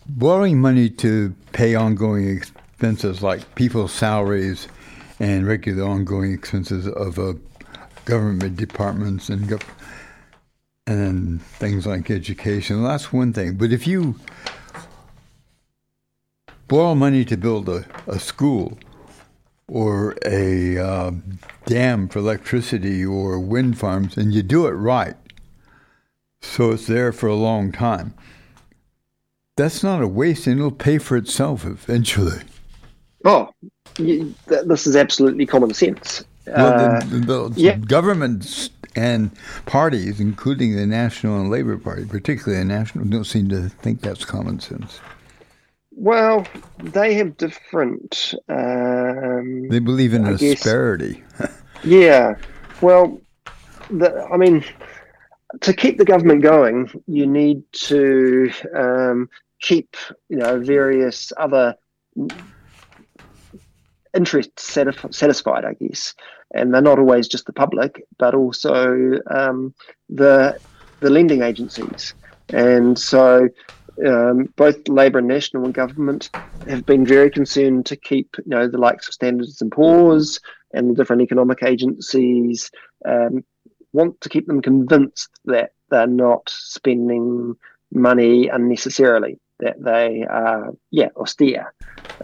borrowing 0.08 0.60
money 0.60 0.90
to 0.90 1.36
pay 1.52 1.76
ongoing 1.76 2.28
expenses 2.30 3.22
like 3.22 3.56
people's 3.56 3.92
salaries 3.92 4.68
and 5.20 5.46
regular 5.46 5.84
ongoing 5.84 6.34
expenses 6.34 6.88
of 6.88 7.20
uh, 7.20 7.34
government 8.06 8.56
departments 8.56 9.30
and 9.30 9.48
gov- 9.48 9.64
and 10.88 11.42
things 11.42 11.86
like 11.86 12.10
education. 12.10 12.82
Well, 12.82 12.92
that's 12.92 13.14
one 13.14 13.34
thing. 13.34 13.56
But 13.56 13.72
if 13.72 13.86
you 13.86 14.16
borrow 16.68 16.96
money 16.96 17.24
to 17.26 17.38
build 17.38 17.70
a, 17.70 17.86
a 18.08 18.20
school 18.20 18.78
or 19.68 20.16
a 20.26 20.78
uh, 20.78 21.12
dam 21.66 22.08
for 22.08 22.20
electricity 22.20 23.06
or 23.06 23.40
wind 23.40 23.78
farms, 23.78 24.18
and 24.18 24.34
you 24.34 24.42
do 24.42 24.66
it 24.66 24.72
right, 24.72 25.16
so 26.42 26.72
it's 26.72 26.88
there 26.88 27.12
for 27.12 27.28
a 27.28 27.36
long 27.36 27.72
time, 27.72 28.14
that's 29.56 29.84
not 29.84 30.02
a 30.02 30.08
waste 30.08 30.48
and 30.48 30.58
it'll 30.58 30.72
pay 30.72 30.98
for 30.98 31.18
itself 31.18 31.66
eventually. 31.66 32.42
Oh, 33.26 33.50
this 33.96 34.88
is 34.88 34.96
absolutely 34.96 35.46
common 35.46 35.74
sense. 35.74 36.24
Well, 36.48 36.74
uh, 36.74 37.00
the, 37.02 37.50
the 37.50 37.54
yeah. 37.56 37.78
governments 37.78 38.70
and 38.96 39.32
parties, 39.66 40.20
including 40.20 40.76
the 40.76 40.86
National 40.86 41.40
and 41.40 41.50
Labour 41.50 41.78
Party, 41.78 42.06
particularly 42.06 42.64
the 42.64 42.66
National, 42.66 43.06
don't 43.06 43.26
seem 43.26 43.50
to 43.50 43.70
think 43.70 44.02
that's 44.02 44.26
common 44.26 44.60
sense. 44.60 45.00
Well, 45.92 46.48
they 46.82 47.14
have 47.16 47.38
different. 47.38 48.34
Um, 48.48 49.68
they 49.70 49.80
believe 49.80 50.14
in 50.14 50.26
I 50.26 50.32
asperity. 50.32 51.24
yeah. 51.84 52.36
Well, 52.82 53.20
the, 53.90 54.26
I 54.32 54.38
mean, 54.38 54.64
to 55.62 55.74
keep 55.74 55.98
the 55.98 56.06
government 56.06 56.42
going, 56.42 56.90
you 57.08 57.28
need 57.28 57.64
to 57.74 58.52
um, 58.76 59.30
keep, 59.62 59.96
you 60.30 60.38
know, 60.38 60.60
various 60.60 61.34
other 61.38 61.76
interests 64.16 64.64
satisfied, 65.12 65.66
I 65.66 65.74
guess. 65.74 66.14
And 66.54 66.74
they're 66.74 66.82
not 66.82 67.00
always 67.00 67.28
just 67.28 67.46
the 67.46 67.54
public, 67.54 68.04
but 68.18 68.34
also 68.34 69.20
um, 69.30 69.74
the 70.10 70.60
the 71.02 71.10
lending 71.10 71.44
agencies. 71.44 72.14
And 72.52 72.98
so 72.98 73.48
um, 74.06 74.54
both 74.56 74.88
Labor 74.88 75.20
and 75.20 75.28
National 75.28 75.66
and 75.66 75.74
government 75.74 76.30
have 76.68 76.86
been 76.86 77.06
very 77.06 77.30
concerned 77.30 77.86
to 77.86 77.96
keep, 77.96 78.36
you 78.38 78.44
know, 78.48 78.68
the 78.68 78.78
likes 78.78 79.08
of 79.08 79.14
Standards 79.14 79.62
and 79.62 79.72
Poor's 79.72 80.40
and 80.74 80.90
the 80.90 80.96
different 80.96 81.22
economic 81.22 81.64
agencies 81.64 82.70
um, 83.08 83.44
want 83.94 84.20
to 84.22 84.30
keep 84.30 84.48
them 84.48 84.62
convinced 84.62 85.30
that 85.46 85.72
they're 85.90 86.08
not 86.08 86.50
spending 86.50 87.56
money 87.92 88.48
unnecessarily 88.48 89.40
that 89.60 89.82
they 89.84 90.26
are, 90.30 90.74
yeah, 90.92 91.10
austere, 91.16 91.74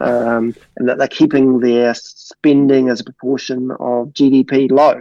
um, 0.01 0.55
and 0.77 0.87
that 0.87 0.97
they're 0.97 1.07
keeping 1.07 1.59
their 1.59 1.93
spending 1.93 2.89
as 2.89 3.01
a 3.01 3.03
proportion 3.03 3.71
of 3.71 4.09
GDP 4.09 4.71
low. 4.71 4.99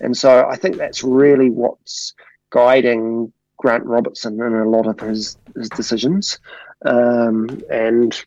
And 0.00 0.16
so 0.16 0.46
I 0.46 0.56
think 0.56 0.76
that's 0.76 1.02
really 1.02 1.50
what's 1.50 2.14
guiding 2.50 3.32
Grant 3.58 3.84
Robertson 3.84 4.40
in 4.40 4.54
a 4.54 4.68
lot 4.68 4.86
of 4.86 5.00
his, 5.00 5.36
his 5.54 5.68
decisions, 5.70 6.38
um, 6.84 7.62
and 7.70 8.24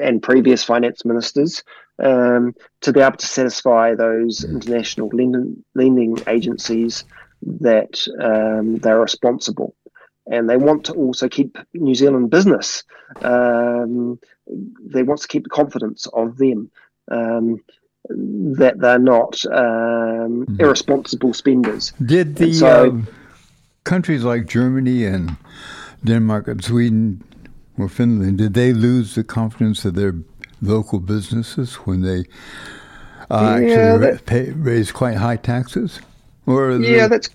and 0.00 0.22
previous 0.22 0.62
finance 0.62 1.04
ministers 1.04 1.64
um, 1.98 2.54
to 2.80 2.92
be 2.92 3.00
able 3.00 3.16
to 3.16 3.26
satisfy 3.26 3.94
those 3.94 4.44
international 4.44 5.08
lending, 5.12 5.64
lending 5.74 6.18
agencies 6.28 7.04
that 7.42 8.06
um, 8.20 8.76
they're 8.76 9.00
responsible 9.00 9.74
and 10.26 10.48
they 10.48 10.56
want 10.56 10.84
to 10.86 10.92
also 10.94 11.28
keep 11.28 11.58
New 11.74 11.94
Zealand 11.94 12.30
business. 12.30 12.84
Um, 13.22 14.18
they 14.80 15.02
want 15.02 15.20
to 15.20 15.28
keep 15.28 15.44
the 15.44 15.50
confidence 15.50 16.06
of 16.12 16.36
them 16.36 16.70
um, 17.10 17.60
that 18.08 18.78
they're 18.78 18.98
not 18.98 19.44
um, 19.46 20.46
mm-hmm. 20.46 20.60
irresponsible 20.60 21.34
spenders. 21.34 21.92
Did 22.04 22.36
the 22.36 22.52
so, 22.54 22.88
um, 22.88 23.08
countries 23.84 24.24
like 24.24 24.46
Germany 24.46 25.04
and 25.04 25.36
Denmark 26.04 26.48
and 26.48 26.62
Sweden 26.62 27.22
or 27.78 27.88
Finland 27.88 28.38
did 28.38 28.54
they 28.54 28.72
lose 28.72 29.14
the 29.14 29.24
confidence 29.24 29.84
of 29.84 29.94
their 29.94 30.14
local 30.62 31.00
businesses 31.00 31.74
when 31.74 32.02
they 32.02 32.24
uh, 33.30 33.58
yeah, 33.60 33.94
actually 33.94 34.06
that, 34.06 34.26
pay, 34.26 34.50
raise 34.52 34.92
quite 34.92 35.16
high 35.16 35.36
taxes? 35.36 36.00
Or 36.46 36.72
yeah, 36.72 37.08
that's 37.08 37.30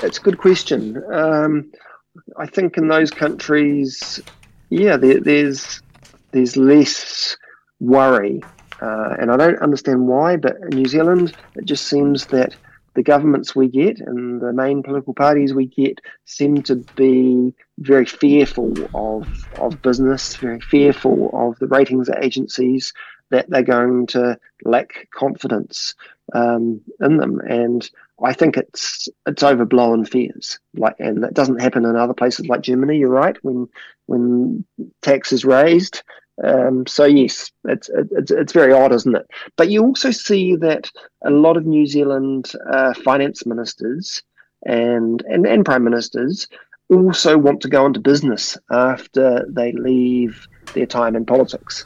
that's 0.00 0.18
a 0.18 0.20
good 0.20 0.38
question. 0.38 1.02
Um, 1.12 1.72
I 2.36 2.46
think 2.46 2.76
in 2.76 2.88
those 2.88 3.10
countries, 3.10 4.20
yeah, 4.70 4.96
there, 4.96 5.20
there's 5.20 5.82
there's 6.32 6.56
less 6.56 7.36
worry, 7.80 8.42
uh, 8.80 9.14
and 9.18 9.30
I 9.30 9.36
don't 9.36 9.58
understand 9.60 10.06
why. 10.06 10.36
But 10.36 10.56
in 10.62 10.78
New 10.78 10.86
Zealand, 10.86 11.36
it 11.56 11.64
just 11.64 11.86
seems 11.86 12.26
that 12.26 12.56
the 12.94 13.02
governments 13.02 13.56
we 13.56 13.68
get 13.68 14.00
and 14.00 14.40
the 14.40 14.52
main 14.52 14.82
political 14.82 15.14
parties 15.14 15.52
we 15.52 15.66
get 15.66 16.00
seem 16.24 16.62
to 16.62 16.76
be 16.96 17.52
very 17.78 18.06
fearful 18.06 18.72
of 18.94 19.28
of 19.58 19.82
business, 19.82 20.36
very 20.36 20.60
fearful 20.60 21.30
of 21.32 21.58
the 21.58 21.66
ratings 21.66 22.08
agencies 22.20 22.92
that 23.30 23.48
they're 23.50 23.62
going 23.62 24.06
to 24.06 24.38
lack 24.64 25.08
confidence. 25.10 25.94
Um, 26.32 26.80
in 27.00 27.18
them, 27.18 27.40
and 27.40 27.88
I 28.22 28.32
think 28.32 28.56
it's 28.56 29.08
it's 29.26 29.42
overblown 29.42 30.04
fears. 30.04 30.58
Like, 30.74 30.96
and 30.98 31.22
that 31.22 31.34
doesn't 31.34 31.60
happen 31.60 31.84
in 31.84 31.96
other 31.96 32.14
places 32.14 32.46
like 32.46 32.62
Germany. 32.62 32.98
You're 32.98 33.08
right 33.08 33.36
when 33.42 33.68
when 34.06 34.64
tax 35.02 35.32
is 35.32 35.44
raised. 35.44 36.02
Um, 36.42 36.86
so 36.86 37.04
yes, 37.04 37.52
it's, 37.64 37.90
it's 37.94 38.30
it's 38.30 38.52
very 38.52 38.72
odd, 38.72 38.92
isn't 38.92 39.14
it? 39.14 39.26
But 39.56 39.70
you 39.70 39.84
also 39.84 40.10
see 40.10 40.56
that 40.56 40.90
a 41.22 41.30
lot 41.30 41.56
of 41.56 41.66
New 41.66 41.86
Zealand 41.86 42.52
uh, 42.68 42.94
finance 42.94 43.46
ministers 43.46 44.22
and, 44.64 45.22
and 45.28 45.46
and 45.46 45.64
prime 45.64 45.84
ministers 45.84 46.48
also 46.90 47.38
want 47.38 47.60
to 47.62 47.68
go 47.68 47.86
into 47.86 48.00
business 48.00 48.58
after 48.70 49.46
they 49.48 49.72
leave 49.72 50.46
their 50.74 50.86
time 50.86 51.14
in 51.14 51.24
politics, 51.24 51.84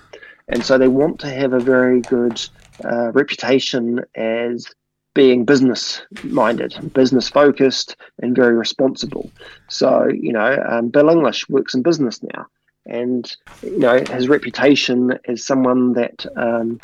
and 0.48 0.64
so 0.64 0.78
they 0.78 0.88
want 0.88 1.20
to 1.20 1.28
have 1.28 1.52
a 1.52 1.60
very 1.60 2.00
good 2.00 2.40
uh, 2.84 3.12
reputation 3.12 4.00
as 4.14 4.66
being 5.14 5.44
business 5.44 6.02
minded, 6.22 6.92
business 6.92 7.28
focused, 7.28 7.96
and 8.22 8.36
very 8.36 8.54
responsible. 8.54 9.32
So, 9.68 10.06
you 10.06 10.32
know, 10.32 10.64
um, 10.68 10.90
Bill 10.90 11.10
English 11.10 11.48
works 11.48 11.74
in 11.74 11.82
business 11.82 12.22
now, 12.22 12.46
and 12.86 13.30
you 13.62 13.80
know 13.80 14.06
his 14.10 14.28
reputation 14.28 15.18
as 15.26 15.44
someone 15.44 15.94
that, 15.94 16.24
um, 16.36 16.80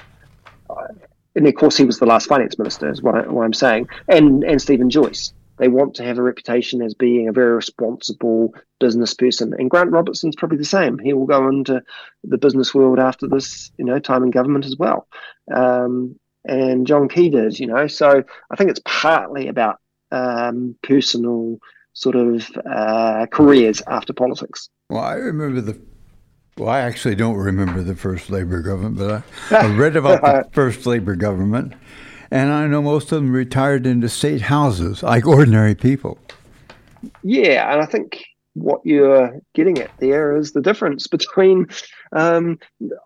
and 1.36 1.47
of 1.47 1.55
course, 1.55 1.76
he 1.76 1.84
was 1.84 1.99
the 1.99 2.07
last 2.07 2.26
finance 2.26 2.59
minister, 2.59 2.90
is 2.90 3.03
what, 3.03 3.14
I, 3.14 3.20
I'm 3.20 3.53
saying, 3.53 3.86
and 4.09 4.42
and 4.42 4.61
Steven 4.61 4.90
Joyce. 4.90 5.32
They 5.57 5.68
want 5.68 5.94
to 5.96 6.05
have 6.05 6.18
a 6.18 6.22
reputation 6.22 6.82
as 6.82 6.94
being 6.94 7.28
a 7.28 7.32
very 7.32 7.55
responsible 7.55 8.55
business 8.80 9.14
person, 9.14 9.55
and 9.57 9.70
Grant 9.70 9.92
Robertson's 9.92 10.36
probably 10.36 10.59
the 10.59 10.64
same. 10.64 10.98
He 10.98 11.12
will 11.12 11.26
go 11.26 11.48
into 11.48 11.82
the 12.24 12.38
business 12.38 12.74
world 12.74 12.98
after 12.98 13.28
this, 13.28 13.70
you 13.78 13.84
know, 13.84 13.98
time 13.98 14.24
in 14.24 14.30
government 14.30 14.66
as 14.66 14.76
well. 14.76 15.07
Um, 15.55 16.18
and 16.44 16.86
John 16.86 17.09
Key 17.09 17.30
did, 17.30 17.59
you 17.59 17.66
know. 17.66 17.86
So 17.86 18.22
I 18.50 18.57
think 18.57 18.70
it's 18.70 18.82
partly 18.84 19.48
about 19.48 19.78
um, 20.11 20.76
personal 20.82 21.59
sort 21.92 22.16
of 22.16 22.50
uh, 22.70 23.26
careers 23.30 23.82
after 23.86 24.12
politics. 24.12 24.68
Well, 24.90 25.02
I 25.02 25.14
remember 25.14 25.61
the. 25.61 25.80
Well, 26.57 26.68
I 26.68 26.80
actually 26.80 27.16
don't 27.16 27.36
remember 27.36 27.82
the 27.82 27.96
first 27.96 28.30
Labor 28.30 28.62
government, 28.62 28.96
but 28.96 29.24
I, 29.50 29.66
I 29.66 29.74
read 29.74 29.96
about 29.96 30.22
the 30.22 30.48
first 30.52 30.86
Labor 30.86 31.16
government, 31.16 31.72
and 32.30 32.52
I 32.52 32.66
know 32.66 32.82
most 32.82 33.12
of 33.12 33.22
them 33.22 33.32
retired 33.32 33.86
into 33.86 34.08
state 34.08 34.42
houses 34.42 35.02
like 35.02 35.26
ordinary 35.26 35.74
people. 35.74 36.18
Yeah, 37.22 37.72
and 37.72 37.82
I 37.82 37.86
think 37.86 38.24
what 38.54 38.80
you're 38.84 39.40
getting 39.54 39.78
at 39.78 39.90
there 39.98 40.36
is 40.36 40.52
the 40.52 40.62
difference 40.62 41.06
between 41.06 41.66
um, 42.12 42.58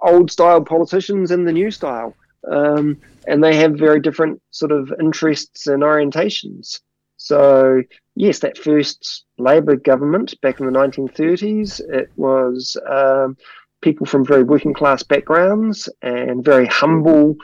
old 0.02 0.30
style 0.30 0.62
politicians 0.62 1.30
and 1.30 1.48
the 1.48 1.52
new 1.52 1.70
style. 1.70 2.14
Um, 2.50 2.98
and 3.26 3.42
they 3.42 3.56
have 3.56 3.72
very 3.74 4.00
different 4.00 4.40
sort 4.50 4.72
of 4.72 4.92
interests 5.00 5.66
and 5.66 5.82
orientations. 5.82 6.80
So, 7.16 7.82
yes, 8.14 8.38
that 8.40 8.56
first 8.56 9.24
Labour 9.38 9.76
government 9.76 10.40
back 10.40 10.60
in 10.60 10.66
the 10.66 10.72
1930s, 10.72 11.80
it 11.92 12.10
was 12.16 12.76
um, 12.88 13.36
people 13.80 14.06
from 14.06 14.24
very 14.24 14.44
working 14.44 14.72
class 14.72 15.02
backgrounds 15.02 15.88
and 16.00 16.44
very 16.44 16.66
humble, 16.66 17.36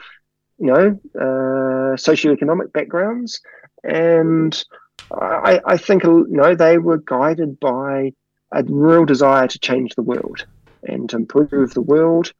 you 0.57 0.67
know, 0.67 0.99
uh, 1.15 1.95
socioeconomic 1.95 2.71
backgrounds. 2.73 3.41
And 3.83 4.63
I, 5.11 5.61
I 5.65 5.77
think, 5.77 6.03
you 6.03 6.25
know, 6.29 6.55
they 6.55 6.77
were 6.77 6.97
guided 6.97 7.59
by 7.59 8.13
a 8.51 8.63
real 8.63 9.05
desire 9.05 9.47
to 9.47 9.59
change 9.59 9.95
the 9.95 10.01
world 10.01 10.45
and 10.83 11.09
to 11.09 11.17
improve 11.17 11.73
the 11.73 11.81
world. 11.81 12.31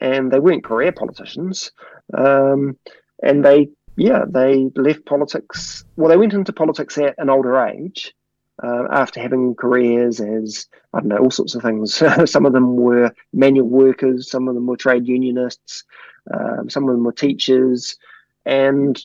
And 0.00 0.30
they 0.30 0.38
weren't 0.38 0.64
career 0.64 0.92
politicians. 0.92 1.72
Um, 2.16 2.78
and 3.22 3.44
they, 3.44 3.68
yeah, 3.96 4.24
they 4.28 4.70
left 4.76 5.06
politics. 5.06 5.84
Well, 5.96 6.08
they 6.08 6.16
went 6.16 6.34
into 6.34 6.52
politics 6.52 6.98
at 6.98 7.14
an 7.18 7.30
older 7.30 7.58
age 7.66 8.14
uh, 8.62 8.84
after 8.90 9.20
having 9.20 9.54
careers 9.54 10.20
as, 10.20 10.66
I 10.92 11.00
don't 11.00 11.08
know, 11.08 11.18
all 11.18 11.30
sorts 11.30 11.54
of 11.54 11.62
things. 11.62 11.94
some 12.30 12.46
of 12.46 12.52
them 12.52 12.76
were 12.76 13.12
manual 13.32 13.68
workers, 13.68 14.30
some 14.30 14.48
of 14.48 14.54
them 14.54 14.66
were 14.66 14.76
trade 14.76 15.06
unionists, 15.06 15.84
um, 16.32 16.70
some 16.70 16.84
of 16.84 16.90
them 16.90 17.04
were 17.04 17.12
teachers. 17.12 17.96
And 18.46 19.02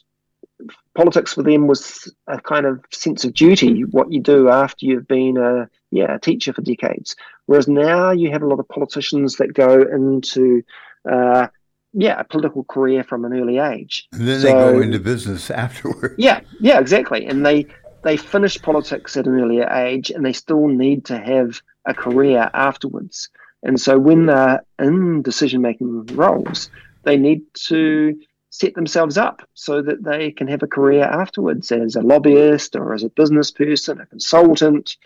politics 0.94 1.34
for 1.34 1.44
them 1.44 1.68
was 1.68 2.14
a 2.28 2.40
kind 2.42 2.66
of 2.66 2.84
sense 2.92 3.24
of 3.24 3.34
duty, 3.34 3.86
what 3.86 4.12
you 4.12 4.20
do 4.20 4.50
after 4.50 4.86
you've 4.86 5.08
been 5.08 5.38
a 5.38 5.70
yeah 5.92 6.16
a 6.16 6.20
teacher 6.20 6.54
for 6.54 6.62
decades. 6.62 7.16
Whereas 7.46 7.68
now 7.68 8.12
you 8.12 8.32
have 8.32 8.44
a 8.44 8.48
lot 8.48 8.60
of 8.60 8.68
politicians 8.68 9.38
that 9.38 9.54
go 9.54 9.82
into 9.82 10.62
uh, 11.10 11.48
yeah, 11.94 12.20
a 12.20 12.24
political 12.24 12.64
career 12.64 13.04
from 13.04 13.26
an 13.26 13.34
early 13.34 13.58
age. 13.58 14.08
And 14.12 14.28
then 14.28 14.42
so, 14.42 14.48
they 14.48 14.54
go 14.54 14.82
into 14.82 15.00
business 15.00 15.50
afterwards. 15.66 16.16
Yeah, 16.18 16.42
yeah, 16.60 16.80
exactly. 16.80 17.26
And 17.26 17.46
they 17.46 17.66
they 18.04 18.18
finish 18.18 18.62
politics 18.62 19.18
at 19.18 19.28
an 19.28 19.40
earlier 19.40 19.70
age, 19.70 20.10
and 20.10 20.26
they 20.26 20.34
still 20.34 20.68
need 20.68 21.06
to 21.06 21.18
have 21.18 21.62
a 21.86 21.94
career 21.94 22.50
afterwards. 22.54 23.30
And 23.64 23.80
so 23.80 24.00
when 24.00 24.28
they're 24.28 24.64
in 24.80 25.22
decision 25.22 25.62
making 25.62 26.06
roles, 26.08 26.70
they 27.04 27.18
need 27.18 27.42
to 27.68 28.18
set 28.52 28.74
themselves 28.74 29.18
up 29.18 29.48
so 29.54 29.82
that 29.82 30.04
they 30.04 30.32
can 30.32 30.48
have 30.48 30.64
a 30.64 30.68
career 30.68 31.04
afterwards 31.04 31.72
as 31.72 31.96
a 31.96 32.02
lobbyist 32.02 32.76
or 32.76 32.94
as 32.94 33.04
a 33.04 33.10
business 33.10 33.52
person, 33.52 34.02
a 34.02 34.06
consultant. 34.06 34.98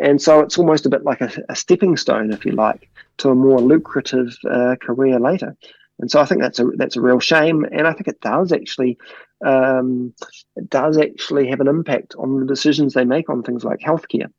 And 0.00 0.20
so 0.20 0.40
it's 0.40 0.58
almost 0.58 0.86
a 0.86 0.90
bit 0.90 1.04
like 1.04 1.20
a, 1.20 1.30
a 1.48 1.56
stepping 1.56 1.96
stone, 1.96 2.32
if 2.32 2.44
you 2.44 2.52
like, 2.52 2.88
to 3.18 3.30
a 3.30 3.34
more 3.34 3.60
lucrative 3.60 4.36
uh, 4.50 4.76
career 4.80 5.18
later. 5.18 5.56
And 5.98 6.10
so 6.10 6.20
I 6.20 6.24
think 6.24 6.40
that's 6.40 6.60
a 6.60 6.66
that's 6.76 6.96
a 6.96 7.00
real 7.00 7.20
shame, 7.20 7.64
and 7.64 7.86
I 7.86 7.92
think 7.92 8.08
it 8.08 8.20
does 8.20 8.52
actually 8.52 8.98
um, 9.44 10.14
it 10.56 10.70
does 10.70 10.96
actually 10.96 11.48
have 11.48 11.60
an 11.60 11.68
impact 11.68 12.14
on 12.16 12.40
the 12.40 12.46
decisions 12.46 12.94
they 12.94 13.04
make 13.04 13.28
on 13.28 13.42
things 13.42 13.64
like 13.64 13.80
healthcare. 13.80 14.30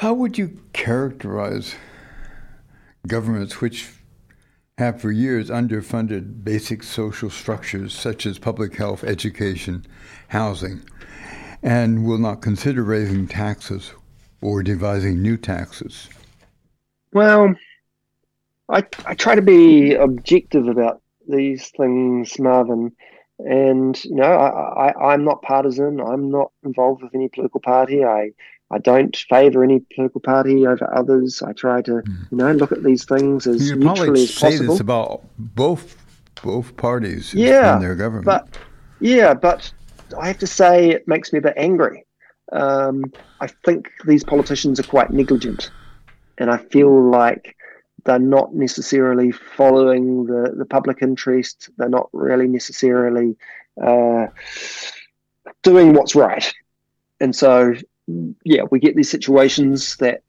How 0.00 0.14
would 0.14 0.38
you 0.38 0.60
characterize 0.72 1.74
governments 3.06 3.60
which 3.60 3.90
have 4.78 5.00
for 5.00 5.10
years 5.10 5.50
underfunded 5.50 6.44
basic 6.44 6.84
social 6.84 7.28
structures 7.28 7.92
such 7.92 8.24
as 8.24 8.38
public 8.38 8.76
health, 8.76 9.02
education, 9.02 9.84
housing, 10.28 10.80
and 11.62 12.06
will 12.06 12.18
not 12.18 12.40
consider 12.40 12.84
raising 12.84 13.26
taxes 13.26 13.92
or 14.40 14.62
devising 14.62 15.20
new 15.20 15.36
taxes? 15.36 16.08
Well, 17.12 17.54
I, 18.68 18.84
I 19.06 19.14
try 19.14 19.34
to 19.34 19.42
be 19.42 19.94
objective 19.94 20.68
about 20.68 21.00
these 21.28 21.68
things, 21.76 22.38
Marvin. 22.38 22.92
And 23.38 24.02
you 24.04 24.16
know, 24.16 24.24
I, 24.24 24.88
I 24.88 25.12
I'm 25.12 25.24
not 25.24 25.42
partisan. 25.42 26.00
I'm 26.00 26.30
not 26.30 26.50
involved 26.64 27.02
with 27.02 27.14
any 27.14 27.28
political 27.28 27.60
party. 27.60 28.04
I 28.04 28.30
I 28.70 28.78
don't 28.78 29.16
favour 29.16 29.62
any 29.62 29.80
political 29.94 30.20
party 30.20 30.66
over 30.66 30.92
others. 30.92 31.40
I 31.42 31.52
try 31.52 31.80
to 31.82 32.00
hmm. 32.00 32.22
you 32.30 32.36
know 32.36 32.52
look 32.52 32.72
at 32.72 32.82
these 32.82 33.04
things 33.04 33.46
as 33.46 33.70
you 33.70 33.76
neutrally 33.76 34.24
as 34.24 34.34
say 34.34 34.50
possible. 34.50 34.74
this 34.74 34.80
about 34.80 35.22
both 35.38 35.96
both 36.42 36.76
parties 36.76 37.32
yeah, 37.32 37.76
in 37.76 37.82
their 37.82 37.94
government. 37.94 38.26
But 38.26 38.58
yeah, 39.00 39.34
but 39.34 39.72
I 40.18 40.26
have 40.26 40.38
to 40.38 40.46
say 40.46 40.90
it 40.90 41.06
makes 41.06 41.32
me 41.32 41.38
a 41.38 41.42
bit 41.42 41.54
angry. 41.56 42.04
Um, 42.52 43.04
I 43.40 43.46
think 43.64 43.90
these 44.06 44.24
politicians 44.24 44.80
are 44.80 44.84
quite 44.84 45.10
negligent, 45.10 45.70
and 46.38 46.50
I 46.50 46.56
feel 46.56 47.10
like 47.10 47.54
they're 48.08 48.18
not 48.18 48.54
necessarily 48.54 49.30
following 49.30 50.24
the, 50.24 50.54
the 50.56 50.64
public 50.64 51.02
interest. 51.02 51.68
They're 51.76 51.90
not 51.90 52.08
really 52.14 52.48
necessarily 52.48 53.36
uh, 53.80 54.28
doing 55.62 55.92
what's 55.92 56.14
right. 56.14 56.50
And 57.20 57.36
so, 57.36 57.74
yeah, 58.44 58.62
we 58.70 58.80
get 58.80 58.96
these 58.96 59.10
situations 59.10 59.96
that 59.96 60.22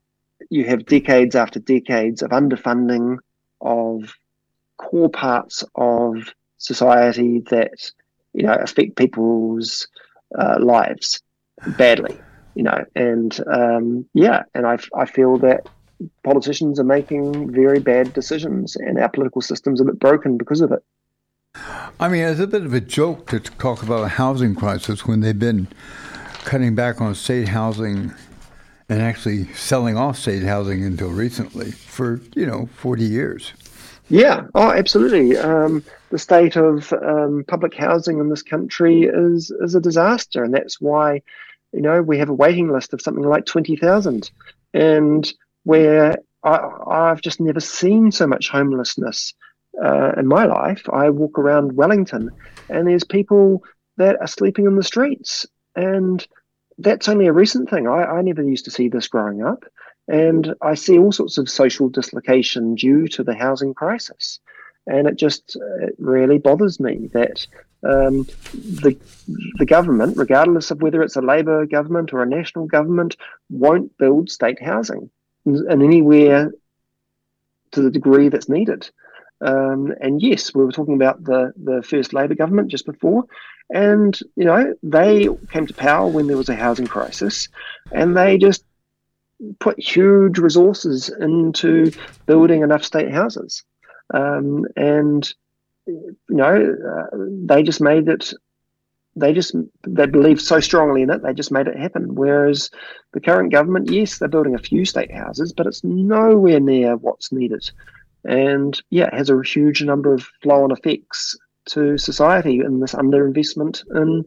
you 0.49 0.65
have 0.65 0.87
decades 0.87 1.35
after 1.35 1.61
decades 1.61 2.21
of 2.21 2.31
underfunding 2.31 3.19
of 3.61 4.13
core 4.75 5.09
parts 5.09 5.63
of 5.75 6.33
society 6.57 7.39
that 7.49 7.91
you 8.33 8.43
know 8.43 8.55
affect 8.55 8.97
people's 8.97 9.87
uh, 10.37 10.57
lives 10.59 11.21
badly 11.77 12.17
you 12.55 12.63
know 12.63 12.83
and 12.95 13.39
um, 13.51 14.05
yeah 14.13 14.43
and 14.53 14.65
I, 14.65 14.77
I 14.95 15.05
feel 15.05 15.37
that 15.39 15.67
politicians 16.23 16.79
are 16.79 16.85
making 16.85 17.51
very 17.51 17.79
bad 17.79 18.13
decisions, 18.13 18.75
and 18.75 18.99
our 18.99 19.09
political 19.09 19.41
system's 19.41 19.81
a 19.81 19.85
bit 19.85 19.99
broken 19.99 20.37
because 20.37 20.61
of 20.61 20.71
it. 20.71 20.83
I 21.99 22.07
mean, 22.07 22.23
it's 22.23 22.39
a 22.39 22.47
bit 22.47 22.65
of 22.65 22.73
a 22.73 22.81
joke 22.81 23.27
to 23.29 23.39
talk 23.39 23.83
about 23.83 24.03
a 24.03 24.07
housing 24.07 24.55
crisis 24.55 25.05
when 25.05 25.19
they've 25.21 25.37
been 25.37 25.67
cutting 26.45 26.75
back 26.75 27.01
on 27.01 27.13
state 27.15 27.49
housing 27.49 28.13
and 28.87 29.01
actually 29.01 29.51
selling 29.53 29.97
off 29.97 30.17
state 30.17 30.43
housing 30.43 30.83
until 30.83 31.09
recently 31.09 31.71
for, 31.71 32.21
you 32.35 32.45
know, 32.45 32.69
40 32.77 33.03
years. 33.03 33.53
Yeah, 34.09 34.47
oh, 34.55 34.71
absolutely. 34.71 35.37
Um, 35.37 35.83
the 36.09 36.17
state 36.17 36.55
of 36.55 36.91
um, 36.93 37.43
public 37.47 37.75
housing 37.75 38.19
in 38.19 38.29
this 38.29 38.41
country 38.41 39.03
is 39.03 39.51
is 39.61 39.75
a 39.75 39.79
disaster, 39.79 40.43
and 40.43 40.51
that's 40.51 40.81
why, 40.81 41.21
you 41.73 41.81
know, 41.81 42.01
we 42.01 42.17
have 42.17 42.29
a 42.29 42.33
waiting 42.33 42.71
list 42.71 42.91
of 42.93 43.01
something 43.01 43.23
like 43.23 43.45
twenty 43.45 43.75
thousand, 43.75 44.31
and 44.73 45.31
where 45.69 46.17
I, 46.43 47.09
have 47.09 47.21
just 47.21 47.39
never 47.39 47.59
seen 47.59 48.11
so 48.11 48.25
much 48.25 48.49
homelessness 48.49 49.35
uh, 49.85 50.13
in 50.17 50.25
my 50.25 50.45
life, 50.45 50.83
I 50.91 51.11
walk 51.11 51.37
around 51.37 51.73
Wellington 51.73 52.31
and 52.69 52.87
there's 52.87 53.03
people 53.03 53.63
that 53.97 54.17
are 54.19 54.25
sleeping 54.25 54.65
in 54.65 54.77
the 54.77 54.83
streets. 54.83 55.45
And 55.75 56.25
that's 56.79 57.07
only 57.07 57.27
a 57.27 57.33
recent 57.33 57.69
thing. 57.69 57.87
I, 57.87 58.03
I 58.03 58.21
never 58.23 58.41
used 58.41 58.65
to 58.65 58.71
see 58.71 58.89
this 58.89 59.07
growing 59.07 59.43
up. 59.43 59.63
And 60.07 60.55
I 60.63 60.73
see 60.73 60.97
all 60.97 61.11
sorts 61.11 61.37
of 61.37 61.47
social 61.47 61.87
dislocation 61.87 62.73
due 62.73 63.07
to 63.09 63.23
the 63.23 63.35
housing 63.35 63.75
crisis. 63.75 64.39
And 64.87 65.07
it 65.07 65.17
just 65.17 65.55
it 65.81 65.93
really 65.99 66.39
bothers 66.39 66.79
me 66.79 67.11
that 67.13 67.45
um, 67.83 68.25
the 68.53 68.97
the 69.59 69.67
government, 69.67 70.17
regardless 70.17 70.71
of 70.71 70.81
whether 70.81 71.03
it's 71.03 71.15
a 71.15 71.21
Labor 71.21 71.67
government 71.67 72.11
or 72.11 72.23
a 72.23 72.33
national 72.39 72.65
government, 72.65 73.17
won't 73.51 73.95
build 73.99 74.31
state 74.31 74.59
housing 74.59 75.11
in 75.45 75.81
anywhere 75.81 76.51
to 77.71 77.81
the 77.81 77.91
degree 77.91 78.29
that's 78.29 78.49
needed. 78.49 78.89
Um, 79.41 79.93
and 80.01 80.21
yes, 80.21 80.53
we 80.53 80.63
were 80.63 80.71
talking 80.71 80.95
about 80.95 81.23
the 81.23 81.53
the 81.55 81.81
first 81.81 82.13
Labor 82.13 82.35
government 82.35 82.69
just 82.69 82.85
before, 82.85 83.23
and 83.69 84.19
you 84.35 84.45
know 84.45 84.73
they 84.83 85.29
came 85.51 85.65
to 85.65 85.73
power 85.73 86.07
when 86.07 86.27
there 86.27 86.37
was 86.37 86.49
a 86.49 86.55
housing 86.55 86.87
crisis, 86.87 87.47
and 87.91 88.17
they 88.17 88.37
just 88.37 88.65
put 89.59 89.79
huge 89.79 90.37
resources 90.39 91.09
into 91.09 91.91
building 92.25 92.63
enough 92.63 92.83
state 92.83 93.11
houses, 93.11 93.63
um, 94.13 94.65
and 94.75 95.33
you 95.85 96.17
know 96.27 96.75
uh, 96.91 97.17
they 97.45 97.63
just 97.63 97.81
made 97.81 98.09
it. 98.09 98.33
They 99.19 99.33
just 99.33 99.55
they 99.87 100.05
believed 100.05 100.41
so 100.41 100.59
strongly 100.59 101.01
in 101.01 101.09
it. 101.09 101.21
They 101.21 101.33
just 101.33 101.51
made 101.51 101.67
it 101.67 101.77
happen. 101.77 102.15
Whereas 102.15 102.69
the 103.13 103.19
current 103.19 103.51
government, 103.51 103.91
yes, 103.91 104.17
they're 104.17 104.27
building 104.27 104.55
a 104.55 104.59
few 104.59 104.85
state 104.85 105.11
houses, 105.11 105.53
but 105.53 105.67
it's 105.67 105.83
nowhere 105.83 106.59
near 106.59 106.95
what's 106.97 107.31
needed 107.31 107.69
and 108.25 108.81
yeah, 108.89 109.07
it 109.07 109.13
has 109.13 109.29
a 109.29 109.41
huge 109.41 109.83
number 109.83 110.13
of 110.13 110.27
flow-on 110.41 110.71
effects 110.71 111.37
to 111.67 111.97
society 111.97 112.59
in 112.59 112.79
this 112.79 112.93
underinvestment 112.93 113.83
in 113.95 114.25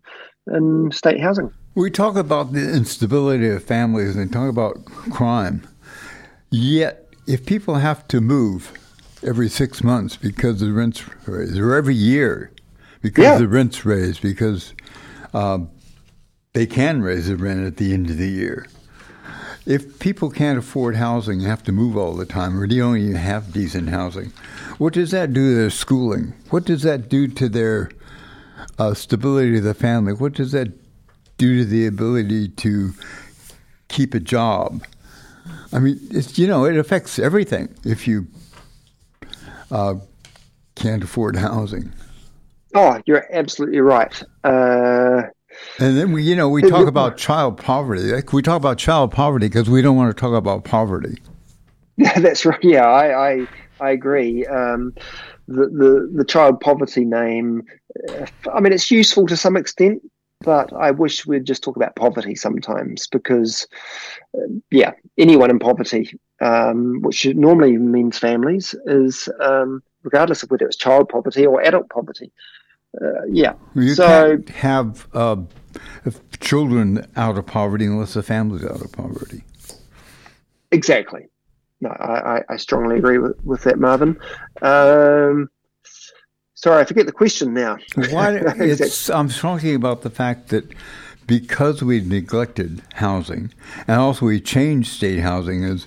in 0.53 0.91
state 0.91 1.21
housing. 1.21 1.53
We 1.75 1.91
talk 1.91 2.17
about 2.17 2.53
the 2.53 2.75
instability 2.75 3.49
of 3.49 3.63
families 3.63 4.17
and 4.17 4.33
talk 4.33 4.49
about 4.49 4.85
crime. 4.85 5.67
Yet, 6.51 7.09
if 7.27 7.47
people 7.47 7.77
have 7.77 8.07
to 8.09 8.21
move 8.21 8.73
every 9.23 9.49
six 9.49 9.83
months 9.83 10.17
because 10.17 10.61
the 10.61 10.73
rent's 10.73 11.05
raised, 11.27 11.57
or 11.57 11.75
every 11.75 11.95
year 11.95 12.51
because 13.03 13.25
yeah. 13.25 13.39
the 13.39 13.49
rent's 13.49 13.85
raised, 13.85 14.23
because 14.23 14.75
um, 15.35 15.69
they 16.53 16.67
can 16.67 17.03
raise 17.03 17.29
the 17.29 17.37
rent 17.37 17.67
at 17.67 17.77
the 17.77 17.93
end 17.93 18.09
of 18.09 18.17
the 18.17 18.29
year, 18.29 18.67
if 19.67 19.99
people 19.99 20.31
can't 20.31 20.59
afford 20.59 20.97
housing 20.97 21.41
and 21.41 21.49
have 21.49 21.63
to 21.65 21.73
move 21.73 21.97
all 21.97 22.15
the 22.15 22.27
time, 22.27 22.59
or 22.59 22.67
don't 22.67 22.97
even 22.97 23.15
have 23.15 23.53
decent 23.53 23.89
housing, 23.89 24.33
what 24.79 24.93
does 24.93 25.11
that 25.11 25.33
do 25.33 25.51
to 25.51 25.55
their 25.57 25.71
schooling? 25.71 26.33
What 26.51 26.65
does 26.65 26.83
that 26.83 27.09
do 27.09 27.29
to 27.29 27.49
their 27.49 27.91
uh, 28.79 28.95
stability 28.95 29.59
of 29.59 29.65
the 29.65 29.75
family? 29.75 30.13
What 30.13 30.33
does 30.33 30.53
that 30.53 30.73
do 31.39 31.59
to 31.59 31.65
the 31.65 31.87
ability 31.87 32.49
to 32.49 32.93
keep 33.89 34.15
a 34.15 34.21
job? 34.21 34.85
I 35.73 35.79
mean, 35.79 35.99
it's 36.11 36.39
you 36.39 36.47
know, 36.47 36.65
it 36.65 36.77
affects 36.77 37.19
everything 37.19 37.75
if 37.85 38.07
you 38.07 38.27
uh, 39.71 39.95
can't 40.75 41.03
afford 41.03 41.37
housing. 41.37 41.93
Oh, 42.75 43.01
you're 43.07 43.27
absolutely 43.33 43.81
right. 43.81 44.23
Uh, 44.45 45.23
and 45.79 45.97
then 45.97 46.13
we, 46.13 46.23
you 46.23 46.37
know, 46.37 46.49
we 46.49 46.63
talk 46.71 46.87
about 46.87 47.17
child 47.17 47.59
poverty. 47.59 48.13
We 48.33 48.43
talk 48.43 48.57
about 48.57 48.79
child 48.79 49.13
poverty 49.13 49.49
because 49.49 49.69
we 49.69 49.83
don't 49.83 49.97
want 49.97 50.15
to 50.15 50.21
talk 50.21 50.35
about 50.35 50.65
poverty. 50.65 51.19
Yeah, 51.97 52.19
that's 52.21 52.45
right. 52.45 52.63
Yeah, 52.63 52.87
I 52.87 53.31
I, 53.31 53.47
I 53.81 53.91
agree. 53.91 54.47
Um, 54.47 54.95
the, 55.49 55.67
the 55.69 56.11
the 56.15 56.25
child 56.25 56.61
poverty 56.61 57.05
name. 57.05 57.63
Uh, 58.09 58.27
I 58.53 58.61
mean, 58.61 58.73
it's 58.73 58.91
useful 58.91 59.27
to 59.27 59.37
some 59.37 59.57
extent, 59.57 60.03
but 60.41 60.73
I 60.73 60.91
wish 60.91 61.27
we'd 61.27 61.45
just 61.45 61.63
talk 61.63 61.77
about 61.77 61.97
poverty 61.97 62.35
sometimes 62.35 63.07
because, 63.07 63.67
uh, 64.35 64.47
yeah, 64.71 64.93
anyone 65.19 65.51
in 65.51 65.59
poverty, 65.59 66.19
um, 66.41 67.03
which 67.03 67.27
normally 67.27 67.77
means 67.77 68.19
families, 68.19 68.75
is 68.87 69.29
um, 69.41 69.83
regardless 70.03 70.43
of 70.43 70.51
whether 70.51 70.67
it's 70.67 70.77
child 70.77 71.09
poverty 71.09 71.45
or 71.45 71.61
adult 71.63 71.91
poverty 71.91 72.33
uh, 73.01 73.25
yeah. 73.29 73.55
You 73.75 73.95
so, 73.95 74.07
can't 74.07 74.49
have 74.51 75.09
uh, 75.15 75.37
children 76.41 77.07
out 77.17 77.39
of 77.39 77.47
poverty 77.47 77.87
unless 77.87 78.15
the 78.15 78.23
family's 78.23 78.65
out 78.65 78.81
of 78.81 78.93
poverty. 78.93 79.45
Exactly. 80.71 81.29
No, 81.81 81.91
I, 81.91 82.43
I 82.49 82.57
strongly 82.59 82.97
agree 82.97 83.19
with, 83.19 83.43
with 83.45 83.65
that, 83.65 83.79
Marvin. 83.79 84.17
Um, 84.63 85.51
sorry, 86.55 86.81
I 86.81 86.85
forget 86.85 87.07
the 87.07 87.13
question 87.13 87.55
now. 87.55 87.79
Why, 88.11 88.37
exactly. 88.57 89.15
I'm 89.15 89.29
talking 89.29 89.75
about 89.75 90.03
the 90.03 90.11
fact 90.11 90.49
that 90.49 90.65
because 91.27 91.83
we 91.83 92.01
neglected 92.01 92.83
housing, 92.95 93.53
and 93.89 94.01
also 94.01 94.27
we 94.27 94.41
changed 94.41 94.91
state 94.91 95.21
housing, 95.21 95.65
is 95.65 95.85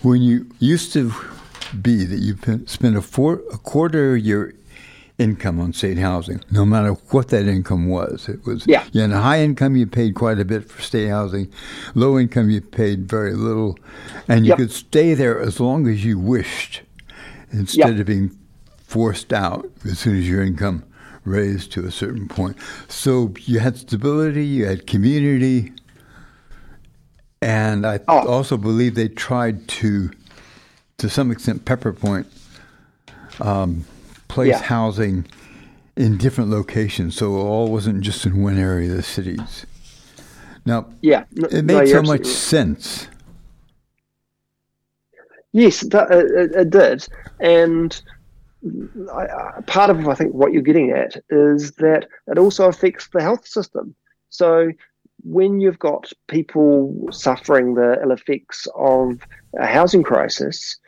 when 0.00 0.22
you 0.22 0.46
used 0.58 0.92
to 0.94 1.12
be 1.82 2.04
that 2.04 2.18
you 2.18 2.36
spend 2.66 2.96
a, 2.96 3.02
four, 3.02 3.42
a 3.52 3.58
quarter 3.58 4.16
of 4.16 4.24
your 4.24 4.52
income 5.18 5.58
on 5.60 5.72
state 5.72 5.98
housing, 5.98 6.42
no 6.50 6.66
matter 6.66 6.92
what 7.10 7.28
that 7.28 7.46
income 7.46 7.88
was. 7.88 8.28
It 8.28 8.44
was 8.44 8.66
yeah. 8.66 8.84
You 8.92 9.00
had 9.02 9.12
a 9.12 9.20
high 9.20 9.40
income, 9.40 9.76
you 9.76 9.86
paid 9.86 10.14
quite 10.14 10.38
a 10.38 10.44
bit 10.44 10.70
for 10.70 10.82
state 10.82 11.08
housing. 11.08 11.50
Low 11.94 12.18
income, 12.18 12.50
you 12.50 12.60
paid 12.60 13.08
very 13.08 13.34
little, 13.34 13.78
and 14.28 14.44
you 14.44 14.50
yep. 14.50 14.58
could 14.58 14.72
stay 14.72 15.14
there 15.14 15.40
as 15.40 15.58
long 15.58 15.88
as 15.88 16.04
you 16.04 16.18
wished, 16.18 16.82
instead 17.50 17.92
yep. 17.92 18.00
of 18.00 18.06
being 18.06 18.36
forced 18.82 19.32
out 19.32 19.70
as 19.84 19.98
soon 19.98 20.16
as 20.16 20.28
your 20.28 20.42
income 20.42 20.84
raised 21.24 21.72
to 21.72 21.84
a 21.84 21.90
certain 21.90 22.28
point. 22.28 22.56
So 22.88 23.34
you 23.40 23.58
had 23.58 23.76
stability, 23.76 24.44
you 24.44 24.66
had 24.66 24.86
community, 24.86 25.72
and 27.40 27.86
I 27.86 28.00
oh. 28.06 28.28
also 28.28 28.56
believe 28.56 28.94
they 28.94 29.08
tried 29.08 29.66
to, 29.68 30.10
to 30.98 31.08
some 31.08 31.30
extent, 31.30 31.64
pepper 31.64 31.92
point. 31.92 32.26
Um, 33.40 33.84
place 34.28 34.48
yeah. 34.48 34.62
housing 34.62 35.26
in 35.96 36.18
different 36.18 36.50
locations, 36.50 37.16
so 37.16 37.36
it 37.36 37.40
all 37.40 37.70
wasn't 37.70 38.02
just 38.02 38.26
in 38.26 38.42
one 38.42 38.58
area 38.58 38.90
of 38.90 38.96
the 38.96 39.02
cities. 39.02 39.66
Now, 40.64 40.86
yeah, 41.00 41.24
it 41.34 41.64
made 41.64 41.74
no, 41.74 41.86
so 41.86 42.02
much 42.02 42.20
right. 42.20 42.26
sense. 42.26 43.08
Yes, 45.52 45.80
that, 45.80 46.10
it, 46.10 46.52
it, 46.54 46.70
did, 46.70 47.06
and 47.40 48.02
I, 49.12 49.60
part 49.66 49.90
of 49.90 50.06
I 50.06 50.14
think 50.14 50.34
what 50.34 50.52
you're 50.52 50.60
getting 50.60 50.90
at 50.90 51.16
is 51.30 51.72
that 51.72 52.06
it 52.26 52.36
also 52.36 52.68
affects 52.68 53.08
the 53.08 53.22
health 53.22 53.46
system. 53.46 53.94
So 54.28 54.72
when 55.22 55.60
you've 55.60 55.78
got 55.78 56.12
people 56.28 57.08
suffering 57.10 57.74
the 57.74 57.98
ill 58.02 58.10
effects 58.10 58.68
of 58.74 59.20
a 59.58 59.66
housing 59.66 60.02
crisis, 60.02 60.78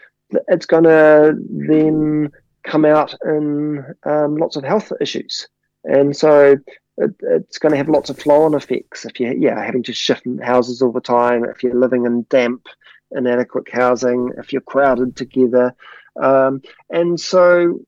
it's 0.48 0.66
going 0.66 0.84
to 0.84 1.34
then 1.48 2.30
come 2.68 2.84
out 2.84 3.14
in 3.24 3.84
um, 4.04 4.36
lots 4.36 4.56
of 4.56 4.62
health 4.62 4.92
issues. 5.00 5.48
And 5.84 6.16
so 6.16 6.56
it, 6.98 7.14
it's 7.22 7.58
going 7.58 7.72
to 7.72 7.78
have 7.78 7.88
lots 7.88 8.10
of 8.10 8.18
flow-on 8.18 8.54
effects 8.54 9.04
if 9.04 9.18
you're 9.18 9.32
yeah, 9.32 9.64
having 9.64 9.82
to 9.84 9.92
shift 9.92 10.24
houses 10.42 10.82
all 10.82 10.92
the 10.92 11.00
time, 11.00 11.44
if 11.44 11.62
you're 11.62 11.74
living 11.74 12.04
in 12.04 12.26
damp, 12.28 12.66
inadequate 13.10 13.72
housing, 13.72 14.30
if 14.38 14.52
you're 14.52 14.62
crowded 14.62 15.16
together. 15.16 15.74
Um, 16.20 16.60
and 16.90 17.18
so 17.18 17.80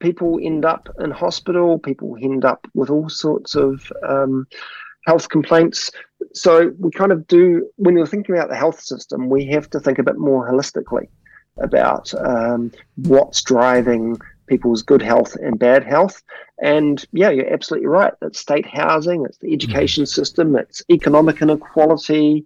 people 0.00 0.38
end 0.42 0.64
up 0.64 0.88
in 1.00 1.10
hospital, 1.10 1.78
people 1.78 2.16
end 2.20 2.44
up 2.44 2.66
with 2.74 2.90
all 2.90 3.08
sorts 3.08 3.54
of 3.54 3.90
um, 4.06 4.46
health 5.06 5.28
complaints. 5.30 5.90
So 6.34 6.72
we 6.78 6.90
kind 6.90 7.12
of 7.12 7.26
do, 7.26 7.70
when 7.76 7.94
we're 7.94 8.06
thinking 8.06 8.34
about 8.34 8.50
the 8.50 8.56
health 8.56 8.80
system, 8.80 9.30
we 9.30 9.46
have 9.46 9.70
to 9.70 9.80
think 9.80 9.98
a 9.98 10.02
bit 10.02 10.18
more 10.18 10.50
holistically 10.50 11.08
about 11.58 12.12
um, 12.14 12.72
what's 12.96 13.42
driving 13.42 14.18
people's 14.46 14.82
good 14.82 15.02
health 15.02 15.36
and 15.36 15.58
bad 15.58 15.84
health. 15.84 16.22
And 16.62 17.04
yeah, 17.12 17.30
you're 17.30 17.52
absolutely 17.52 17.88
right. 17.88 18.12
It's 18.22 18.40
state 18.40 18.66
housing, 18.66 19.24
it's 19.24 19.38
the 19.38 19.52
education 19.52 20.04
mm-hmm. 20.04 20.20
system, 20.20 20.56
it's 20.56 20.82
economic 20.90 21.40
inequality, 21.42 22.44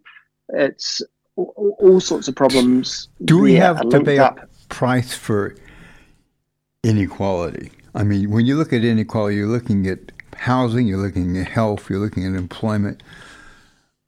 it's 0.51 1.03
all, 1.37 1.77
all 1.79 2.01
sorts 2.01 2.29
of 2.29 2.35
problems. 2.35 3.09
Do 3.25 3.39
we 3.39 3.55
have 3.55 3.89
to 3.89 4.01
pay 4.03 4.19
up. 4.19 4.39
a 4.39 4.49
price 4.69 5.15
for 5.15 5.55
inequality? 6.83 7.73
I 7.95 8.05
mean, 8.05 8.31
when 8.31 8.47
you 8.47 8.57
look 8.57 8.73
at 8.73 8.85
inequality, 8.85 9.37
you're 9.37 9.47
looking 9.47 9.87
at 9.87 10.13
housing, 10.37 10.87
you're 10.87 10.99
looking 10.99 11.37
at 11.37 11.49
health, 11.49 11.91
you're 11.91 11.99
looking 11.99 12.25
at 12.25 12.35
employment. 12.35 13.03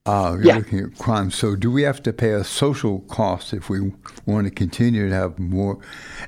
Uh, 0.07 0.32
you're 0.36 0.46
yeah. 0.46 0.57
looking 0.57 0.80
at 0.80 0.96
crime. 0.98 1.30
So, 1.30 1.55
do 1.55 1.70
we 1.70 1.82
have 1.82 2.03
to 2.05 2.12
pay 2.12 2.30
a 2.32 2.42
social 2.42 3.01
cost 3.01 3.53
if 3.53 3.68
we 3.68 3.92
want 4.26 4.46
to 4.46 4.51
continue 4.51 5.09
to 5.09 5.14
have 5.14 5.38
more, 5.38 5.78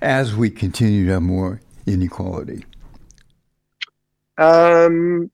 as 0.00 0.34
we 0.34 0.50
continue 0.50 1.06
to 1.06 1.12
have 1.12 1.22
more 1.22 1.60
inequality? 1.86 2.64
Um, 4.38 5.30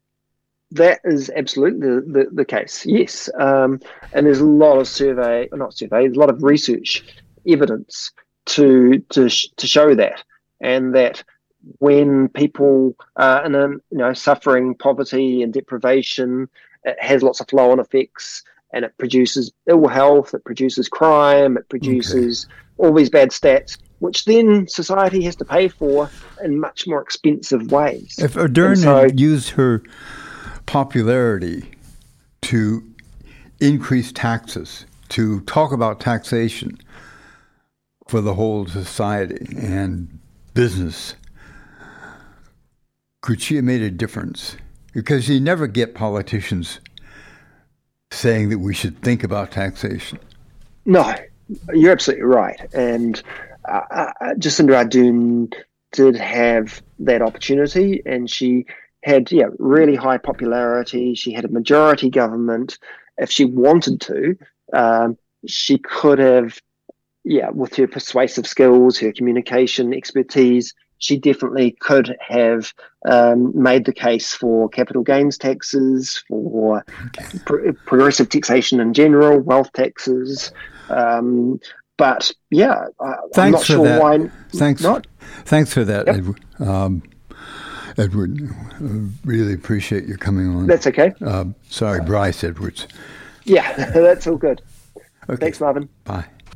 that 0.71 1.01
is 1.05 1.31
absolutely 1.31 1.81
the, 1.81 2.01
the, 2.01 2.29
the 2.33 2.45
case, 2.45 2.87
yes. 2.87 3.29
Um, 3.39 3.81
and 4.13 4.27
there's 4.27 4.41
a 4.41 4.47
lot 4.47 4.79
of 4.79 4.87
survey, 4.87 5.49
not 5.53 5.75
survey, 5.75 6.03
there's 6.03 6.17
a 6.17 6.21
lot 6.21 6.31
of 6.31 6.43
research 6.43 7.05
evidence 7.47 8.13
to 8.47 8.99
to 9.11 9.29
to 9.29 9.67
show 9.67 9.95
that. 9.95 10.23
and 10.61 10.95
that 10.95 11.23
when 11.79 12.29
people 12.29 12.95
are 13.17 13.45
in 13.45 13.55
a, 13.55 13.69
you 13.69 13.99
know 13.99 14.13
suffering 14.13 14.75
poverty 14.75 15.43
and 15.43 15.53
deprivation, 15.53 16.49
it 16.89 16.97
has 17.01 17.23
lots 17.23 17.41
of 17.41 17.49
flow-on 17.49 17.81
effects, 17.81 18.43
and 18.73 18.85
it 18.85 18.97
produces 18.99 19.53
ill 19.67 19.89
health, 19.89 20.35
it 20.35 20.45
produces 20.45 20.89
crime, 20.89 21.57
it 21.57 21.69
produces 21.69 22.47
all 22.79 22.93
these 22.95 23.11
bad 23.11 23.31
stats, 23.31 23.79
which 23.99 24.25
then 24.25 24.69
society 24.69 25.23
has 25.25 25.37
to 25.37 25.45
pay 25.45 25.69
for 25.69 26.11
in 26.43 26.61
much 26.61 26.87
more 26.87 27.01
expensive 27.01 27.71
ways. 27.73 28.19
If 28.19 28.35
Ardern 28.35 28.83
so- 28.83 28.97
had 28.97 29.19
used 29.21 29.51
her 29.51 29.83
popularity 30.67 31.71
to 32.43 32.85
increase 33.61 34.13
taxes, 34.13 34.85
to 35.11 35.41
talk 35.43 35.73
about 35.73 36.01
taxation 36.01 36.79
for 38.07 38.21
the 38.21 38.35
whole 38.35 38.67
society 38.67 39.57
and 39.57 40.19
business, 40.55 41.15
could 43.21 43.41
she 43.41 43.57
have 43.57 43.65
made 43.65 43.83
a 43.83 43.91
difference? 43.91 44.57
Because 44.99 45.29
you 45.29 45.39
never 45.39 45.69
get 45.69 45.95
politicians 45.95 46.81
saying 48.11 48.49
that 48.49 48.59
we 48.59 48.75
should 48.75 49.01
think 49.01 49.23
about 49.23 49.53
taxation. 49.53 50.19
No, 50.87 51.15
you're 51.73 51.93
absolutely 51.93 52.25
right. 52.25 52.61
And 52.75 53.23
uh, 53.69 53.83
uh, 53.93 54.13
Jacinda 54.35 54.85
Ardern 54.85 55.55
did 55.93 56.17
have 56.17 56.83
that 56.99 57.23
opportunity, 57.23 58.03
and 58.07 58.29
she 58.29 58.67
had 59.05 59.31
yeah 59.31 59.47
really 59.61 59.95
high 59.95 60.19
popularity. 60.19 61.15
She 61.15 61.33
had 61.33 61.45
a 61.45 61.49
majority 61.49 62.11
government. 62.11 62.77
If 63.19 63.31
she 63.31 63.45
wanted 63.45 64.01
to, 64.01 64.37
um, 64.73 65.17
she 65.47 65.79
could 65.79 66.19
have 66.19 66.61
yeah 67.23 67.51
with 67.51 67.77
her 67.77 67.87
persuasive 67.87 68.49
skills, 68.49 68.99
her 68.99 69.13
communication 69.13 69.95
expertise. 69.95 70.75
She 70.99 71.17
definitely 71.19 71.73
could 71.81 72.17
have 72.27 72.73
um, 73.09 73.53
made 73.61 73.85
the 73.85 73.93
case 73.93 74.33
for 74.35 74.69
capital 74.69 75.03
gains 75.03 75.39
taxes, 75.39 76.23
for 76.29 76.85
pro- 77.47 77.73
progressive 77.87 78.29
taxation 78.29 78.81
in 78.81 78.93
general, 78.95 79.39
wealth 79.41 79.73
taxes. 79.73 80.53
Um, 80.91 81.61
but 81.97 82.31
yeah, 82.51 82.87
I, 83.01 83.05
I'm 83.07 83.31
Thanks 83.35 83.53
not 83.55 83.61
for 83.61 83.67
sure 83.73 83.85
that. 83.85 84.01
why 84.03 84.31
Thanks. 84.55 84.83
not. 84.83 85.07
Thanks 85.45 85.73
for 85.73 85.85
that, 85.85 86.07
Yep. 86.07 86.17
Edward. 86.17 86.41
Um, 86.61 87.03
Edward, 87.97 88.39
uh, 88.81 89.09
really 89.25 89.55
appreciate 89.55 90.05
you 90.07 90.17
coming 90.17 90.49
on. 90.55 90.67
That's 90.69 90.87
okay. 90.87 91.13
Um, 91.21 91.55
sorry, 91.69 92.01
Bryce 92.01 92.45
Edwards. 92.45 92.87
Yeah, 93.45 93.73
that's 93.91 94.27
all 94.27 94.37
good. 94.37 94.63
Okay. 95.29 95.37
Thanks, 95.41 95.61
Marvin. 95.61 95.89
Bye. 96.05 96.25